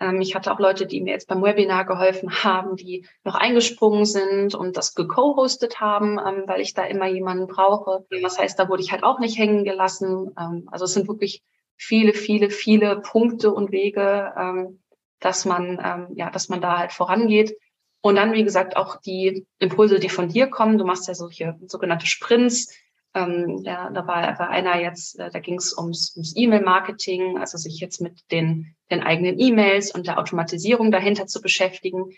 Ähm, 0.00 0.20
ich 0.20 0.34
hatte 0.34 0.52
auch 0.52 0.60
Leute, 0.60 0.86
die 0.86 1.00
mir 1.00 1.12
jetzt 1.12 1.28
beim 1.28 1.42
Webinar 1.42 1.84
geholfen 1.84 2.44
haben, 2.44 2.76
die 2.76 3.06
noch 3.24 3.34
eingesprungen 3.34 4.04
sind 4.04 4.54
und 4.54 4.76
das 4.76 4.94
geco-hostet 4.94 5.80
haben, 5.80 6.18
ähm, 6.18 6.44
weil 6.46 6.60
ich 6.60 6.74
da 6.74 6.84
immer 6.84 7.06
jemanden 7.06 7.48
brauche. 7.48 8.06
Was 8.22 8.38
heißt, 8.38 8.58
da 8.58 8.68
wurde 8.68 8.82
ich 8.82 8.92
halt 8.92 9.02
auch 9.02 9.18
nicht 9.18 9.38
hängen 9.38 9.64
gelassen. 9.64 10.32
Ähm, 10.38 10.68
also 10.70 10.84
es 10.84 10.92
sind 10.92 11.08
wirklich 11.08 11.42
viele, 11.76 12.12
viele, 12.12 12.50
viele 12.50 13.00
Punkte 13.00 13.52
und 13.52 13.70
Wege, 13.70 14.32
dass 15.20 15.44
man, 15.44 16.08
ja, 16.14 16.30
dass 16.30 16.48
man 16.48 16.62
da 16.62 16.78
halt 16.78 16.92
vorangeht. 16.92 17.54
Und 18.00 18.16
dann, 18.16 18.32
wie 18.32 18.44
gesagt, 18.44 18.78
auch 18.78 18.98
die 19.02 19.46
Impulse, 19.58 19.98
die 19.98 20.08
von 20.08 20.30
dir 20.30 20.46
kommen. 20.46 20.78
Du 20.78 20.86
machst 20.86 21.06
ja 21.06 21.14
solche 21.14 21.54
sogenannte 21.66 22.06
Sprints, 22.06 22.72
ähm, 23.16 23.62
ja, 23.64 23.88
da 23.90 24.06
war, 24.06 24.38
war 24.38 24.50
einer 24.50 24.78
jetzt, 24.78 25.18
äh, 25.18 25.30
da 25.30 25.38
ging 25.38 25.56
es 25.56 25.76
ums, 25.76 26.14
ums 26.14 26.34
E-Mail-Marketing, 26.36 27.38
also 27.38 27.56
sich 27.56 27.80
jetzt 27.80 28.00
mit 28.00 28.20
den, 28.30 28.76
den 28.90 29.02
eigenen 29.02 29.40
E-Mails 29.40 29.94
und 29.94 30.06
der 30.06 30.18
Automatisierung 30.18 30.90
dahinter 30.90 31.26
zu 31.26 31.40
beschäftigen, 31.40 32.10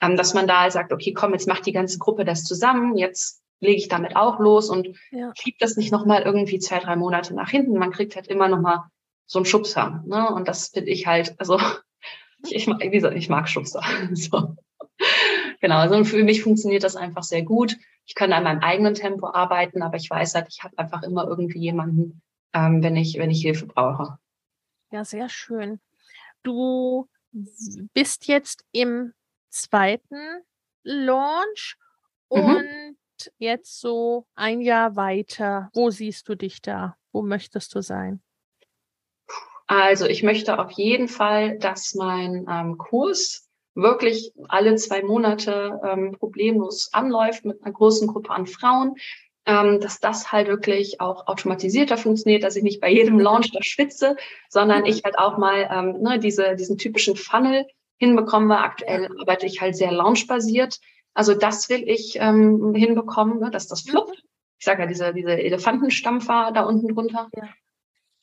ähm, 0.00 0.16
dass 0.16 0.32
man 0.32 0.46
da 0.46 0.70
sagt, 0.70 0.92
okay, 0.92 1.12
komm, 1.12 1.32
jetzt 1.32 1.46
macht 1.46 1.66
die 1.66 1.72
ganze 1.72 1.98
Gruppe 1.98 2.24
das 2.24 2.44
zusammen, 2.44 2.96
jetzt 2.96 3.42
lege 3.60 3.76
ich 3.76 3.88
damit 3.88 4.16
auch 4.16 4.38
los 4.38 4.70
und 4.70 4.88
ja. 5.10 5.30
schiebt 5.36 5.60
das 5.60 5.76
nicht 5.76 5.92
nochmal 5.92 6.22
irgendwie 6.22 6.58
zwei, 6.58 6.78
drei 6.78 6.96
Monate 6.96 7.34
nach 7.34 7.50
hinten. 7.50 7.78
Man 7.78 7.92
kriegt 7.92 8.16
halt 8.16 8.26
immer 8.26 8.48
nochmal 8.48 8.84
so 9.26 9.38
einen 9.38 9.46
Schubser. 9.46 10.02
Ne? 10.06 10.28
Und 10.30 10.48
das 10.48 10.68
finde 10.68 10.90
ich 10.90 11.06
halt, 11.06 11.34
also 11.38 11.58
ich, 12.44 12.54
ich, 12.54 12.66
wie 12.66 12.90
gesagt, 12.90 13.16
ich 13.16 13.28
mag 13.28 13.48
Schubser. 13.48 13.82
so. 14.12 14.56
Genau, 15.60 15.76
also 15.76 16.02
für 16.04 16.22
mich 16.22 16.42
funktioniert 16.42 16.82
das 16.82 16.96
einfach 16.96 17.22
sehr 17.22 17.42
gut. 17.42 17.76
Ich 18.06 18.14
kann 18.14 18.32
an 18.32 18.44
meinem 18.44 18.60
eigenen 18.60 18.94
Tempo 18.94 19.28
arbeiten, 19.28 19.82
aber 19.82 19.96
ich 19.96 20.08
weiß 20.08 20.34
halt, 20.34 20.46
ich 20.48 20.62
habe 20.62 20.78
einfach 20.78 21.02
immer 21.02 21.26
irgendwie 21.26 21.58
jemanden, 21.58 22.22
ähm, 22.52 22.82
wenn 22.82 22.96
ich, 22.96 23.18
wenn 23.18 23.30
ich 23.30 23.42
Hilfe 23.42 23.66
brauche. 23.66 24.18
Ja, 24.90 25.04
sehr 25.04 25.28
schön. 25.28 25.80
Du 26.42 27.08
bist 27.92 28.28
jetzt 28.28 28.64
im 28.72 29.12
zweiten 29.50 30.42
Launch 30.84 31.76
mhm. 32.30 32.38
und 32.38 33.32
jetzt 33.38 33.80
so 33.80 34.26
ein 34.34 34.60
Jahr 34.60 34.94
weiter. 34.94 35.70
Wo 35.74 35.90
siehst 35.90 36.28
du 36.28 36.36
dich 36.36 36.62
da? 36.62 36.96
Wo 37.12 37.22
möchtest 37.22 37.74
du 37.74 37.82
sein? 37.82 38.22
Also 39.66 40.06
ich 40.06 40.22
möchte 40.22 40.58
auf 40.60 40.70
jeden 40.72 41.08
Fall, 41.08 41.58
dass 41.58 41.94
mein 41.94 42.46
ähm, 42.48 42.78
Kurs 42.78 43.45
wirklich 43.76 44.32
alle 44.48 44.74
zwei 44.76 45.02
Monate 45.02 45.80
ähm, 45.84 46.16
problemlos 46.18 46.88
anläuft 46.92 47.44
mit 47.44 47.62
einer 47.62 47.72
großen 47.72 48.08
Gruppe 48.08 48.30
an 48.30 48.46
Frauen, 48.46 48.96
ähm, 49.44 49.80
dass 49.80 50.00
das 50.00 50.32
halt 50.32 50.48
wirklich 50.48 51.00
auch 51.00 51.28
automatisierter 51.28 51.96
funktioniert, 51.98 52.42
dass 52.42 52.56
ich 52.56 52.64
nicht 52.64 52.80
bei 52.80 52.90
jedem 52.90 53.20
Launch 53.20 53.52
da 53.52 53.60
schwitze, 53.62 54.16
sondern 54.48 54.86
ich 54.86 55.04
halt 55.04 55.18
auch 55.18 55.38
mal 55.38 55.68
ähm, 55.70 56.02
ne, 56.02 56.18
diese, 56.18 56.56
diesen 56.56 56.78
typischen 56.78 57.16
Funnel 57.16 57.66
hinbekomme. 57.98 58.58
Aktuell 58.58 59.08
arbeite 59.20 59.46
ich 59.46 59.60
halt 59.60 59.76
sehr 59.76 59.92
launchbasiert. 59.92 60.80
Also 61.14 61.34
das 61.34 61.68
will 61.68 61.88
ich 61.88 62.16
ähm, 62.18 62.74
hinbekommen, 62.74 63.38
ne, 63.38 63.50
dass 63.50 63.68
das 63.68 63.82
fluppt. 63.82 64.24
Ich 64.58 64.64
sage 64.64 64.82
ja, 64.82 64.88
diese, 64.88 65.12
diese 65.12 65.32
Elefantenstampfer 65.32 66.50
da 66.52 66.62
unten 66.62 66.88
drunter. 66.88 67.28
Ja. 67.36 67.48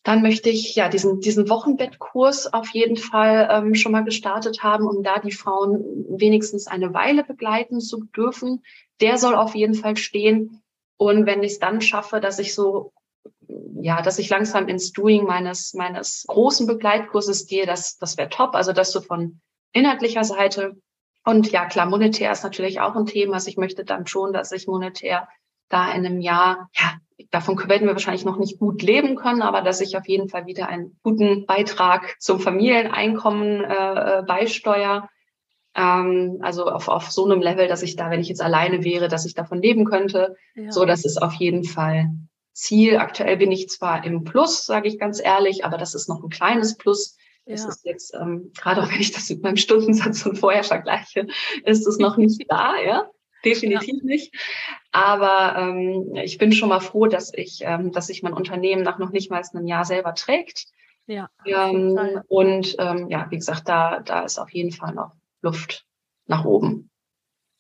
Dann 0.04 0.22
möchte 0.22 0.50
ich 0.50 0.76
ja 0.76 0.90
diesen, 0.90 1.22
diesen 1.22 1.50
Wochenbettkurs 1.50 2.54
auf 2.54 2.70
jeden 2.70 2.98
Fall 2.98 3.48
ähm, 3.50 3.74
schon 3.74 3.94
mal 3.94 4.04
gestartet 4.04 4.62
haben, 4.62 4.86
um 4.86 5.02
da 5.02 5.20
die 5.20 5.32
Frauen 5.32 5.82
wenigstens 6.10 6.68
eine 6.68 6.94
Weile 6.94 7.24
begleiten 7.24 7.80
zu 7.80 8.04
dürfen. 8.04 8.64
Der 9.00 9.18
soll 9.18 9.36
auf 9.36 9.56
jeden 9.56 9.76
Fall 9.76 9.96
stehen. 9.96 10.62
Und 10.98 11.26
wenn 11.26 11.42
ich 11.42 11.54
es 11.54 11.60
dann 11.60 11.80
schaffe, 11.80 12.20
dass 12.20 12.38
ich 12.40 12.54
so, 12.54 12.92
ja, 13.82 14.02
dass 14.02 14.20
ich 14.20 14.30
langsam 14.30 14.68
ins 14.68 14.92
Doing 14.92 15.24
meines, 15.24 15.74
meines 15.74 16.26
großen 16.28 16.68
Begleitkurses 16.68 17.48
gehe, 17.48 17.66
das, 17.66 17.98
das 17.98 18.18
wäre 18.18 18.30
top. 18.30 18.56
Also 18.56 18.74
das 18.74 18.92
so 18.92 19.00
von 19.00 19.40
inhaltlicher 19.72 20.26
Seite. 20.26 20.76
Und 21.24 21.50
ja, 21.52 21.66
klar, 21.66 21.86
monetär 21.86 22.34
ist 22.34 22.44
natürlich 22.44 22.82
auch 22.82 22.98
ein 22.98 23.06
Thema. 23.06 23.36
Also 23.36 23.48
ich 23.48 23.56
möchte 23.58 23.86
dann 23.86 24.06
schon, 24.06 24.34
dass 24.34 24.52
ich 24.52 24.68
monetär 24.68 25.30
da 25.70 25.92
in 25.92 26.06
einem 26.06 26.20
Jahr, 26.20 26.70
ja, 26.74 26.94
davon 27.32 27.58
werden 27.68 27.88
wir 27.88 27.94
wahrscheinlich 27.94 28.26
noch 28.26 28.38
nicht 28.38 28.60
gut 28.60 28.82
leben 28.82 29.16
können, 29.16 29.42
aber 29.42 29.62
dass 29.62 29.82
ich 29.82 29.98
auf 29.98 30.08
jeden 30.08 30.30
Fall 30.30 30.46
wieder 30.46 30.68
einen 30.68 30.98
guten 31.04 31.46
Beitrag 31.46 32.16
zum 32.20 32.40
Familieneinkommen 32.40 33.64
äh, 33.64 34.20
äh, 34.20 34.24
beisteuere. 34.24 35.10
Ähm, 35.76 36.40
also 36.42 36.66
auf, 36.66 36.88
auf 36.88 37.12
so 37.12 37.26
einem 37.26 37.42
Level, 37.42 37.68
dass 37.68 37.82
ich 37.82 37.96
da, 37.96 38.12
wenn 38.12 38.22
ich 38.22 38.30
jetzt 38.30 38.42
alleine 38.42 38.84
wäre, 38.84 39.08
dass 39.08 39.26
ich 39.26 39.34
davon 39.34 39.62
leben 39.62 39.86
könnte. 39.86 40.36
Ja. 40.56 40.72
So, 40.72 40.86
das 40.86 41.06
ist 41.06 41.22
auf 41.22 41.34
jeden 41.34 41.64
Fall 41.64 42.12
Ziel. 42.54 42.98
Aktuell 42.98 43.38
bin 43.38 43.52
ich 43.52 43.70
zwar 43.70 44.06
im 44.06 44.24
Plus, 44.24 44.66
sage 44.66 44.88
ich 44.88 45.00
ganz 45.00 45.20
ehrlich, 45.24 45.66
aber 45.66 45.78
das 45.78 45.96
ist 45.96 46.08
noch 46.08 46.24
ein 46.24 46.30
kleines 46.30 46.78
Plus. 46.78 47.18
Ja. 47.46 47.56
Es 47.56 47.66
ist 47.66 47.84
jetzt, 47.84 48.14
ähm, 48.14 48.52
gerade 48.56 48.84
auch 48.84 48.92
wenn 48.92 49.02
ich 49.02 49.12
das 49.12 49.30
mit 49.30 49.42
meinem 49.42 49.58
Stundensatz 49.58 50.22
von 50.22 50.36
vorher 50.36 50.64
vergleiche, 50.64 51.26
ist 51.66 51.88
es 51.88 51.98
noch 51.98 52.18
nicht 52.18 52.46
da, 52.48 52.76
ja 52.78 53.08
definitiv 53.46 54.00
ja. 54.02 54.06
nicht. 54.06 54.34
Aber 54.92 55.56
ähm, 55.58 56.16
ich 56.16 56.38
bin 56.38 56.52
schon 56.52 56.70
mal 56.70 56.80
froh, 56.80 57.08
dass 57.08 57.34
ich, 57.34 57.62
ähm, 57.64 57.92
dass 57.92 58.08
sich 58.08 58.24
mein 58.24 58.34
Unternehmen 58.34 58.84
nach 58.84 59.00
noch 59.00 59.12
nicht 59.12 59.30
mal 59.30 59.42
einem 59.54 59.68
Jahr 59.68 59.86
selber 59.86 60.14
trägt. 60.16 60.66
Ja. 61.06 61.30
Ähm, 61.46 62.22
und 62.28 62.76
ähm, 62.80 63.10
ja, 63.10 63.28
wie 63.30 63.38
gesagt, 63.38 63.68
da, 63.68 64.00
da 64.00 64.22
ist 64.22 64.40
auf 64.40 64.50
jeden 64.52 64.72
Fall 64.72 64.94
noch 64.94 65.14
Luft 65.42 65.86
nach 66.28 66.46
oben. 66.46 66.90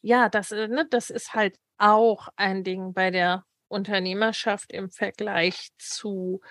Ja, 0.02 0.30
das, 0.30 0.52
äh, 0.52 0.68
ne, 0.68 0.88
das 0.90 1.10
ist 1.10 1.34
halt 1.34 1.58
auch 1.78 2.30
ein 2.36 2.64
Ding 2.64 2.94
bei 2.94 3.12
der 3.12 3.46
Unternehmerschaft 3.68 4.72
im 4.72 4.90
Vergleich 4.90 5.70
zu 5.78 6.42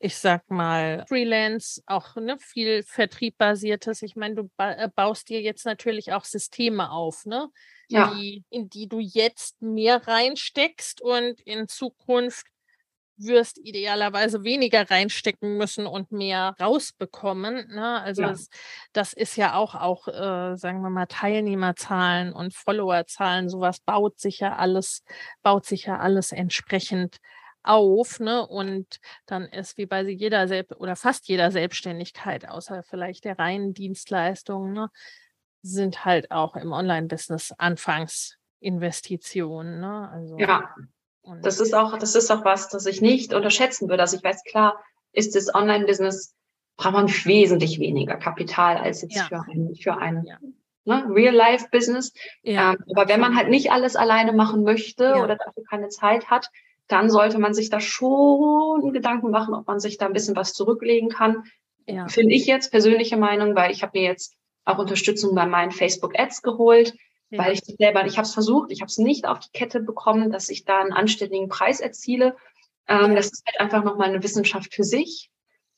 ich 0.00 0.16
sag 0.16 0.48
mal, 0.50 1.04
Freelance, 1.08 1.82
auch 1.86 2.14
ne, 2.16 2.38
viel 2.38 2.82
Vertriebbasiertes. 2.84 4.02
Ich 4.02 4.14
meine, 4.14 4.36
du 4.36 4.50
ba 4.56 4.72
äh, 4.72 4.88
baust 4.94 5.28
dir 5.28 5.40
jetzt 5.40 5.66
natürlich 5.66 6.12
auch 6.12 6.24
Systeme 6.24 6.90
auf, 6.90 7.26
ne? 7.26 7.48
Ja. 7.88 8.14
Die, 8.14 8.44
in 8.50 8.68
die 8.68 8.88
du 8.88 9.00
jetzt 9.00 9.60
mehr 9.62 10.06
reinsteckst 10.06 11.00
und 11.00 11.40
in 11.40 11.68
Zukunft 11.68 12.46
wirst 13.18 13.58
idealerweise 13.58 14.44
weniger 14.44 14.88
reinstecken 14.88 15.56
müssen 15.56 15.86
und 15.86 16.12
mehr 16.12 16.54
rausbekommen. 16.60 17.66
Ne? 17.68 18.00
Also 18.00 18.22
ja. 18.22 18.28
das, 18.28 18.48
das, 18.92 19.12
ist 19.12 19.36
ja 19.36 19.54
auch, 19.54 19.74
auch 19.74 20.06
äh, 20.08 20.56
sagen 20.56 20.82
wir 20.82 20.90
mal, 20.90 21.06
Teilnehmerzahlen 21.06 22.32
und 22.32 22.54
Followerzahlen, 22.54 23.48
sowas 23.48 23.80
baut 23.80 24.20
sich 24.20 24.38
ja 24.38 24.56
alles, 24.56 25.02
baut 25.42 25.66
sich 25.66 25.86
ja 25.86 25.98
alles 25.98 26.30
entsprechend 26.30 27.18
auf, 27.62 28.20
ne? 28.20 28.46
Und 28.46 29.00
dann 29.26 29.44
ist 29.44 29.78
wie 29.78 29.86
bei 29.86 30.02
jeder 30.02 30.48
Selb 30.48 30.74
oder 30.78 30.96
fast 30.96 31.28
jeder 31.28 31.50
Selbstständigkeit, 31.50 32.48
außer 32.48 32.82
vielleicht 32.82 33.24
der 33.24 33.38
reinen 33.38 33.74
Dienstleistungen, 33.74 34.72
ne? 34.72 34.90
sind 35.62 36.04
halt 36.04 36.30
auch 36.30 36.54
im 36.56 36.72
Online-Business 36.72 37.54
Anfangsinvestitionen. 37.58 39.80
Ne? 39.80 40.10
Also, 40.10 40.38
ja, 40.38 40.74
das 41.42 41.60
ist 41.60 41.74
auch, 41.74 41.98
das 41.98 42.14
ist 42.14 42.30
auch 42.30 42.42
was, 42.44 42.68
das 42.68 42.86
ich 42.86 43.02
nicht 43.02 43.34
unterschätzen 43.34 43.88
würde. 43.88 44.02
Also 44.02 44.16
ich 44.16 44.24
weiß 44.24 44.44
klar, 44.44 44.80
ist 45.12 45.34
das 45.34 45.52
Online-Business 45.54 46.34
braucht 46.76 46.94
man 46.94 47.08
wesentlich 47.08 47.80
weniger 47.80 48.16
Kapital 48.16 48.76
als 48.78 49.02
jetzt 49.02 49.16
ja. 49.16 49.24
für 49.24 49.42
ein, 49.50 49.74
für 49.74 49.98
ein 49.98 50.24
ja. 50.24 50.38
ne, 50.84 51.04
Real-Life-Business. 51.10 52.12
Ja, 52.42 52.72
ähm, 52.72 52.84
aber 52.90 53.08
wenn 53.08 53.20
man 53.20 53.36
halt 53.36 53.48
nicht 53.48 53.72
alles 53.72 53.96
alleine 53.96 54.32
machen 54.32 54.62
möchte 54.62 55.16
oder 55.16 55.36
dafür 55.36 55.64
keine 55.68 55.88
Zeit 55.88 56.30
hat, 56.30 56.50
dann 56.88 57.10
sollte 57.10 57.38
man 57.38 57.54
sich 57.54 57.70
da 57.70 57.80
schon 57.80 58.92
Gedanken 58.92 59.30
machen, 59.30 59.54
ob 59.54 59.66
man 59.66 59.78
sich 59.78 59.98
da 59.98 60.06
ein 60.06 60.12
bisschen 60.12 60.36
was 60.36 60.54
zurücklegen 60.54 61.10
kann. 61.10 61.44
Ja. 61.86 62.08
Finde 62.08 62.34
ich 62.34 62.46
jetzt 62.46 62.70
persönliche 62.70 63.16
Meinung, 63.16 63.54
weil 63.54 63.70
ich 63.70 63.82
habe 63.82 63.98
mir 63.98 64.04
jetzt 64.04 64.34
auch 64.64 64.78
Unterstützung 64.78 65.34
bei 65.34 65.46
meinen 65.46 65.70
Facebook 65.70 66.18
Ads 66.18 66.42
geholt, 66.42 66.94
ja. 67.30 67.38
weil 67.38 67.52
ich 67.52 67.60
selber, 67.60 68.04
ich 68.06 68.16
habe 68.16 68.26
es 68.26 68.34
versucht, 68.34 68.70
ich 68.72 68.80
habe 68.80 68.88
es 68.88 68.98
nicht 68.98 69.26
auf 69.26 69.38
die 69.40 69.50
Kette 69.52 69.80
bekommen, 69.80 70.30
dass 70.30 70.48
ich 70.48 70.64
da 70.64 70.80
einen 70.80 70.92
anständigen 70.92 71.48
Preis 71.48 71.80
erziele. 71.80 72.36
Ähm, 72.86 73.14
das 73.14 73.26
ist 73.26 73.46
halt 73.46 73.60
einfach 73.60 73.84
nochmal 73.84 74.08
eine 74.08 74.22
Wissenschaft 74.22 74.74
für 74.74 74.84
sich. 74.84 75.30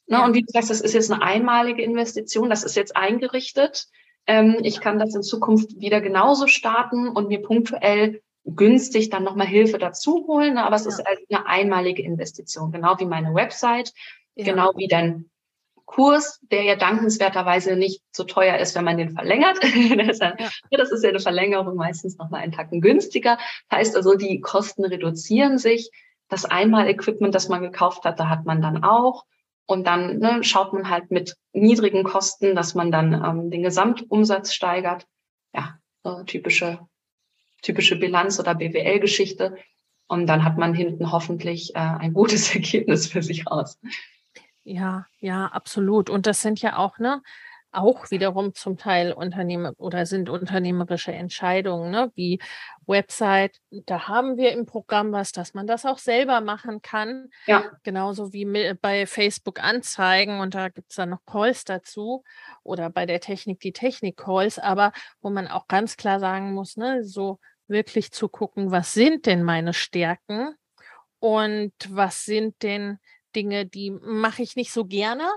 Ne? 0.06 0.18
Ja. 0.18 0.24
Und 0.24 0.34
wie 0.34 0.42
du 0.42 0.48
sagst, 0.48 0.70
das 0.70 0.80
ist 0.80 0.94
jetzt 0.94 1.10
eine 1.10 1.22
einmalige 1.22 1.82
Investition, 1.82 2.50
das 2.50 2.64
ist 2.64 2.76
jetzt 2.76 2.96
eingerichtet. 2.96 3.86
Ähm, 4.26 4.58
ich 4.62 4.80
kann 4.80 4.98
das 4.98 5.14
in 5.14 5.22
Zukunft 5.22 5.80
wieder 5.80 6.00
genauso 6.00 6.46
starten 6.46 7.08
und 7.08 7.28
mir 7.28 7.42
punktuell 7.42 8.22
günstig 8.54 9.10
dann 9.10 9.24
nochmal 9.24 9.46
Hilfe 9.46 9.78
dazu 9.78 10.24
holen. 10.26 10.54
Ne? 10.54 10.64
Aber 10.64 10.76
es 10.76 10.84
ja. 10.84 10.90
ist 10.90 11.04
eine 11.06 11.46
einmalige 11.46 12.02
Investition, 12.02 12.72
genau 12.72 12.98
wie 12.98 13.06
meine 13.06 13.34
Website, 13.34 13.92
ja. 14.34 14.44
genau 14.44 14.72
wie 14.76 14.88
dein 14.88 15.30
Kurs, 15.90 16.38
der 16.42 16.62
ja 16.62 16.76
dankenswerterweise 16.76 17.74
nicht 17.74 18.02
so 18.12 18.22
teuer 18.22 18.58
ist, 18.58 18.76
wenn 18.76 18.84
man 18.84 18.96
den 18.96 19.10
verlängert. 19.10 19.58
das 20.70 20.92
ist 20.92 21.02
ja 21.02 21.10
eine 21.10 21.18
Verlängerung 21.18 21.74
meistens 21.74 22.16
nochmal 22.16 22.42
einen 22.42 22.52
Tacken 22.52 22.80
günstiger. 22.80 23.38
Heißt 23.72 23.96
also, 23.96 24.14
die 24.14 24.40
Kosten 24.40 24.84
reduzieren 24.84 25.58
sich. 25.58 25.90
Das 26.28 26.44
Einmal-Equipment, 26.44 27.34
das 27.34 27.48
man 27.48 27.60
gekauft 27.60 28.04
hat, 28.04 28.20
da 28.20 28.28
hat 28.28 28.46
man 28.46 28.62
dann 28.62 28.84
auch. 28.84 29.24
Und 29.66 29.86
dann 29.86 30.18
ne, 30.18 30.44
schaut 30.44 30.72
man 30.72 30.90
halt 30.90 31.10
mit 31.10 31.36
niedrigen 31.52 32.04
Kosten, 32.04 32.54
dass 32.54 32.76
man 32.76 32.92
dann 32.92 33.12
ähm, 33.12 33.50
den 33.50 33.64
Gesamtumsatz 33.64 34.52
steigert. 34.52 35.08
Ja, 35.52 35.78
so 36.04 36.22
typische 36.22 36.78
typische 37.62 37.96
Bilanz- 37.96 38.40
oder 38.40 38.54
BWL-Geschichte. 38.54 39.56
Und 40.06 40.26
dann 40.26 40.44
hat 40.44 40.58
man 40.58 40.74
hinten 40.74 41.12
hoffentlich 41.12 41.74
äh, 41.74 41.78
ein 41.78 42.12
gutes 42.12 42.54
Ergebnis 42.54 43.06
für 43.06 43.22
sich 43.22 43.46
raus. 43.46 43.78
Ja, 44.64 45.06
ja, 45.18 45.46
absolut. 45.46 46.10
Und 46.10 46.26
das 46.26 46.42
sind 46.42 46.60
ja 46.60 46.76
auch, 46.76 46.98
ne, 46.98 47.22
auch 47.72 48.10
wiederum 48.10 48.54
zum 48.54 48.76
Teil 48.76 49.12
Unternehmen 49.12 49.74
oder 49.76 50.06
sind 50.06 50.28
unternehmerische 50.28 51.12
Entscheidungen, 51.12 51.90
ne, 51.90 52.10
wie 52.14 52.40
Website. 52.86 53.60
Da 53.70 54.08
haben 54.08 54.36
wir 54.36 54.52
im 54.52 54.66
Programm 54.66 55.12
was, 55.12 55.32
dass 55.32 55.54
man 55.54 55.66
das 55.66 55.86
auch 55.86 55.98
selber 55.98 56.40
machen 56.40 56.82
kann. 56.82 57.28
Ja. 57.46 57.64
Genauso 57.82 58.32
wie 58.32 58.74
bei 58.80 59.06
Facebook 59.06 59.62
Anzeigen 59.62 60.40
und 60.40 60.54
da 60.54 60.68
gibt 60.68 60.90
es 60.90 60.96
dann 60.96 61.10
noch 61.10 61.24
Calls 61.26 61.64
dazu 61.64 62.24
oder 62.62 62.90
bei 62.90 63.06
der 63.06 63.20
Technik 63.20 63.60
die 63.60 63.72
Technik-Calls, 63.72 64.58
aber 64.58 64.92
wo 65.20 65.30
man 65.30 65.46
auch 65.48 65.68
ganz 65.68 65.96
klar 65.96 66.18
sagen 66.18 66.52
muss, 66.52 66.76
ne, 66.76 67.04
so 67.04 67.38
wirklich 67.68 68.10
zu 68.10 68.28
gucken, 68.28 68.70
was 68.72 68.92
sind 68.92 69.26
denn 69.26 69.44
meine 69.44 69.74
Stärken 69.74 70.54
und 71.20 71.72
was 71.88 72.24
sind 72.24 72.62
denn 72.62 72.98
Dinge, 73.36 73.64
die 73.64 73.90
mache 73.90 74.42
ich 74.42 74.56
nicht 74.56 74.72
so 74.72 74.84
gerne 74.84 75.28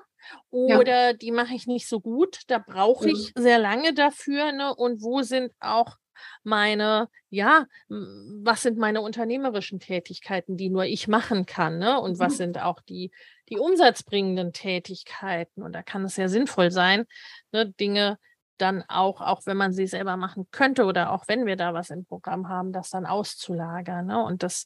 oder 0.49 1.11
ja. 1.11 1.13
die 1.13 1.32
mache 1.32 1.53
ich 1.53 1.67
nicht 1.67 1.88
so 1.88 1.99
gut. 1.99 2.41
Da 2.47 2.59
brauche 2.59 3.09
ich 3.09 3.34
mhm. 3.36 3.41
sehr 3.41 3.59
lange 3.59 3.93
dafür. 3.93 4.51
Ne? 4.51 4.74
Und 4.76 5.01
wo 5.01 5.21
sind 5.21 5.51
auch 5.59 5.97
meine, 6.43 7.09
ja, 7.30 7.65
was 7.89 8.61
sind 8.61 8.78
meine 8.78 9.01
unternehmerischen 9.01 9.80
Tätigkeiten, 9.80 10.57
die 10.57 10.69
nur 10.69 10.86
ich 10.86 11.07
machen 11.07 11.45
kann, 11.45 11.80
ne? 11.80 11.99
Und 11.99 12.19
was 12.19 12.34
mhm. 12.34 12.38
sind 12.38 12.61
auch 12.61 12.80
die, 12.82 13.11
die 13.49 13.57
umsatzbringenden 13.57 14.53
Tätigkeiten? 14.53 15.63
Und 15.63 15.74
da 15.74 15.84
kann 15.84 16.05
es 16.05 16.15
sehr 16.15 16.30
sinnvoll 16.30 16.71
sein, 16.71 17.05
ne, 17.51 17.71
Dinge 17.71 18.19
dann 18.57 18.84
auch, 18.88 19.21
auch 19.21 19.41
wenn 19.45 19.57
man 19.57 19.74
sie 19.74 19.88
selber 19.88 20.15
machen 20.15 20.47
könnte 20.51 20.86
oder 20.86 21.11
auch 21.11 21.28
wenn 21.28 21.45
wir 21.45 21.55
da 21.55 21.74
was 21.74 21.89
im 21.89 22.05
Programm 22.05 22.49
haben, 22.49 22.71
das 22.71 22.89
dann 22.89 23.05
auszulagern. 23.05 24.05
Ne? 24.05 24.24
Und 24.24 24.43
das 24.43 24.65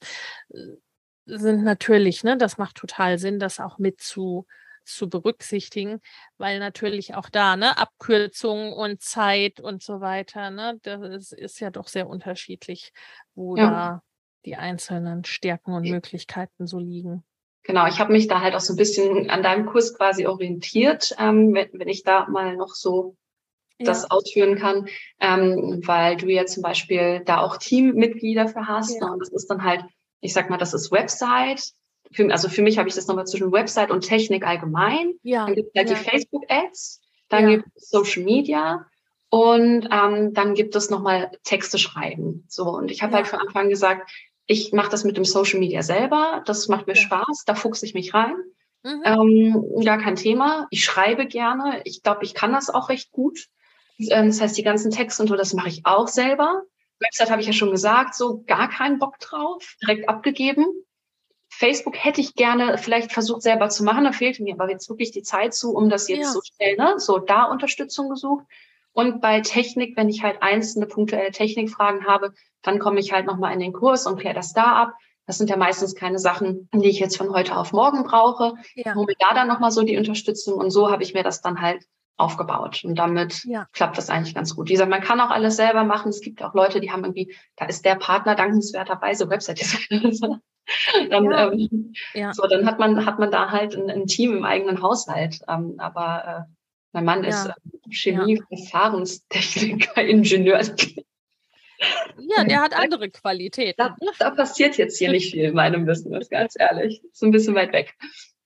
äh, 0.50 0.60
sind 1.26 1.64
natürlich, 1.64 2.24
ne, 2.24 2.38
das 2.38 2.58
macht 2.58 2.76
total 2.76 3.18
Sinn, 3.18 3.40
das 3.40 3.60
auch 3.60 3.78
mit 3.78 4.02
zu, 4.02 4.46
zu 4.88 5.10
berücksichtigen, 5.10 6.02
weil 6.38 6.60
natürlich 6.60 7.16
auch 7.16 7.30
da, 7.30 7.56
ne, 7.56 7.78
Abkürzungen 7.78 8.74
und 8.74 9.02
Zeit 9.02 9.60
und 9.60 9.84
so 9.84 10.02
weiter, 10.02 10.50
ne, 10.50 10.80
das 10.84 11.02
ist, 11.02 11.34
ist 11.34 11.60
ja 11.60 11.70
doch 11.70 11.88
sehr 11.88 12.08
unterschiedlich, 12.08 12.92
wo 13.36 13.56
ja. 13.56 13.70
da 13.70 14.04
die 14.46 14.56
einzelnen 14.56 15.26
Stärken 15.26 15.74
und 15.74 15.90
Möglichkeiten 15.90 16.68
so 16.68 16.80
liegen. 16.80 17.24
Genau, 17.64 17.86
ich 17.86 18.00
habe 18.00 18.14
mich 18.14 18.28
da 18.28 18.40
halt 18.40 18.56
auch 18.56 18.62
so 18.62 18.74
ein 18.74 18.78
bisschen 18.78 19.30
an 19.30 19.44
deinem 19.44 19.66
Kurs 19.66 19.94
quasi 19.94 20.26
orientiert, 20.26 21.14
ähm, 21.20 21.54
wenn, 21.54 21.68
wenn 21.74 21.90
ich 21.90 22.04
da 22.04 22.28
mal 22.30 22.56
noch 22.56 22.74
so 22.74 23.18
ja. 23.78 23.86
das 23.86 24.10
ausführen 24.10 24.58
kann, 24.58 24.88
ähm, 25.20 25.82
weil 25.86 26.16
du 26.16 26.28
ja 26.28 26.46
zum 26.46 26.64
Beispiel 26.64 27.22
da 27.26 27.42
auch 27.42 27.58
Teammitglieder 27.58 28.48
für 28.48 28.68
hast. 28.68 29.00
Ja. 29.02 29.08
Ne? 29.08 29.14
Und 29.14 29.20
das 29.20 29.34
ist 29.34 29.48
dann 29.48 29.64
halt, 29.64 29.84
ich 30.22 30.34
sag 30.34 30.50
mal, 30.50 30.58
das 30.58 30.74
ist 30.74 30.92
Website. 30.92 31.74
Für, 32.12 32.32
also 32.32 32.50
für 32.50 32.62
mich 32.62 32.78
habe 32.78 32.90
ich 32.90 32.96
das 32.96 33.08
nochmal 33.08 33.28
zwischen 33.28 33.52
Website 33.52 33.92
und 33.92 34.02
Technik 34.02 34.46
allgemein. 34.46 35.14
Ja. 35.24 35.46
Dann 35.46 35.56
gibt 35.56 35.70
es 35.74 35.80
halt 35.80 35.90
ja. 35.90 35.96
die 35.96 36.10
Facebook-Ads, 36.10 37.02
dann 37.30 37.48
gibt 37.50 37.66
es 37.76 37.90
Social 37.90 38.24
Media 38.24 38.86
und 39.30 39.90
ähm, 39.92 40.34
dann 40.34 40.54
gibt 40.54 40.76
es 40.76 40.90
nochmal 40.90 41.32
Texte 41.44 41.78
schreiben. 41.78 42.46
So, 42.48 42.70
und 42.70 42.92
ich 42.92 43.04
habe 43.04 43.14
halt 43.14 43.28
von 43.28 43.40
Anfang 43.40 43.70
gesagt, 43.70 44.10
ich 44.46 44.72
mache 44.72 44.90
das 44.90 45.04
mit 45.04 45.18
dem 45.18 45.26
Social 45.26 45.60
Media 45.60 45.82
selber. 45.82 46.42
Das 46.46 46.70
macht 46.70 46.88
mir 46.88 46.94
ja. 46.94 47.02
Spaß. 47.02 47.44
Da 47.46 47.54
fuchse 47.54 47.86
ich 47.86 47.94
mich 47.94 48.14
rein. 48.14 48.36
Mhm. 48.84 49.02
Ähm, 49.04 49.84
gar 49.84 49.98
kein 49.98 50.16
Thema. 50.16 50.68
Ich 50.72 50.86
schreibe 50.86 51.28
gerne. 51.28 51.82
Ich 51.84 52.02
glaube, 52.02 52.24
ich 52.24 52.34
kann 52.34 52.54
das 52.54 52.70
auch 52.70 52.88
recht 52.90 53.12
gut. 53.12 53.48
Ähm, 54.00 54.28
das 54.28 54.40
heißt, 54.40 54.58
die 54.58 54.64
ganzen 54.64 54.92
Texte 54.92 55.22
und 55.22 55.28
so, 55.28 55.36
das 55.36 55.54
mache 55.54 55.68
ich 55.68 55.86
auch 55.86 56.08
selber. 56.08 56.64
Website 57.00 57.30
habe 57.30 57.42
ich 57.42 57.48
ja 57.48 57.54
schon 57.54 57.72
gesagt, 57.72 58.16
so 58.16 58.44
gar 58.48 58.70
keinen 58.70 59.00
Bock 59.00 59.20
drauf, 59.20 59.76
direkt 59.82 60.10
abgegeben. 60.10 60.66
Facebook 61.58 61.98
hätte 61.98 62.22
ich 62.22 62.36
gerne 62.36 62.78
vielleicht 62.78 63.12
versucht 63.12 63.42
selber 63.42 63.70
zu 63.70 63.84
machen, 63.84 64.04
da 64.04 64.12
fehlte 64.12 64.44
mir 64.44 64.54
aber 64.54 64.70
jetzt 64.70 64.90
wirklich 64.90 65.10
die 65.10 65.24
Zeit 65.24 65.56
zu, 65.56 65.74
um 65.74 65.90
das 65.90 66.08
jetzt 66.08 66.20
ja. 66.20 66.32
so 66.32 66.40
schnell, 66.44 66.76
ne? 66.78 66.94
so 66.98 67.18
da 67.18 67.46
Unterstützung 67.46 68.10
gesucht. 68.10 68.46
Und 68.94 69.22
bei 69.22 69.42
Technik, 69.42 69.98
wenn 69.98 70.08
ich 70.08 70.22
halt 70.22 70.44
einzelne 70.44 70.86
punktuelle 70.86 71.32
Technikfragen 71.32 72.06
habe, 72.06 72.34
dann 72.62 72.78
komme 72.78 73.00
ich 73.00 73.12
halt 73.12 73.26
nochmal 73.26 73.54
in 73.54 73.60
den 73.60 73.74
Kurs 73.74 74.06
und 74.06 74.20
kläre 74.20 74.36
das 74.36 74.54
da 74.54 74.84
ab. 74.84 74.94
Das 75.26 75.40
sind 75.40 75.50
ja 75.50 75.58
meistens 75.58 75.96
keine 75.96 76.20
Sachen, 76.20 76.70
die 76.74 76.90
ich 76.90 77.00
jetzt 77.00 77.18
von 77.18 77.34
heute 77.34 77.58
auf 77.58 77.74
morgen 77.74 78.04
brauche. 78.04 78.54
Ja. 78.76 78.94
Hole 78.94 79.08
mir 79.08 79.16
da 79.18 79.34
dann 79.34 79.48
nochmal 79.48 79.72
so 79.72 79.82
die 79.82 79.98
Unterstützung. 79.98 80.60
Und 80.60 80.70
so 80.70 80.92
habe 80.92 81.02
ich 81.02 81.16
mir 81.16 81.24
das 81.24 81.42
dann 81.42 81.60
halt 81.60 81.84
aufgebaut. 82.18 82.84
Und 82.84 82.96
damit 83.00 83.44
ja. 83.46 83.66
klappt 83.74 83.98
das 83.98 84.12
eigentlich 84.12 84.36
ganz 84.36 84.56
gut. 84.56 84.68
Wie 84.70 84.74
gesagt, 84.74 84.92
man 84.92 85.02
kann 85.02 85.20
auch 85.22 85.32
alles 85.32 85.56
selber 85.56 85.84
machen. 85.84 86.10
Es 86.10 86.22
gibt 86.22 86.44
auch 86.44 86.54
Leute, 86.54 86.80
die 86.80 86.92
haben 86.92 87.04
irgendwie, 87.04 87.36
da 87.56 87.66
ist 87.66 87.84
der 87.84 87.96
Partner 87.96 88.36
dankenswerterweise 88.36 89.28
Website-Designer. 89.28 90.40
dann, 91.10 91.26
ja. 91.26 91.52
Ähm, 91.52 91.94
ja. 92.14 92.34
So, 92.34 92.48
dann 92.48 92.66
hat 92.66 92.80
man, 92.80 93.06
hat 93.06 93.20
man 93.20 93.32
da 93.32 93.52
halt 93.52 93.76
ein, 93.76 93.90
ein 93.90 94.06
Team 94.06 94.36
im 94.36 94.44
eigenen 94.44 94.82
Haushalt. 94.82 95.40
Ähm, 95.48 95.76
aber 95.78 96.48
äh, 96.48 96.54
mein 96.94 97.06
Mann 97.06 97.24
ja. 97.24 97.30
ist 97.30 97.46
äh, 97.48 97.54
Chemie. 97.90 98.42
Verfahrenstechniker, 98.50 100.02
Ingenieur. 100.04 100.62
Ja, 102.18 102.44
der 102.44 102.62
hat 102.62 102.74
andere 102.76 103.10
Qualitäten. 103.10 103.76
Da, 103.78 103.90
ne? 104.02 104.12
da, 104.20 104.32
passiert 104.32 104.78
jetzt 104.78 104.98
hier 104.98 105.12
nicht 105.12 105.32
viel 105.32 105.46
in 105.46 105.54
meinem 105.54 105.86
Business, 105.86 106.30
ganz 106.30 106.56
ehrlich. 106.58 107.04
Ist 107.04 107.24
ein 107.24 107.32
bisschen 107.32 107.56
weit 107.56 107.74
weg. 107.74 107.96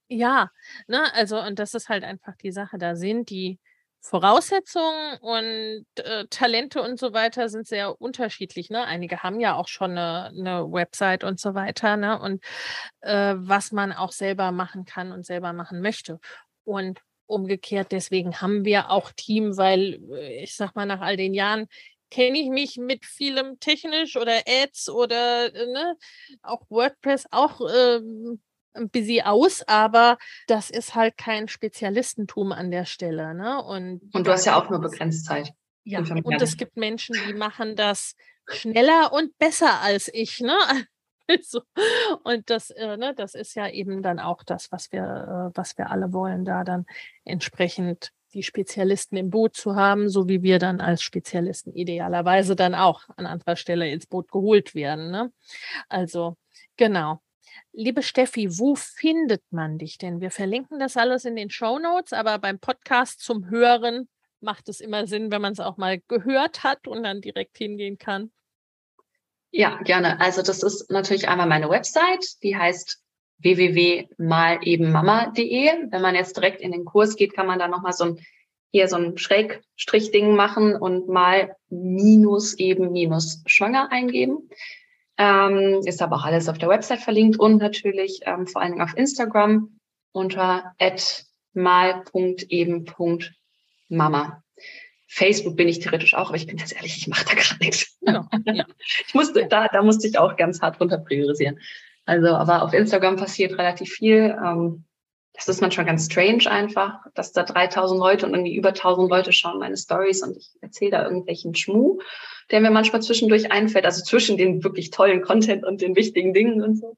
Ja, 0.07 0.51
ne, 0.87 1.13
also, 1.13 1.39
und 1.39 1.57
das 1.57 1.73
ist 1.73 1.87
halt 1.87 2.03
einfach 2.03 2.35
die 2.35 2.51
Sache. 2.51 2.77
Da 2.77 2.95
sind 2.95 3.29
die 3.29 3.59
Voraussetzungen 4.01 5.17
und 5.21 5.85
äh, 5.95 6.25
Talente 6.29 6.81
und 6.81 6.99
so 6.99 7.13
weiter 7.13 7.49
sind 7.49 7.67
sehr 7.67 8.01
unterschiedlich. 8.01 8.69
Ne? 8.69 8.83
Einige 8.83 9.21
haben 9.21 9.39
ja 9.39 9.55
auch 9.55 9.67
schon 9.67 9.91
eine, 9.91 10.31
eine 10.37 10.71
Website 10.71 11.23
und 11.23 11.39
so 11.39 11.53
weiter, 11.53 11.97
ne? 11.97 12.19
Und 12.19 12.43
äh, 13.01 13.35
was 13.37 13.71
man 13.71 13.91
auch 13.93 14.11
selber 14.11 14.51
machen 14.51 14.85
kann 14.85 15.11
und 15.11 15.25
selber 15.25 15.53
machen 15.53 15.81
möchte. 15.81 16.19
Und 16.63 16.99
umgekehrt, 17.27 17.91
deswegen 17.91 18.41
haben 18.41 18.65
wir 18.65 18.89
auch 18.89 19.11
Team, 19.11 19.55
weil 19.57 19.99
äh, 20.11 20.43
ich 20.43 20.55
sag 20.55 20.75
mal, 20.75 20.85
nach 20.85 21.01
all 21.01 21.15
den 21.15 21.33
Jahren 21.33 21.67
kenne 22.09 22.39
ich 22.39 22.49
mich 22.49 22.77
mit 22.77 23.05
vielem 23.05 23.59
technisch 23.59 24.17
oder 24.17 24.41
Ads 24.47 24.89
oder 24.89 25.53
äh, 25.53 25.67
ne, 25.67 25.95
auch 26.41 26.63
WordPress 26.69 27.27
auch 27.31 27.61
ähm, 27.73 28.41
ein 28.73 28.89
bisschen 28.89 29.25
aus, 29.25 29.63
aber 29.67 30.17
das 30.47 30.69
ist 30.69 30.95
halt 30.95 31.17
kein 31.17 31.47
Spezialistentum 31.47 32.51
an 32.51 32.71
der 32.71 32.85
Stelle. 32.85 33.33
Ne? 33.33 33.61
Und, 33.63 34.01
und 34.13 34.27
du 34.27 34.31
hast 34.31 34.45
ja 34.45 34.59
auch 34.59 34.69
nur 34.69 34.79
begrenzt 34.79 35.25
Zeit. 35.25 35.51
Ja, 35.83 35.99
und 35.99 36.41
es 36.41 36.57
gibt 36.57 36.77
Menschen, 36.77 37.15
die 37.27 37.33
machen 37.33 37.75
das 37.75 38.15
schneller 38.47 39.11
und 39.13 39.37
besser 39.37 39.81
als 39.81 40.09
ich. 40.13 40.39
Ne? 40.39 40.55
Also, 41.27 41.61
und 42.23 42.49
das, 42.49 42.71
äh, 42.71 42.97
ne, 42.97 43.13
das 43.15 43.35
ist 43.35 43.55
ja 43.55 43.69
eben 43.69 44.01
dann 44.01 44.19
auch 44.19 44.43
das, 44.43 44.69
was 44.69 44.91
wir, 44.91 45.51
äh, 45.53 45.57
was 45.57 45.77
wir 45.77 45.89
alle 45.89 46.11
wollen, 46.11 46.43
da 46.43 46.65
dann 46.65 46.85
entsprechend 47.23 48.11
die 48.33 48.43
Spezialisten 48.43 49.15
im 49.15 49.29
Boot 49.29 49.55
zu 49.55 49.75
haben, 49.75 50.09
so 50.09 50.27
wie 50.27 50.43
wir 50.43 50.59
dann 50.59 50.81
als 50.81 51.01
Spezialisten 51.01 51.73
idealerweise 51.73 52.57
dann 52.57 52.75
auch 52.75 53.03
an 53.15 53.27
anderer 53.27 53.55
Stelle 53.55 53.89
ins 53.89 54.07
Boot 54.07 54.29
geholt 54.29 54.75
werden. 54.75 55.09
Ne? 55.11 55.31
Also, 55.87 56.35
genau. 56.75 57.21
Liebe 57.73 58.03
Steffi, 58.03 58.59
wo 58.59 58.75
findet 58.75 59.43
man 59.51 59.77
dich 59.77 59.97
denn? 59.97 60.19
Wir 60.19 60.31
verlinken 60.31 60.79
das 60.79 60.97
alles 60.97 61.25
in 61.25 61.35
den 61.35 61.49
Show 61.49 61.79
Notes, 61.79 62.13
aber 62.13 62.37
beim 62.37 62.59
Podcast 62.59 63.21
zum 63.21 63.49
Hören 63.49 64.09
macht 64.41 64.69
es 64.69 64.79
immer 64.81 65.07
Sinn, 65.07 65.31
wenn 65.31 65.41
man 65.41 65.53
es 65.53 65.59
auch 65.59 65.77
mal 65.77 65.99
gehört 66.07 66.63
hat 66.63 66.87
und 66.87 67.01
dann 67.03 67.21
direkt 67.21 67.57
hingehen 67.57 67.97
kann. 67.97 68.31
Ja, 69.51 69.79
gerne. 69.83 70.19
Also 70.19 70.41
das 70.41 70.63
ist 70.63 70.89
natürlich 70.89 71.29
einmal 71.29 71.45
meine 71.47 71.69
Website, 71.69 72.41
die 72.43 72.57
heißt 72.57 72.99
www.malebenmama.de. 73.39 75.89
Wenn 75.89 76.01
man 76.01 76.15
jetzt 76.15 76.35
direkt 76.37 76.61
in 76.61 76.71
den 76.71 76.85
Kurs 76.85 77.15
geht, 77.15 77.33
kann 77.33 77.47
man 77.47 77.59
da 77.59 77.67
nochmal 77.67 77.93
so 77.93 78.05
ein, 78.05 78.19
hier 78.71 78.87
so 78.87 78.95
ein 78.95 79.17
Schrägstrichding 79.17 80.35
machen 80.35 80.75
und 80.75 81.09
mal 81.09 81.55
minus 81.69 82.53
eben 82.53 82.91
minus 82.91 83.43
schwanger 83.45 83.91
eingeben. 83.91 84.49
Ähm, 85.23 85.81
ist 85.85 86.01
aber 86.01 86.15
auch 86.15 86.23
alles 86.25 86.49
auf 86.49 86.57
der 86.57 86.69
Website 86.69 87.01
verlinkt 87.01 87.37
und 87.39 87.57
natürlich 87.57 88.21
ähm, 88.25 88.47
vor 88.47 88.59
allen 88.59 88.71
Dingen 88.71 88.81
auf 88.83 88.97
Instagram 88.97 89.77
unter 90.13 90.73
mal.eben.mama. 91.53 92.03
Facebook 95.07 95.55
bin 95.55 95.67
ich 95.67 95.77
theoretisch 95.77 96.15
auch, 96.15 96.29
aber 96.29 96.37
ich 96.37 96.47
bin 96.47 96.57
ganz 96.57 96.73
ehrlich, 96.73 96.97
ich 96.97 97.07
mache 97.07 97.25
da 97.25 97.35
gerade 97.35 97.63
nichts. 97.63 97.99
Ja, 98.01 98.27
ja. 98.45 98.65
Ich 99.07 99.13
musste, 99.13 99.45
da, 99.45 99.67
da 99.67 99.83
musste 99.83 100.07
ich 100.07 100.17
auch 100.17 100.35
ganz 100.37 100.59
hart 100.59 100.79
runter 100.79 100.97
priorisieren. 100.97 101.59
Also, 102.05 102.29
aber 102.29 102.63
auf 102.63 102.73
Instagram 102.73 103.17
passiert 103.17 103.59
relativ 103.59 103.91
viel. 103.91 104.35
Ähm, 104.43 104.85
das 105.33 105.47
ist 105.47 105.61
manchmal 105.61 105.85
ganz 105.85 106.07
strange 106.07 106.49
einfach, 106.49 107.05
dass 107.13 107.31
da 107.31 107.43
3000 107.43 107.99
Leute 107.99 108.25
und 108.25 108.33
irgendwie 108.33 108.55
über 108.55 108.69
1000 108.69 109.07
Leute 109.07 109.31
schauen 109.33 109.59
meine 109.59 109.77
Stories 109.77 110.23
und 110.23 110.35
ich 110.35 110.49
erzähle 110.61 110.91
da 110.91 111.03
irgendwelchen 111.03 111.53
Schmuh, 111.53 111.99
der 112.51 112.61
mir 112.61 112.71
manchmal 112.71 113.01
zwischendurch 113.01 113.51
einfällt, 113.51 113.85
also 113.85 114.03
zwischen 114.03 114.37
den 114.37 114.63
wirklich 114.63 114.91
tollen 114.91 115.21
Content 115.21 115.65
und 115.65 115.81
den 115.81 115.95
wichtigen 115.95 116.33
Dingen 116.33 116.61
und 116.61 116.75
so. 116.75 116.97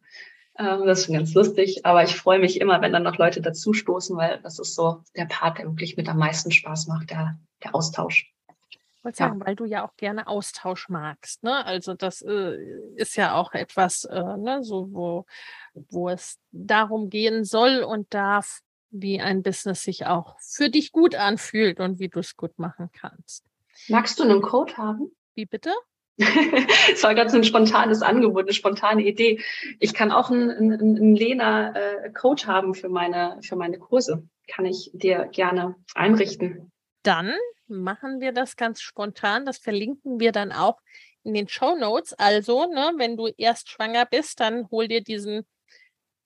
Ähm, 0.57 0.85
das 0.85 0.99
ist 0.99 1.05
schon 1.05 1.15
ganz 1.15 1.33
lustig, 1.33 1.85
aber 1.85 2.03
ich 2.03 2.15
freue 2.15 2.39
mich 2.39 2.59
immer, 2.59 2.81
wenn 2.81 2.93
dann 2.93 3.03
noch 3.03 3.17
Leute 3.17 3.41
dazustoßen, 3.41 4.15
weil 4.17 4.39
das 4.41 4.59
ist 4.59 4.75
so 4.75 5.03
der 5.15 5.25
Part, 5.25 5.57
der 5.57 5.65
wirklich 5.65 5.97
mit 5.97 6.09
am 6.09 6.17
meisten 6.17 6.51
Spaß 6.51 6.87
macht, 6.87 7.09
der, 7.09 7.37
der 7.63 7.73
Austausch. 7.73 8.31
Ich 8.69 9.03
wollte 9.03 9.17
sagen, 9.17 9.39
ja. 9.39 9.45
weil 9.45 9.55
du 9.55 9.65
ja 9.65 9.85
auch 9.85 9.95
gerne 9.97 10.27
Austausch 10.27 10.87
magst. 10.89 11.43
Ne? 11.43 11.65
Also 11.65 11.93
das 11.93 12.21
äh, 12.21 12.57
ist 12.95 13.17
ja 13.17 13.35
auch 13.35 13.53
etwas, 13.53 14.05
äh, 14.05 14.37
ne, 14.37 14.63
so 14.63 14.87
wo, 14.93 15.25
wo 15.73 16.07
es 16.09 16.37
darum 16.51 17.09
gehen 17.09 17.43
soll 17.43 17.83
und 17.83 18.13
darf, 18.13 18.61
wie 18.91 19.19
ein 19.19 19.43
Business 19.43 19.81
sich 19.83 20.05
auch 20.05 20.37
für 20.39 20.69
dich 20.69 20.91
gut 20.91 21.15
anfühlt 21.15 21.79
und 21.79 21.99
wie 21.99 22.09
du 22.09 22.19
es 22.19 22.37
gut 22.37 22.57
machen 22.59 22.91
kannst. 22.93 23.43
Magst 23.89 24.19
du 24.19 24.23
einen 24.23 24.41
Code 24.41 24.77
haben? 24.77 25.11
Wie 25.35 25.45
bitte? 25.45 25.71
Es 26.93 27.03
war 27.03 27.15
gerade 27.15 27.29
so 27.29 27.37
ein 27.37 27.43
spontanes 27.43 28.01
Angebot, 28.01 28.43
eine 28.43 28.53
spontane 28.53 29.03
Idee. 29.03 29.41
Ich 29.79 29.93
kann 29.93 30.11
auch 30.11 30.29
einen, 30.29 30.51
einen, 30.51 30.79
einen 30.79 31.15
Lena-Code 31.15 32.43
äh, 32.43 32.45
haben 32.45 32.75
für 32.75 32.89
meine, 32.89 33.39
für 33.41 33.55
meine 33.55 33.79
Kurse. 33.79 34.27
Kann 34.47 34.65
ich 34.65 34.91
dir 34.93 35.25
gerne 35.31 35.75
einrichten. 35.95 36.71
Dann 37.03 37.33
machen 37.67 38.21
wir 38.21 38.31
das 38.31 38.55
ganz 38.55 38.81
spontan. 38.81 39.45
Das 39.45 39.57
verlinken 39.57 40.19
wir 40.19 40.31
dann 40.31 40.51
auch 40.51 40.79
in 41.23 41.33
den 41.33 41.47
Show 41.47 41.75
Notes. 41.75 42.13
Also, 42.13 42.67
ne, 42.67 42.93
wenn 42.97 43.17
du 43.17 43.27
erst 43.37 43.69
schwanger 43.69 44.05
bist, 44.05 44.39
dann 44.39 44.69
hol 44.69 44.87
dir 44.87 45.01
diesen 45.01 45.45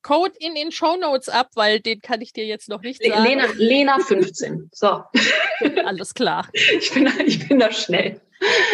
Code 0.02 0.34
in 0.40 0.56
den 0.56 0.72
Show 0.72 0.96
Notes 0.96 1.30
ab, 1.30 1.50
weil 1.56 1.80
den 1.80 2.00
kann 2.00 2.22
ich 2.22 2.34
dir 2.34 2.46
jetzt 2.46 2.70
noch 2.70 2.82
nicht 2.82 3.04
sagen. 3.04 3.24
Lena, 3.24 3.46
Lena 3.56 4.00
15. 4.00 4.70
So. 4.72 5.04
Alles 5.86 6.14
klar. 6.14 6.50
Ich 6.54 6.94
bin, 6.94 7.12
ich 7.26 7.48
bin 7.48 7.60
da 7.60 7.72
schnell. 7.72 8.22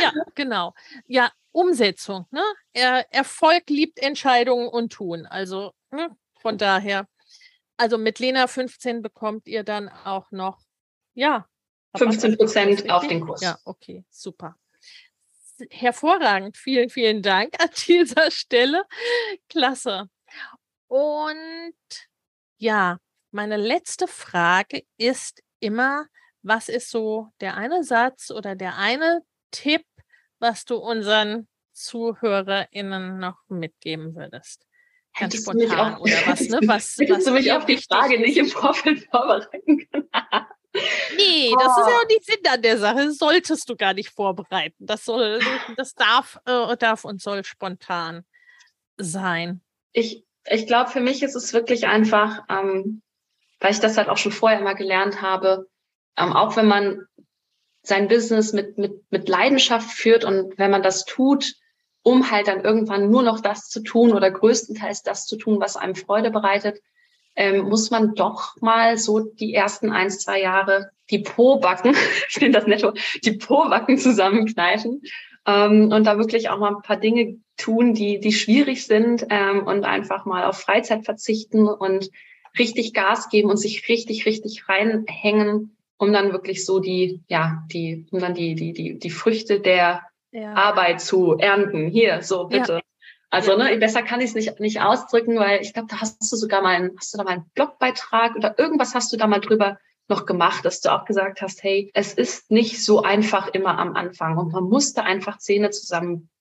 Ja, 0.01 0.11
genau. 0.35 0.73
Ja, 1.07 1.31
Umsetzung. 1.51 2.25
Ne? 2.31 2.43
Er, 2.73 3.11
Erfolg 3.13 3.69
liebt 3.69 3.99
Entscheidungen 3.99 4.67
und 4.67 4.91
Tun. 4.93 5.25
Also 5.25 5.73
ne? 5.91 6.15
von 6.39 6.57
daher. 6.57 7.07
Also 7.77 7.97
mit 7.97 8.19
Lena 8.19 8.47
15 8.47 9.01
bekommt 9.01 9.47
ihr 9.47 9.63
dann 9.63 9.89
auch 9.89 10.31
noch, 10.31 10.59
ja. 11.13 11.47
15 11.95 12.37
Prozent 12.37 12.89
auf 12.89 13.07
den 13.07 13.25
Kurs. 13.25 13.41
Ja, 13.41 13.57
okay, 13.65 14.03
super. 14.09 14.57
Hervorragend. 15.69 16.57
Vielen, 16.57 16.89
vielen 16.89 17.21
Dank 17.21 17.53
an 17.61 17.69
dieser 17.87 18.31
Stelle. 18.31 18.83
Klasse. 19.47 20.09
Und 20.87 21.75
ja, 22.57 22.97
meine 23.31 23.57
letzte 23.57 24.07
Frage 24.07 24.83
ist 24.97 25.43
immer, 25.59 26.05
was 26.41 26.69
ist 26.69 26.89
so 26.89 27.29
der 27.41 27.55
eine 27.55 27.83
Satz 27.83 28.31
oder 28.31 28.55
der 28.55 28.77
eine 28.77 29.21
Tipp, 29.53 29.85
was 30.39 30.65
du 30.65 30.75
unseren 30.75 31.47
ZuhörerInnen 31.71 33.19
noch 33.19 33.37
mitgeben 33.47 34.15
würdest? 34.15 34.65
Ganz 35.17 35.37
spontan 35.37 35.97
oder 35.97 36.13
was, 36.25 36.41
ne? 36.41 36.59
Was, 36.63 36.97
hättest 36.97 37.19
was 37.19 37.23
du 37.25 37.31
mich 37.31 37.51
auf 37.51 37.65
die 37.65 37.77
Frage 37.77 38.19
nicht 38.19 38.37
im 38.37 38.47
Vorfeld 38.47 39.07
vorbereiten 39.09 39.87
können? 39.89 40.09
nee, 41.17 41.53
das 41.57 41.77
ist 41.77 41.87
ja 41.87 41.97
auch 41.97 42.07
nicht 42.07 42.25
Sinn 42.25 42.51
an 42.51 42.61
der 42.61 42.77
Sache. 42.79 43.05
Das 43.05 43.17
solltest 43.17 43.69
du 43.69 43.75
gar 43.75 43.93
nicht 43.93 44.09
vorbereiten. 44.09 44.85
Das 44.85 45.05
soll, 45.05 45.39
das 45.77 45.93
darf, 45.93 46.39
äh, 46.45 46.75
darf 46.77 47.05
und 47.05 47.21
soll 47.21 47.43
spontan 47.43 48.25
sein. 48.97 49.61
Ich, 49.91 50.25
ich 50.49 50.65
glaube, 50.65 50.89
für 50.89 51.01
mich 51.01 51.21
ist 51.21 51.35
es 51.35 51.53
wirklich 51.53 51.85
einfach, 51.85 52.43
ähm, 52.49 53.03
weil 53.59 53.71
ich 53.71 53.79
das 53.79 53.97
halt 53.97 54.09
auch 54.09 54.17
schon 54.17 54.31
vorher 54.31 54.59
immer 54.59 54.75
gelernt 54.75 55.21
habe, 55.21 55.67
ähm, 56.17 56.33
auch 56.33 56.55
wenn 56.55 56.67
man 56.67 57.05
sein 57.83 58.07
Business 58.07 58.53
mit, 58.53 58.77
mit, 58.77 59.03
mit 59.11 59.29
Leidenschaft 59.29 59.91
führt 59.91 60.23
und 60.23 60.57
wenn 60.57 60.71
man 60.71 60.83
das 60.83 61.05
tut, 61.05 61.53
um 62.01 62.31
halt 62.31 62.47
dann 62.47 62.61
irgendwann 62.61 63.09
nur 63.09 63.23
noch 63.23 63.41
das 63.41 63.69
zu 63.69 63.81
tun 63.81 64.13
oder 64.13 64.31
größtenteils 64.31 65.03
das 65.03 65.25
zu 65.25 65.37
tun, 65.37 65.59
was 65.59 65.77
einem 65.77 65.95
Freude 65.95 66.31
bereitet, 66.31 66.79
ähm, 67.35 67.69
muss 67.69 67.91
man 67.91 68.15
doch 68.15 68.55
mal 68.61 68.97
so 68.97 69.19
die 69.19 69.53
ersten 69.53 69.91
ein, 69.91 70.09
zwei 70.09 70.41
Jahre 70.41 70.91
die 71.09 71.19
Po-Backen, 71.19 71.95
ich 72.29 72.33
finde 72.33 72.57
das 72.57 72.67
netto, 72.67 72.93
die 73.23 73.33
Po-Backen 73.33 73.97
zusammenkneifen 73.97 75.01
ähm, 75.45 75.91
und 75.91 76.05
da 76.05 76.17
wirklich 76.17 76.49
auch 76.49 76.59
mal 76.59 76.75
ein 76.75 76.81
paar 76.81 76.97
Dinge 76.97 77.37
tun, 77.57 77.93
die, 77.93 78.19
die 78.19 78.31
schwierig 78.31 78.85
sind 78.85 79.25
ähm, 79.29 79.65
und 79.65 79.83
einfach 79.83 80.25
mal 80.25 80.45
auf 80.45 80.59
Freizeit 80.59 81.05
verzichten 81.05 81.67
und 81.67 82.09
richtig 82.57 82.93
Gas 82.93 83.29
geben 83.29 83.49
und 83.49 83.57
sich 83.57 83.87
richtig, 83.89 84.25
richtig 84.25 84.69
reinhängen, 84.69 85.72
um 85.97 86.11
dann 86.11 86.31
wirklich 86.31 86.65
so 86.65 86.79
die, 86.79 87.23
ja, 87.27 87.63
die, 87.71 88.07
um 88.11 88.19
dann 88.19 88.33
die, 88.33 88.55
die, 88.55 88.73
die, 88.73 88.99
die 88.99 89.09
Früchte 89.09 89.59
der 89.59 90.01
ja. 90.31 90.53
Arbeit 90.53 91.01
zu 91.01 91.37
ernten. 91.37 91.87
Hier, 91.87 92.21
so 92.21 92.47
bitte. 92.47 92.73
Ja. 92.73 92.81
Also 93.29 93.57
ne, 93.57 93.75
besser 93.77 94.03
kann 94.03 94.21
ich 94.21 94.29
es 94.29 94.35
nicht, 94.35 94.59
nicht 94.59 94.81
ausdrücken, 94.81 95.37
weil 95.39 95.61
ich 95.61 95.73
glaube, 95.73 95.87
da 95.89 96.01
hast 96.01 96.31
du 96.31 96.35
sogar 96.35 96.61
mal 96.61 96.75
einen, 96.75 96.91
hast 96.99 97.13
du 97.13 97.17
da 97.17 97.23
mal 97.23 97.31
einen 97.31 97.49
Blogbeitrag 97.55 98.35
oder 98.35 98.59
irgendwas 98.59 98.93
hast 98.93 99.11
du 99.11 99.17
da 99.17 99.25
mal 99.25 99.39
drüber 99.39 99.79
noch 100.07 100.25
gemacht, 100.25 100.65
dass 100.65 100.81
du 100.81 100.93
auch 100.93 101.05
gesagt 101.05 101.41
hast, 101.41 101.63
hey, 101.63 101.89
es 101.93 102.13
ist 102.13 102.51
nicht 102.51 102.83
so 102.83 103.01
einfach 103.01 103.47
immer 103.47 103.79
am 103.79 103.95
Anfang 103.95 104.37
und 104.37 104.51
man 104.51 104.65
musste 104.65 105.03
einfach 105.03 105.39
Zähne 105.39 105.71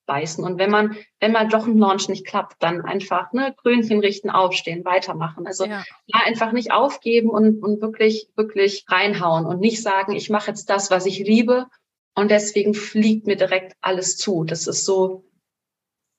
zusammenbeißen. 0.07 0.44
Und 0.44 0.59
wenn 0.59 0.70
man, 0.70 0.96
wenn 1.20 1.32
mal 1.32 1.48
doch 1.48 1.66
ein 1.66 1.78
Launch 1.78 2.09
nicht 2.09 2.26
klappt, 2.26 2.62
dann 2.62 2.82
einfach 2.82 3.32
ne, 3.32 3.55
Krönchen 3.57 4.00
richten, 4.00 4.30
aufstehen, 4.30 4.84
weitermachen. 4.84 5.46
Also 5.46 5.64
ja. 5.64 5.84
ja 6.07 6.20
einfach 6.24 6.53
nicht 6.53 6.72
aufgeben 6.72 7.30
und, 7.30 7.62
und 7.62 7.80
wirklich, 7.80 8.28
wirklich 8.36 8.84
reinhauen 8.88 9.46
und 9.46 9.61
nicht 9.61 9.82
sagen, 9.82 10.12
ich 10.12 10.30
mache 10.30 10.48
jetzt 10.48 10.70
das, 10.70 10.90
was 10.90 11.07
ich 11.07 11.18
liebe 11.18 11.66
und 12.14 12.30
deswegen 12.30 12.74
fliegt 12.74 13.26
mir 13.26 13.36
direkt 13.36 13.76
alles 13.80 14.16
zu. 14.16 14.44
Das 14.44 14.66
ist 14.66 14.84
so. 14.84 15.24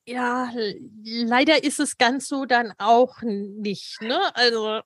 Ja, 0.06 0.52
leider 1.04 1.64
ist 1.64 1.80
es 1.80 1.98
ganz 1.98 2.28
so 2.28 2.46
dann 2.46 2.74
auch 2.78 3.22
nicht. 3.22 4.02
Ne? 4.02 4.20
Also. 4.36 4.82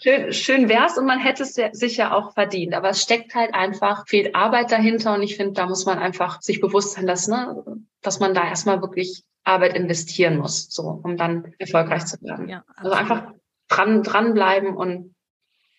Schön, 0.00 0.32
schön 0.32 0.68
wär's 0.68 0.96
und 0.96 1.06
man 1.06 1.18
hätte 1.18 1.42
es 1.42 1.54
sich 1.54 1.96
ja 1.96 2.12
auch 2.12 2.32
verdient. 2.32 2.74
Aber 2.74 2.90
es 2.90 3.02
steckt 3.02 3.34
halt 3.34 3.52
einfach 3.52 4.06
viel 4.06 4.30
Arbeit 4.32 4.70
dahinter 4.70 5.14
und 5.14 5.22
ich 5.22 5.36
finde, 5.36 5.54
da 5.54 5.66
muss 5.66 5.86
man 5.86 5.98
einfach 5.98 6.40
sich 6.40 6.60
bewusst 6.60 6.92
sein, 6.92 7.06
dass, 7.06 7.26
ne, 7.26 7.64
dass 8.00 8.20
man 8.20 8.32
da 8.32 8.46
erstmal 8.48 8.80
wirklich 8.80 9.24
Arbeit 9.42 9.74
investieren 9.74 10.36
muss, 10.36 10.70
so, 10.70 11.00
um 11.02 11.16
dann 11.16 11.52
erfolgreich 11.58 12.06
zu 12.06 12.20
werden. 12.22 12.48
Ja, 12.48 12.64
also 12.76 12.92
einfach 12.92 13.32
dran, 13.66 14.04
dranbleiben 14.04 14.76
und. 14.76 15.16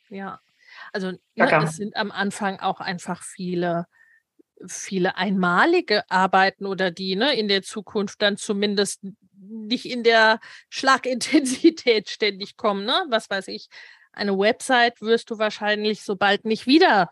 Ja, 0.09 0.41
also 0.91 1.11
ne, 1.11 1.63
es 1.63 1.77
sind 1.77 1.95
am 1.95 2.11
Anfang 2.11 2.59
auch 2.59 2.81
einfach 2.81 3.23
viele 3.23 3.85
viele 4.67 5.15
einmalige 5.15 6.03
Arbeiten 6.11 6.65
oder 6.65 6.91
die 6.91 7.15
ne, 7.15 7.33
in 7.33 7.47
der 7.47 7.61
Zukunft 7.61 8.21
dann 8.21 8.35
zumindest 8.35 9.01
nicht 9.37 9.85
in 9.85 10.03
der 10.03 10.39
Schlagintensität 10.69 12.09
ständig 12.09 12.57
kommen. 12.57 12.85
Ne? 12.85 13.05
Was 13.09 13.29
weiß 13.29 13.47
ich, 13.47 13.69
eine 14.19 14.37
Website 14.37 15.01
wirst 15.01 15.31
du 15.31 15.39
wahrscheinlich 15.39 16.03
so 16.03 16.15
bald 16.15 16.45
nicht 16.45 16.67
wieder 16.67 17.11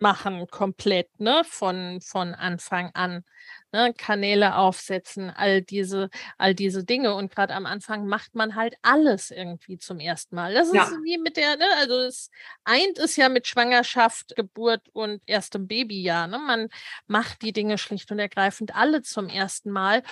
machen, 0.00 0.46
komplett, 0.48 1.08
ne, 1.20 1.42
von, 1.44 2.00
von 2.00 2.34
Anfang 2.34 2.90
an 2.94 3.24
ne, 3.72 3.94
Kanäle 3.94 4.56
aufsetzen, 4.56 5.30
all 5.30 5.62
diese, 5.62 6.10
all 6.38 6.54
diese 6.54 6.84
Dinge. 6.84 7.14
Und 7.14 7.34
gerade 7.34 7.54
am 7.54 7.66
Anfang 7.66 8.06
macht 8.06 8.34
man 8.34 8.54
halt 8.54 8.74
alles 8.82 9.30
irgendwie 9.30 9.78
zum 9.78 10.00
ersten 10.00 10.36
Mal. 10.36 10.54
Das 10.54 10.72
ja. 10.72 10.84
ist 10.84 10.92
wie 11.04 11.18
mit 11.18 11.36
der, 11.36 11.56
ne, 11.56 11.66
also 11.78 11.94
es 12.00 12.30
eint 12.64 12.98
ist 12.98 13.16
ja 13.16 13.28
mit 13.28 13.46
Schwangerschaft, 13.46 14.34
Geburt 14.36 14.88
und 14.92 15.22
erstem 15.26 15.66
Babyjahr. 15.66 16.26
Ne? 16.26 16.38
Man 16.38 16.68
macht 17.06 17.42
die 17.42 17.52
Dinge 17.52 17.78
schlicht 17.78 18.10
und 18.10 18.18
ergreifend 18.18 18.74
alle 18.74 19.02
zum 19.02 19.28
ersten 19.28 19.70
Mal. 19.70 20.02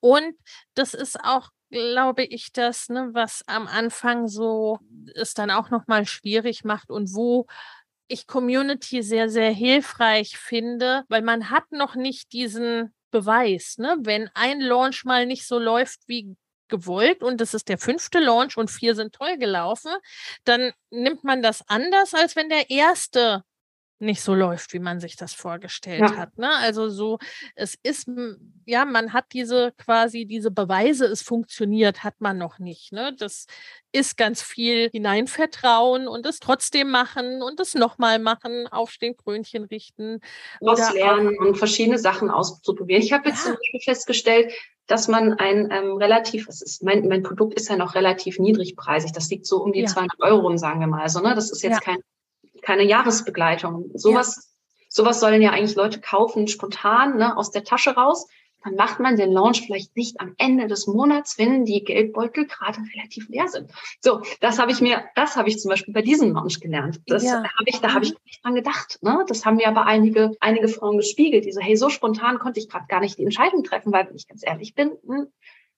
Und 0.00 0.36
das 0.74 0.94
ist 0.94 1.18
auch 1.22 1.50
glaube 1.72 2.22
ich, 2.24 2.52
das, 2.52 2.88
ne, 2.88 3.10
was 3.12 3.42
am 3.48 3.66
Anfang 3.66 4.28
so 4.28 4.78
es 5.16 5.34
dann 5.34 5.50
auch 5.50 5.70
nochmal 5.70 6.06
schwierig 6.06 6.64
macht 6.64 6.90
und 6.90 7.14
wo 7.14 7.46
ich 8.06 8.26
Community 8.26 9.02
sehr, 9.02 9.28
sehr 9.30 9.50
hilfreich 9.50 10.36
finde, 10.36 11.04
weil 11.08 11.22
man 11.22 11.50
hat 11.50 11.72
noch 11.72 11.94
nicht 11.96 12.32
diesen 12.32 12.94
Beweis. 13.10 13.78
Ne? 13.78 13.96
Wenn 14.00 14.30
ein 14.34 14.60
Launch 14.60 15.04
mal 15.04 15.26
nicht 15.26 15.46
so 15.46 15.58
läuft 15.58 16.00
wie 16.06 16.36
gewollt 16.68 17.22
und 17.22 17.40
das 17.40 17.54
ist 17.54 17.68
der 17.68 17.78
fünfte 17.78 18.18
Launch 18.18 18.56
und 18.56 18.70
vier 18.70 18.94
sind 18.94 19.14
toll 19.14 19.38
gelaufen, 19.38 19.92
dann 20.44 20.72
nimmt 20.90 21.24
man 21.24 21.42
das 21.42 21.66
anders, 21.68 22.14
als 22.14 22.36
wenn 22.36 22.48
der 22.48 22.70
erste 22.70 23.44
nicht 24.02 24.20
so 24.20 24.34
läuft, 24.34 24.72
wie 24.72 24.78
man 24.78 25.00
sich 25.00 25.16
das 25.16 25.32
vorgestellt 25.32 26.00
ja. 26.00 26.16
hat. 26.16 26.36
Ne? 26.36 26.50
Also 26.50 26.88
so, 26.88 27.18
es 27.54 27.78
ist, 27.82 28.08
ja, 28.66 28.84
man 28.84 29.12
hat 29.12 29.26
diese 29.32 29.72
quasi 29.78 30.26
diese 30.26 30.50
Beweise, 30.50 31.06
es 31.06 31.22
funktioniert, 31.22 32.04
hat 32.04 32.20
man 32.20 32.38
noch 32.38 32.58
nicht. 32.58 32.92
Ne? 32.92 33.14
Das 33.18 33.46
ist 33.92 34.16
ganz 34.16 34.42
viel 34.42 34.90
hineinvertrauen 34.90 36.08
und 36.08 36.26
es 36.26 36.40
trotzdem 36.40 36.90
machen 36.90 37.42
und 37.42 37.60
es 37.60 37.74
nochmal 37.74 38.18
machen, 38.18 38.66
aufstehen, 38.68 39.16
Krönchen 39.16 39.64
richten. 39.64 40.20
Was 40.60 40.92
lernen 40.92 41.38
und 41.38 41.56
verschiedene 41.56 41.98
Sachen 41.98 42.30
auszuprobieren. 42.30 43.02
Ich 43.02 43.12
habe 43.12 43.28
jetzt 43.28 43.44
ja. 43.44 43.52
zum 43.52 43.54
Beispiel 43.54 43.80
festgestellt, 43.80 44.52
dass 44.86 45.08
man 45.08 45.34
ein 45.34 45.70
ähm, 45.70 45.96
relativ, 45.96 46.48
es 46.48 46.60
ist, 46.60 46.82
mein, 46.82 47.06
mein 47.08 47.22
Produkt 47.22 47.54
ist 47.54 47.68
ja 47.68 47.76
noch 47.76 47.94
relativ 47.94 48.38
niedrigpreisig. 48.38 49.12
Das 49.12 49.30
liegt 49.30 49.46
so 49.46 49.62
um 49.62 49.72
die 49.72 49.80
ja. 49.80 49.86
200 49.86 50.20
Euro, 50.20 50.56
sagen 50.56 50.80
wir 50.80 50.86
mal. 50.86 51.02
Also, 51.02 51.20
ne, 51.20 51.34
das 51.34 51.50
ist 51.50 51.62
jetzt 51.62 51.74
ja. 51.74 51.80
kein 51.80 52.02
keine 52.62 52.84
Jahresbegleitung. 52.84 53.90
Sowas, 53.94 54.36
ja. 54.36 54.82
sowas 54.88 55.20
sollen 55.20 55.42
ja 55.42 55.50
eigentlich 55.50 55.76
Leute 55.76 56.00
kaufen, 56.00 56.48
spontan, 56.48 57.18
ne, 57.18 57.36
aus 57.36 57.50
der 57.50 57.64
Tasche 57.64 57.90
raus. 57.90 58.26
Dann 58.64 58.76
macht 58.76 59.00
man 59.00 59.16
den 59.16 59.32
Launch 59.32 59.62
vielleicht 59.62 59.96
nicht 59.96 60.20
am 60.20 60.34
Ende 60.38 60.68
des 60.68 60.86
Monats, 60.86 61.36
wenn 61.36 61.64
die 61.64 61.82
Geldbeutel 61.82 62.46
gerade 62.46 62.78
relativ 62.94 63.28
leer 63.28 63.48
sind. 63.48 63.72
So, 64.00 64.22
das 64.40 64.60
habe 64.60 64.70
ich 64.70 64.80
mir, 64.80 65.02
das 65.16 65.36
habe 65.36 65.48
ich 65.48 65.58
zum 65.58 65.68
Beispiel 65.68 65.92
bei 65.92 66.02
diesem 66.02 66.32
Launch 66.32 66.60
gelernt. 66.60 67.00
Das 67.06 67.24
ja. 67.24 67.42
habe 67.42 67.64
ich, 67.66 67.80
da 67.80 67.92
habe 67.92 68.04
ich 68.04 68.14
nicht 68.24 68.44
dran 68.44 68.54
gedacht. 68.54 69.00
Ne? 69.02 69.24
Das 69.26 69.44
haben 69.44 69.56
mir 69.56 69.66
aber 69.66 69.86
einige, 69.86 70.30
einige 70.38 70.68
Frauen 70.68 70.96
gespiegelt, 70.96 71.44
die 71.44 71.52
so, 71.52 71.60
hey, 71.60 71.76
so 71.76 71.88
spontan 71.88 72.38
konnte 72.38 72.60
ich 72.60 72.68
gerade 72.68 72.86
gar 72.86 73.00
nicht 73.00 73.18
die 73.18 73.24
Entscheidung 73.24 73.64
treffen, 73.64 73.92
weil, 73.92 74.06
wenn 74.06 74.14
ich 74.14 74.28
ganz 74.28 74.46
ehrlich 74.46 74.76
bin, 74.76 74.92
hm, 75.04 75.26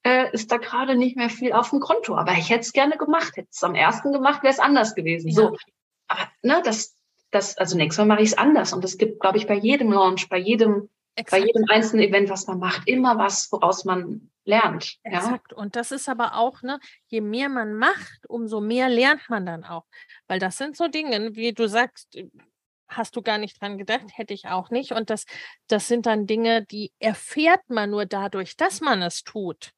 äh, 0.04 0.30
ist 0.32 0.52
da 0.52 0.58
gerade 0.58 0.94
nicht 0.94 1.16
mehr 1.16 1.30
viel 1.30 1.52
auf 1.52 1.70
dem 1.70 1.80
Konto. 1.80 2.14
Aber 2.16 2.32
ich 2.32 2.50
hätte 2.50 2.60
es 2.60 2.72
gerne 2.72 2.98
gemacht. 2.98 3.36
Hätte 3.36 3.48
es 3.50 3.64
am 3.64 3.74
ersten 3.74 4.12
gemacht, 4.12 4.42
wäre 4.42 4.52
es 4.52 4.60
anders 4.60 4.94
gewesen. 4.94 5.28
Ja. 5.28 5.34
So, 5.34 5.56
aber 6.08 6.28
ne, 6.42 6.62
das, 6.64 6.96
das, 7.30 7.56
also 7.56 7.76
nächstes 7.76 7.98
Mal 7.98 8.06
mache 8.14 8.22
ich 8.22 8.30
es 8.30 8.38
anders. 8.38 8.72
Und 8.72 8.84
es 8.84 8.98
gibt, 8.98 9.20
glaube 9.20 9.38
ich, 9.38 9.46
bei 9.46 9.54
jedem 9.54 9.92
Launch, 9.92 10.28
bei 10.28 10.38
jedem, 10.38 10.88
Exakt. 11.16 11.30
bei 11.30 11.46
jedem 11.46 11.64
einzelnen 11.68 12.08
Event, 12.08 12.30
was 12.30 12.46
man 12.46 12.58
macht, 12.58 12.86
immer 12.86 13.18
was, 13.18 13.50
woraus 13.50 13.84
man 13.84 14.30
lernt. 14.44 14.98
Exakt. 15.02 15.52
Ja? 15.52 15.58
Und 15.58 15.76
das 15.76 15.90
ist 15.90 16.08
aber 16.08 16.36
auch, 16.36 16.62
ne, 16.62 16.78
je 17.06 17.20
mehr 17.20 17.48
man 17.48 17.74
macht, 17.74 18.28
umso 18.28 18.60
mehr 18.60 18.88
lernt 18.88 19.28
man 19.28 19.46
dann 19.46 19.64
auch. 19.64 19.84
Weil 20.28 20.38
das 20.38 20.56
sind 20.56 20.76
so 20.76 20.88
Dinge, 20.88 21.34
wie 21.34 21.52
du 21.52 21.68
sagst, 21.68 22.16
hast 22.88 23.16
du 23.16 23.22
gar 23.22 23.38
nicht 23.38 23.60
dran 23.60 23.78
gedacht, 23.78 24.04
hätte 24.12 24.34
ich 24.34 24.46
auch 24.46 24.70
nicht. 24.70 24.92
Und 24.92 25.10
das, 25.10 25.24
das 25.66 25.88
sind 25.88 26.06
dann 26.06 26.26
Dinge, 26.26 26.64
die 26.64 26.92
erfährt 26.98 27.62
man 27.68 27.90
nur 27.90 28.06
dadurch, 28.06 28.56
dass 28.56 28.80
man 28.80 29.02
es 29.02 29.24
tut. 29.24 29.72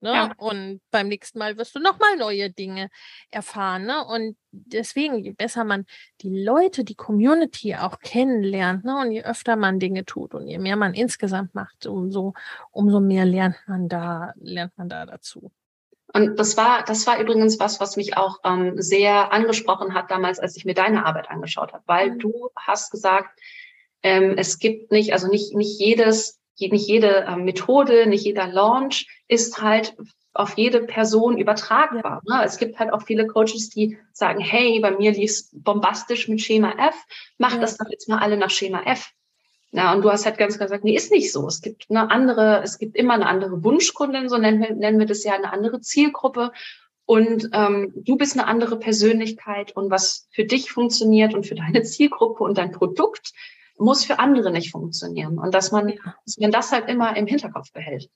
Ne? 0.00 0.12
Ja. 0.12 0.32
Und 0.36 0.80
beim 0.90 1.08
nächsten 1.08 1.38
Mal 1.38 1.56
wirst 1.56 1.74
du 1.74 1.80
nochmal 1.80 2.16
neue 2.16 2.50
Dinge 2.50 2.88
erfahren. 3.30 3.86
Ne? 3.86 4.04
Und 4.04 4.36
deswegen, 4.50 5.18
je 5.18 5.32
besser 5.32 5.64
man 5.64 5.86
die 6.20 6.44
Leute, 6.44 6.84
die 6.84 6.94
Community 6.94 7.74
auch 7.74 7.98
kennenlernt, 8.00 8.84
ne? 8.84 8.96
und 9.00 9.12
je 9.12 9.22
öfter 9.22 9.56
man 9.56 9.78
Dinge 9.78 10.04
tut 10.04 10.34
und 10.34 10.46
je 10.46 10.58
mehr 10.58 10.76
man 10.76 10.94
insgesamt 10.94 11.54
macht, 11.54 11.86
umso, 11.86 12.34
umso 12.70 13.00
mehr 13.00 13.24
lernt 13.24 13.56
man 13.66 13.88
da, 13.88 14.32
lernt 14.36 14.76
man 14.76 14.88
da 14.88 15.06
dazu. 15.06 15.50
Und 16.14 16.38
das 16.38 16.56
war, 16.56 16.84
das 16.84 17.06
war 17.06 17.20
übrigens 17.20 17.60
was, 17.60 17.80
was 17.80 17.96
mich 17.96 18.16
auch 18.16 18.38
ähm, 18.44 18.80
sehr 18.80 19.30
angesprochen 19.32 19.92
hat 19.92 20.10
damals, 20.10 20.38
als 20.38 20.56
ich 20.56 20.64
mir 20.64 20.74
deine 20.74 21.04
Arbeit 21.04 21.30
angeschaut 21.30 21.72
habe, 21.72 21.84
weil 21.86 22.12
mhm. 22.12 22.18
du 22.18 22.50
hast 22.56 22.90
gesagt, 22.90 23.38
ähm, 24.02 24.34
es 24.38 24.58
gibt 24.58 24.90
nicht, 24.90 25.12
also 25.12 25.28
nicht, 25.28 25.54
nicht 25.54 25.78
jedes 25.78 26.38
nicht 26.60 26.88
jede 26.88 27.24
äh, 27.24 27.36
Methode, 27.36 28.06
nicht 28.06 28.24
jeder 28.24 28.48
Launch 28.48 29.06
ist 29.28 29.62
halt 29.62 29.96
auf 30.34 30.56
jede 30.56 30.80
Person 30.80 31.36
übertragbar. 31.36 32.22
Ne? 32.28 32.42
Es 32.44 32.58
gibt 32.58 32.78
halt 32.78 32.92
auch 32.92 33.02
viele 33.02 33.26
Coaches, 33.26 33.70
die 33.70 33.98
sagen, 34.12 34.40
hey, 34.40 34.78
bei 34.80 34.92
mir 34.92 35.12
lief 35.12 35.44
bombastisch 35.52 36.28
mit 36.28 36.40
Schema 36.40 36.72
F, 36.78 36.94
mach 37.38 37.54
ja. 37.54 37.60
das 37.60 37.76
doch 37.76 37.88
jetzt 37.90 38.08
mal 38.08 38.18
alle 38.18 38.36
nach 38.36 38.50
Schema 38.50 38.82
F. 38.82 39.10
Ja, 39.70 39.92
und 39.92 40.02
du 40.02 40.10
hast 40.10 40.24
halt 40.24 40.38
ganz 40.38 40.56
klar 40.56 40.66
gesagt, 40.68 40.84
nee, 40.84 40.94
ist 40.94 41.10
nicht 41.10 41.30
so. 41.30 41.46
Es 41.46 41.60
gibt 41.60 41.86
eine 41.90 42.10
andere, 42.10 42.62
es 42.62 42.78
gibt 42.78 42.96
immer 42.96 43.14
eine 43.14 43.26
andere 43.26 43.62
Wunschkundin, 43.62 44.28
so 44.28 44.38
nennen 44.38 44.62
wir, 44.62 44.74
nennen 44.74 44.98
wir 44.98 45.06
das 45.06 45.24
ja, 45.24 45.34
eine 45.34 45.52
andere 45.52 45.80
Zielgruppe. 45.80 46.52
Und 47.04 47.50
ähm, 47.52 47.92
du 47.96 48.16
bist 48.16 48.38
eine 48.38 48.46
andere 48.46 48.78
Persönlichkeit 48.78 49.72
und 49.74 49.90
was 49.90 50.28
für 50.30 50.44
dich 50.44 50.70
funktioniert 50.70 51.34
und 51.34 51.46
für 51.46 51.54
deine 51.54 51.82
Zielgruppe 51.82 52.44
und 52.44 52.58
dein 52.58 52.70
Produkt 52.70 53.32
muss 53.78 54.04
für 54.04 54.18
andere 54.18 54.50
nicht 54.50 54.70
funktionieren. 54.70 55.38
Und 55.38 55.54
dass 55.54 55.72
man, 55.72 55.88
ja. 55.88 56.16
dass 56.24 56.38
man 56.38 56.50
das 56.50 56.72
halt 56.72 56.88
immer 56.88 57.16
im 57.16 57.26
Hinterkopf 57.26 57.72
behält. 57.72 58.10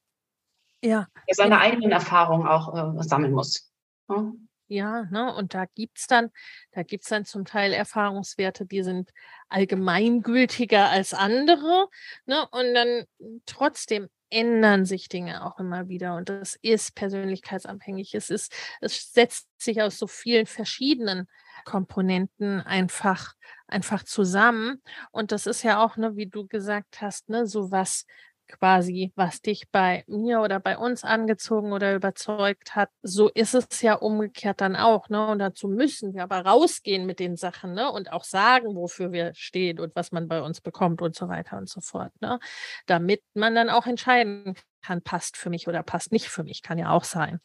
Ja. 0.83 1.07
Seine 1.31 1.61
eigenen 1.61 1.93
Erfahrungen 1.93 2.47
auch 2.47 2.99
äh, 2.99 3.03
sammeln 3.03 3.33
muss. 3.33 3.73
Ja. 4.09 4.33
Ja, 4.69 5.03
ne? 5.11 5.35
Und 5.35 5.53
da 5.53 5.67
gibt 5.67 5.99
es 5.99 6.07
dann, 6.07 6.31
da 6.71 6.83
gibt's 6.83 7.11
dann 7.11 7.27
zum 7.27 7.45
Teil 7.45 7.75
Erfahrungswerte, 7.75 8.65
die 8.65 8.83
sind 8.83 9.11
allgemeingültiger 9.51 10.89
als 10.89 11.13
andere. 11.13 11.89
Ne? 12.25 12.49
Und 12.51 12.73
dann 12.73 13.05
trotzdem 13.45 14.09
ändern 14.31 14.87
sich 14.87 15.11
Dinge 15.11 15.45
auch 15.45 15.59
immer 15.59 15.89
wieder. 15.89 16.17
Und 16.17 16.31
das 16.31 16.59
ist 16.63 16.95
persönlichkeitsabhängig. 16.95 18.15
Es 18.15 18.31
ist, 18.31 18.51
es 18.81 19.13
setzt 19.13 19.47
sich 19.59 19.83
aus 19.83 19.99
so 19.99 20.07
vielen 20.07 20.47
verschiedenen 20.47 21.29
Komponenten 21.67 22.63
einfach, 22.63 23.35
einfach 23.73 24.05
zusammen. 24.05 24.83
Und 25.11 25.33
das 25.33 25.47
ist 25.47 25.63
ja 25.63 25.85
auch, 25.85 25.97
ne, 25.97 26.17
wie 26.17 26.27
du 26.27 26.47
gesagt 26.47 27.01
hast, 27.01 27.29
ne, 27.29 27.47
so 27.47 27.71
was 27.71 28.07
quasi, 28.53 29.13
was 29.17 29.41
dich 29.41 29.71
bei 29.71 30.05
mir 30.07 30.41
oder 30.41 30.61
bei 30.61 30.77
uns 30.77 31.05
angezogen 31.05 31.73
oder 31.73 31.95
überzeugt 31.95 32.77
hat. 32.77 32.91
So 33.03 33.29
ist 33.31 33.55
es 33.55 33.83
ja 33.83 33.95
umgekehrt 33.95 34.61
dann 34.61 34.77
auch. 34.77 35.09
Ne? 35.09 35.27
Und 35.27 35.39
dazu 35.39 35.69
müssen 35.69 36.15
wir 36.15 36.23
aber 36.23 36.45
rausgehen 36.45 37.07
mit 37.07 37.19
den 37.19 37.37
Sachen 37.37 37.73
ne? 37.75 37.91
und 37.91 38.13
auch 38.13 38.25
sagen, 38.25 38.75
wofür 38.77 39.13
wir 39.13 39.33
stehen 39.35 39.81
und 39.81 39.97
was 39.97 40.13
man 40.13 40.29
bei 40.29 40.43
uns 40.43 40.61
bekommt 40.61 41.03
und 41.03 41.15
so 41.15 41.29
weiter 41.29 41.57
und 41.57 41.69
so 41.69 41.81
fort. 41.81 42.13
Ne? 42.21 42.39
Damit 42.87 43.23
man 43.35 43.55
dann 43.55 43.71
auch 43.71 43.87
entscheiden 43.87 44.55
kann, 44.83 45.03
passt 45.03 45.37
für 45.37 45.51
mich 45.51 45.69
oder 45.69 45.83
passt 45.83 46.13
nicht 46.13 46.29
für 46.29 46.45
mich, 46.45 46.63
kann 46.63 46.79
ja 46.79 46.91
auch 46.91 47.05
sein. 47.05 47.41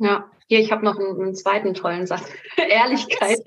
Ja, 0.00 0.30
hier, 0.48 0.60
ich 0.60 0.72
habe 0.72 0.84
noch 0.84 0.98
einen, 0.98 1.20
einen, 1.20 1.34
zweiten 1.34 1.74
tollen 1.74 2.06
Satz. 2.06 2.24
Ehrlichkeit, 2.56 3.38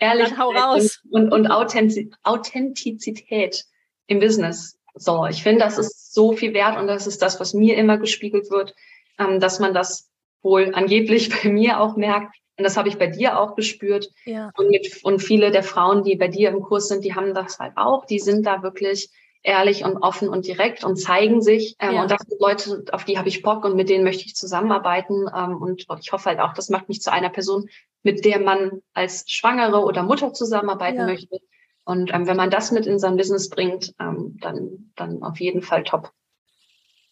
Ehrlichkeit 0.00 0.38
hau 0.38 0.50
raus. 0.50 1.00
und, 1.10 1.32
und 1.32 1.46
Authentizität 1.46 3.64
im 4.08 4.18
Business. 4.18 4.76
So, 4.94 5.24
ich 5.26 5.42
finde, 5.42 5.60
das 5.60 5.78
ist 5.78 6.12
so 6.12 6.32
viel 6.32 6.52
wert 6.52 6.76
und 6.76 6.88
das 6.88 7.06
ist 7.06 7.22
das, 7.22 7.38
was 7.38 7.54
mir 7.54 7.76
immer 7.76 7.96
gespiegelt 7.96 8.50
wird, 8.50 8.74
ähm, 9.18 9.38
dass 9.38 9.60
man 9.60 9.72
das 9.72 10.10
wohl 10.42 10.74
angeblich 10.74 11.30
bei 11.42 11.48
mir 11.48 11.80
auch 11.80 11.96
merkt. 11.96 12.36
Und 12.56 12.64
das 12.64 12.76
habe 12.76 12.88
ich 12.88 12.98
bei 12.98 13.06
dir 13.06 13.38
auch 13.38 13.54
gespürt. 13.54 14.10
Ja. 14.24 14.50
Und, 14.56 14.68
mit, 14.68 15.02
und 15.04 15.20
viele 15.20 15.52
der 15.52 15.62
Frauen, 15.62 16.02
die 16.02 16.16
bei 16.16 16.28
dir 16.28 16.50
im 16.50 16.60
Kurs 16.60 16.88
sind, 16.88 17.04
die 17.04 17.14
haben 17.14 17.32
das 17.32 17.58
halt 17.58 17.74
auch. 17.76 18.04
Die 18.04 18.18
sind 18.18 18.44
da 18.44 18.62
wirklich 18.62 19.10
ehrlich 19.42 19.84
und 19.84 19.96
offen 19.96 20.28
und 20.28 20.46
direkt 20.46 20.84
und 20.84 20.96
zeigen 20.96 21.40
sich. 21.40 21.76
Ähm, 21.78 21.94
ja. 21.94 22.02
Und 22.02 22.10
das 22.10 22.22
sind 22.26 22.40
Leute, 22.40 22.84
auf 22.92 23.04
die 23.04 23.18
habe 23.18 23.28
ich 23.28 23.42
Bock 23.42 23.64
und 23.64 23.76
mit 23.76 23.88
denen 23.88 24.04
möchte 24.04 24.24
ich 24.24 24.36
zusammenarbeiten. 24.36 25.26
Ähm, 25.34 25.56
und 25.56 25.86
ich 26.00 26.12
hoffe 26.12 26.26
halt 26.26 26.40
auch, 26.40 26.52
das 26.52 26.68
macht 26.68 26.88
mich 26.88 27.00
zu 27.00 27.12
einer 27.12 27.30
Person, 27.30 27.68
mit 28.02 28.24
der 28.24 28.40
man 28.40 28.82
als 28.92 29.24
Schwangere 29.30 29.82
oder 29.84 30.02
Mutter 30.02 30.32
zusammenarbeiten 30.32 31.00
ja. 31.00 31.06
möchte. 31.06 31.38
Und 31.84 32.12
ähm, 32.12 32.26
wenn 32.26 32.36
man 32.36 32.50
das 32.50 32.70
mit 32.70 32.86
in 32.86 32.98
sein 32.98 33.16
Business 33.16 33.48
bringt, 33.48 33.94
ähm, 33.98 34.38
dann, 34.40 34.92
dann 34.96 35.22
auf 35.22 35.40
jeden 35.40 35.62
Fall 35.62 35.84
top. 35.84 36.12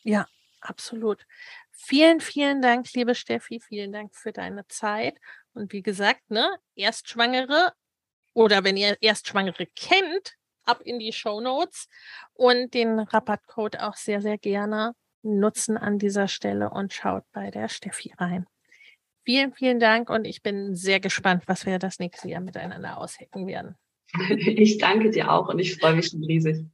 Ja, 0.02 0.26
absolut. 0.60 1.26
Vielen, 1.72 2.20
vielen 2.20 2.60
Dank, 2.60 2.92
liebe 2.94 3.14
Steffi. 3.14 3.60
Vielen 3.60 3.92
Dank 3.92 4.14
für 4.14 4.32
deine 4.32 4.66
Zeit. 4.68 5.16
Und 5.54 5.72
wie 5.72 5.82
gesagt, 5.82 6.30
ne, 6.30 6.48
Erstschwangere 6.74 7.72
oder 8.34 8.62
wenn 8.62 8.76
ihr 8.76 8.96
Erstschwangere 9.00 9.66
kennt, 9.74 10.37
ab 10.68 10.80
in 10.84 10.98
die 10.98 11.12
Show 11.12 11.40
Notes 11.40 11.88
und 12.34 12.74
den 12.74 12.98
Rabattcode 12.98 13.80
auch 13.80 13.96
sehr, 13.96 14.20
sehr 14.20 14.38
gerne 14.38 14.94
nutzen 15.22 15.76
an 15.76 15.98
dieser 15.98 16.28
Stelle 16.28 16.70
und 16.70 16.92
schaut 16.92 17.24
bei 17.32 17.50
der 17.50 17.68
Steffi 17.68 18.12
rein. 18.18 18.46
Vielen, 19.24 19.52
vielen 19.52 19.78
Dank 19.80 20.08
und 20.08 20.24
ich 20.24 20.42
bin 20.42 20.74
sehr 20.74 21.00
gespannt, 21.00 21.44
was 21.46 21.66
wir 21.66 21.78
das 21.78 21.98
nächste 21.98 22.28
Jahr 22.28 22.40
miteinander 22.40 22.98
aushecken 22.98 23.46
werden. 23.46 23.76
Ich 24.38 24.78
danke 24.78 25.10
dir 25.10 25.30
auch 25.30 25.48
und 25.48 25.58
ich 25.58 25.76
freue 25.76 25.94
mich 25.94 26.06
schon 26.06 26.24
riesig. 26.24 26.64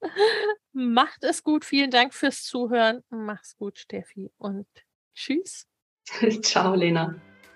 Macht 0.72 1.22
es 1.24 1.42
gut. 1.42 1.64
Vielen 1.64 1.90
Dank 1.90 2.14
fürs 2.14 2.44
Zuhören. 2.44 3.02
Mach's 3.10 3.56
gut, 3.56 3.78
Steffi. 3.78 4.30
Und 4.38 4.66
tschüss. 5.14 5.66
Ciao, 6.42 6.74
Lena. 6.74 7.20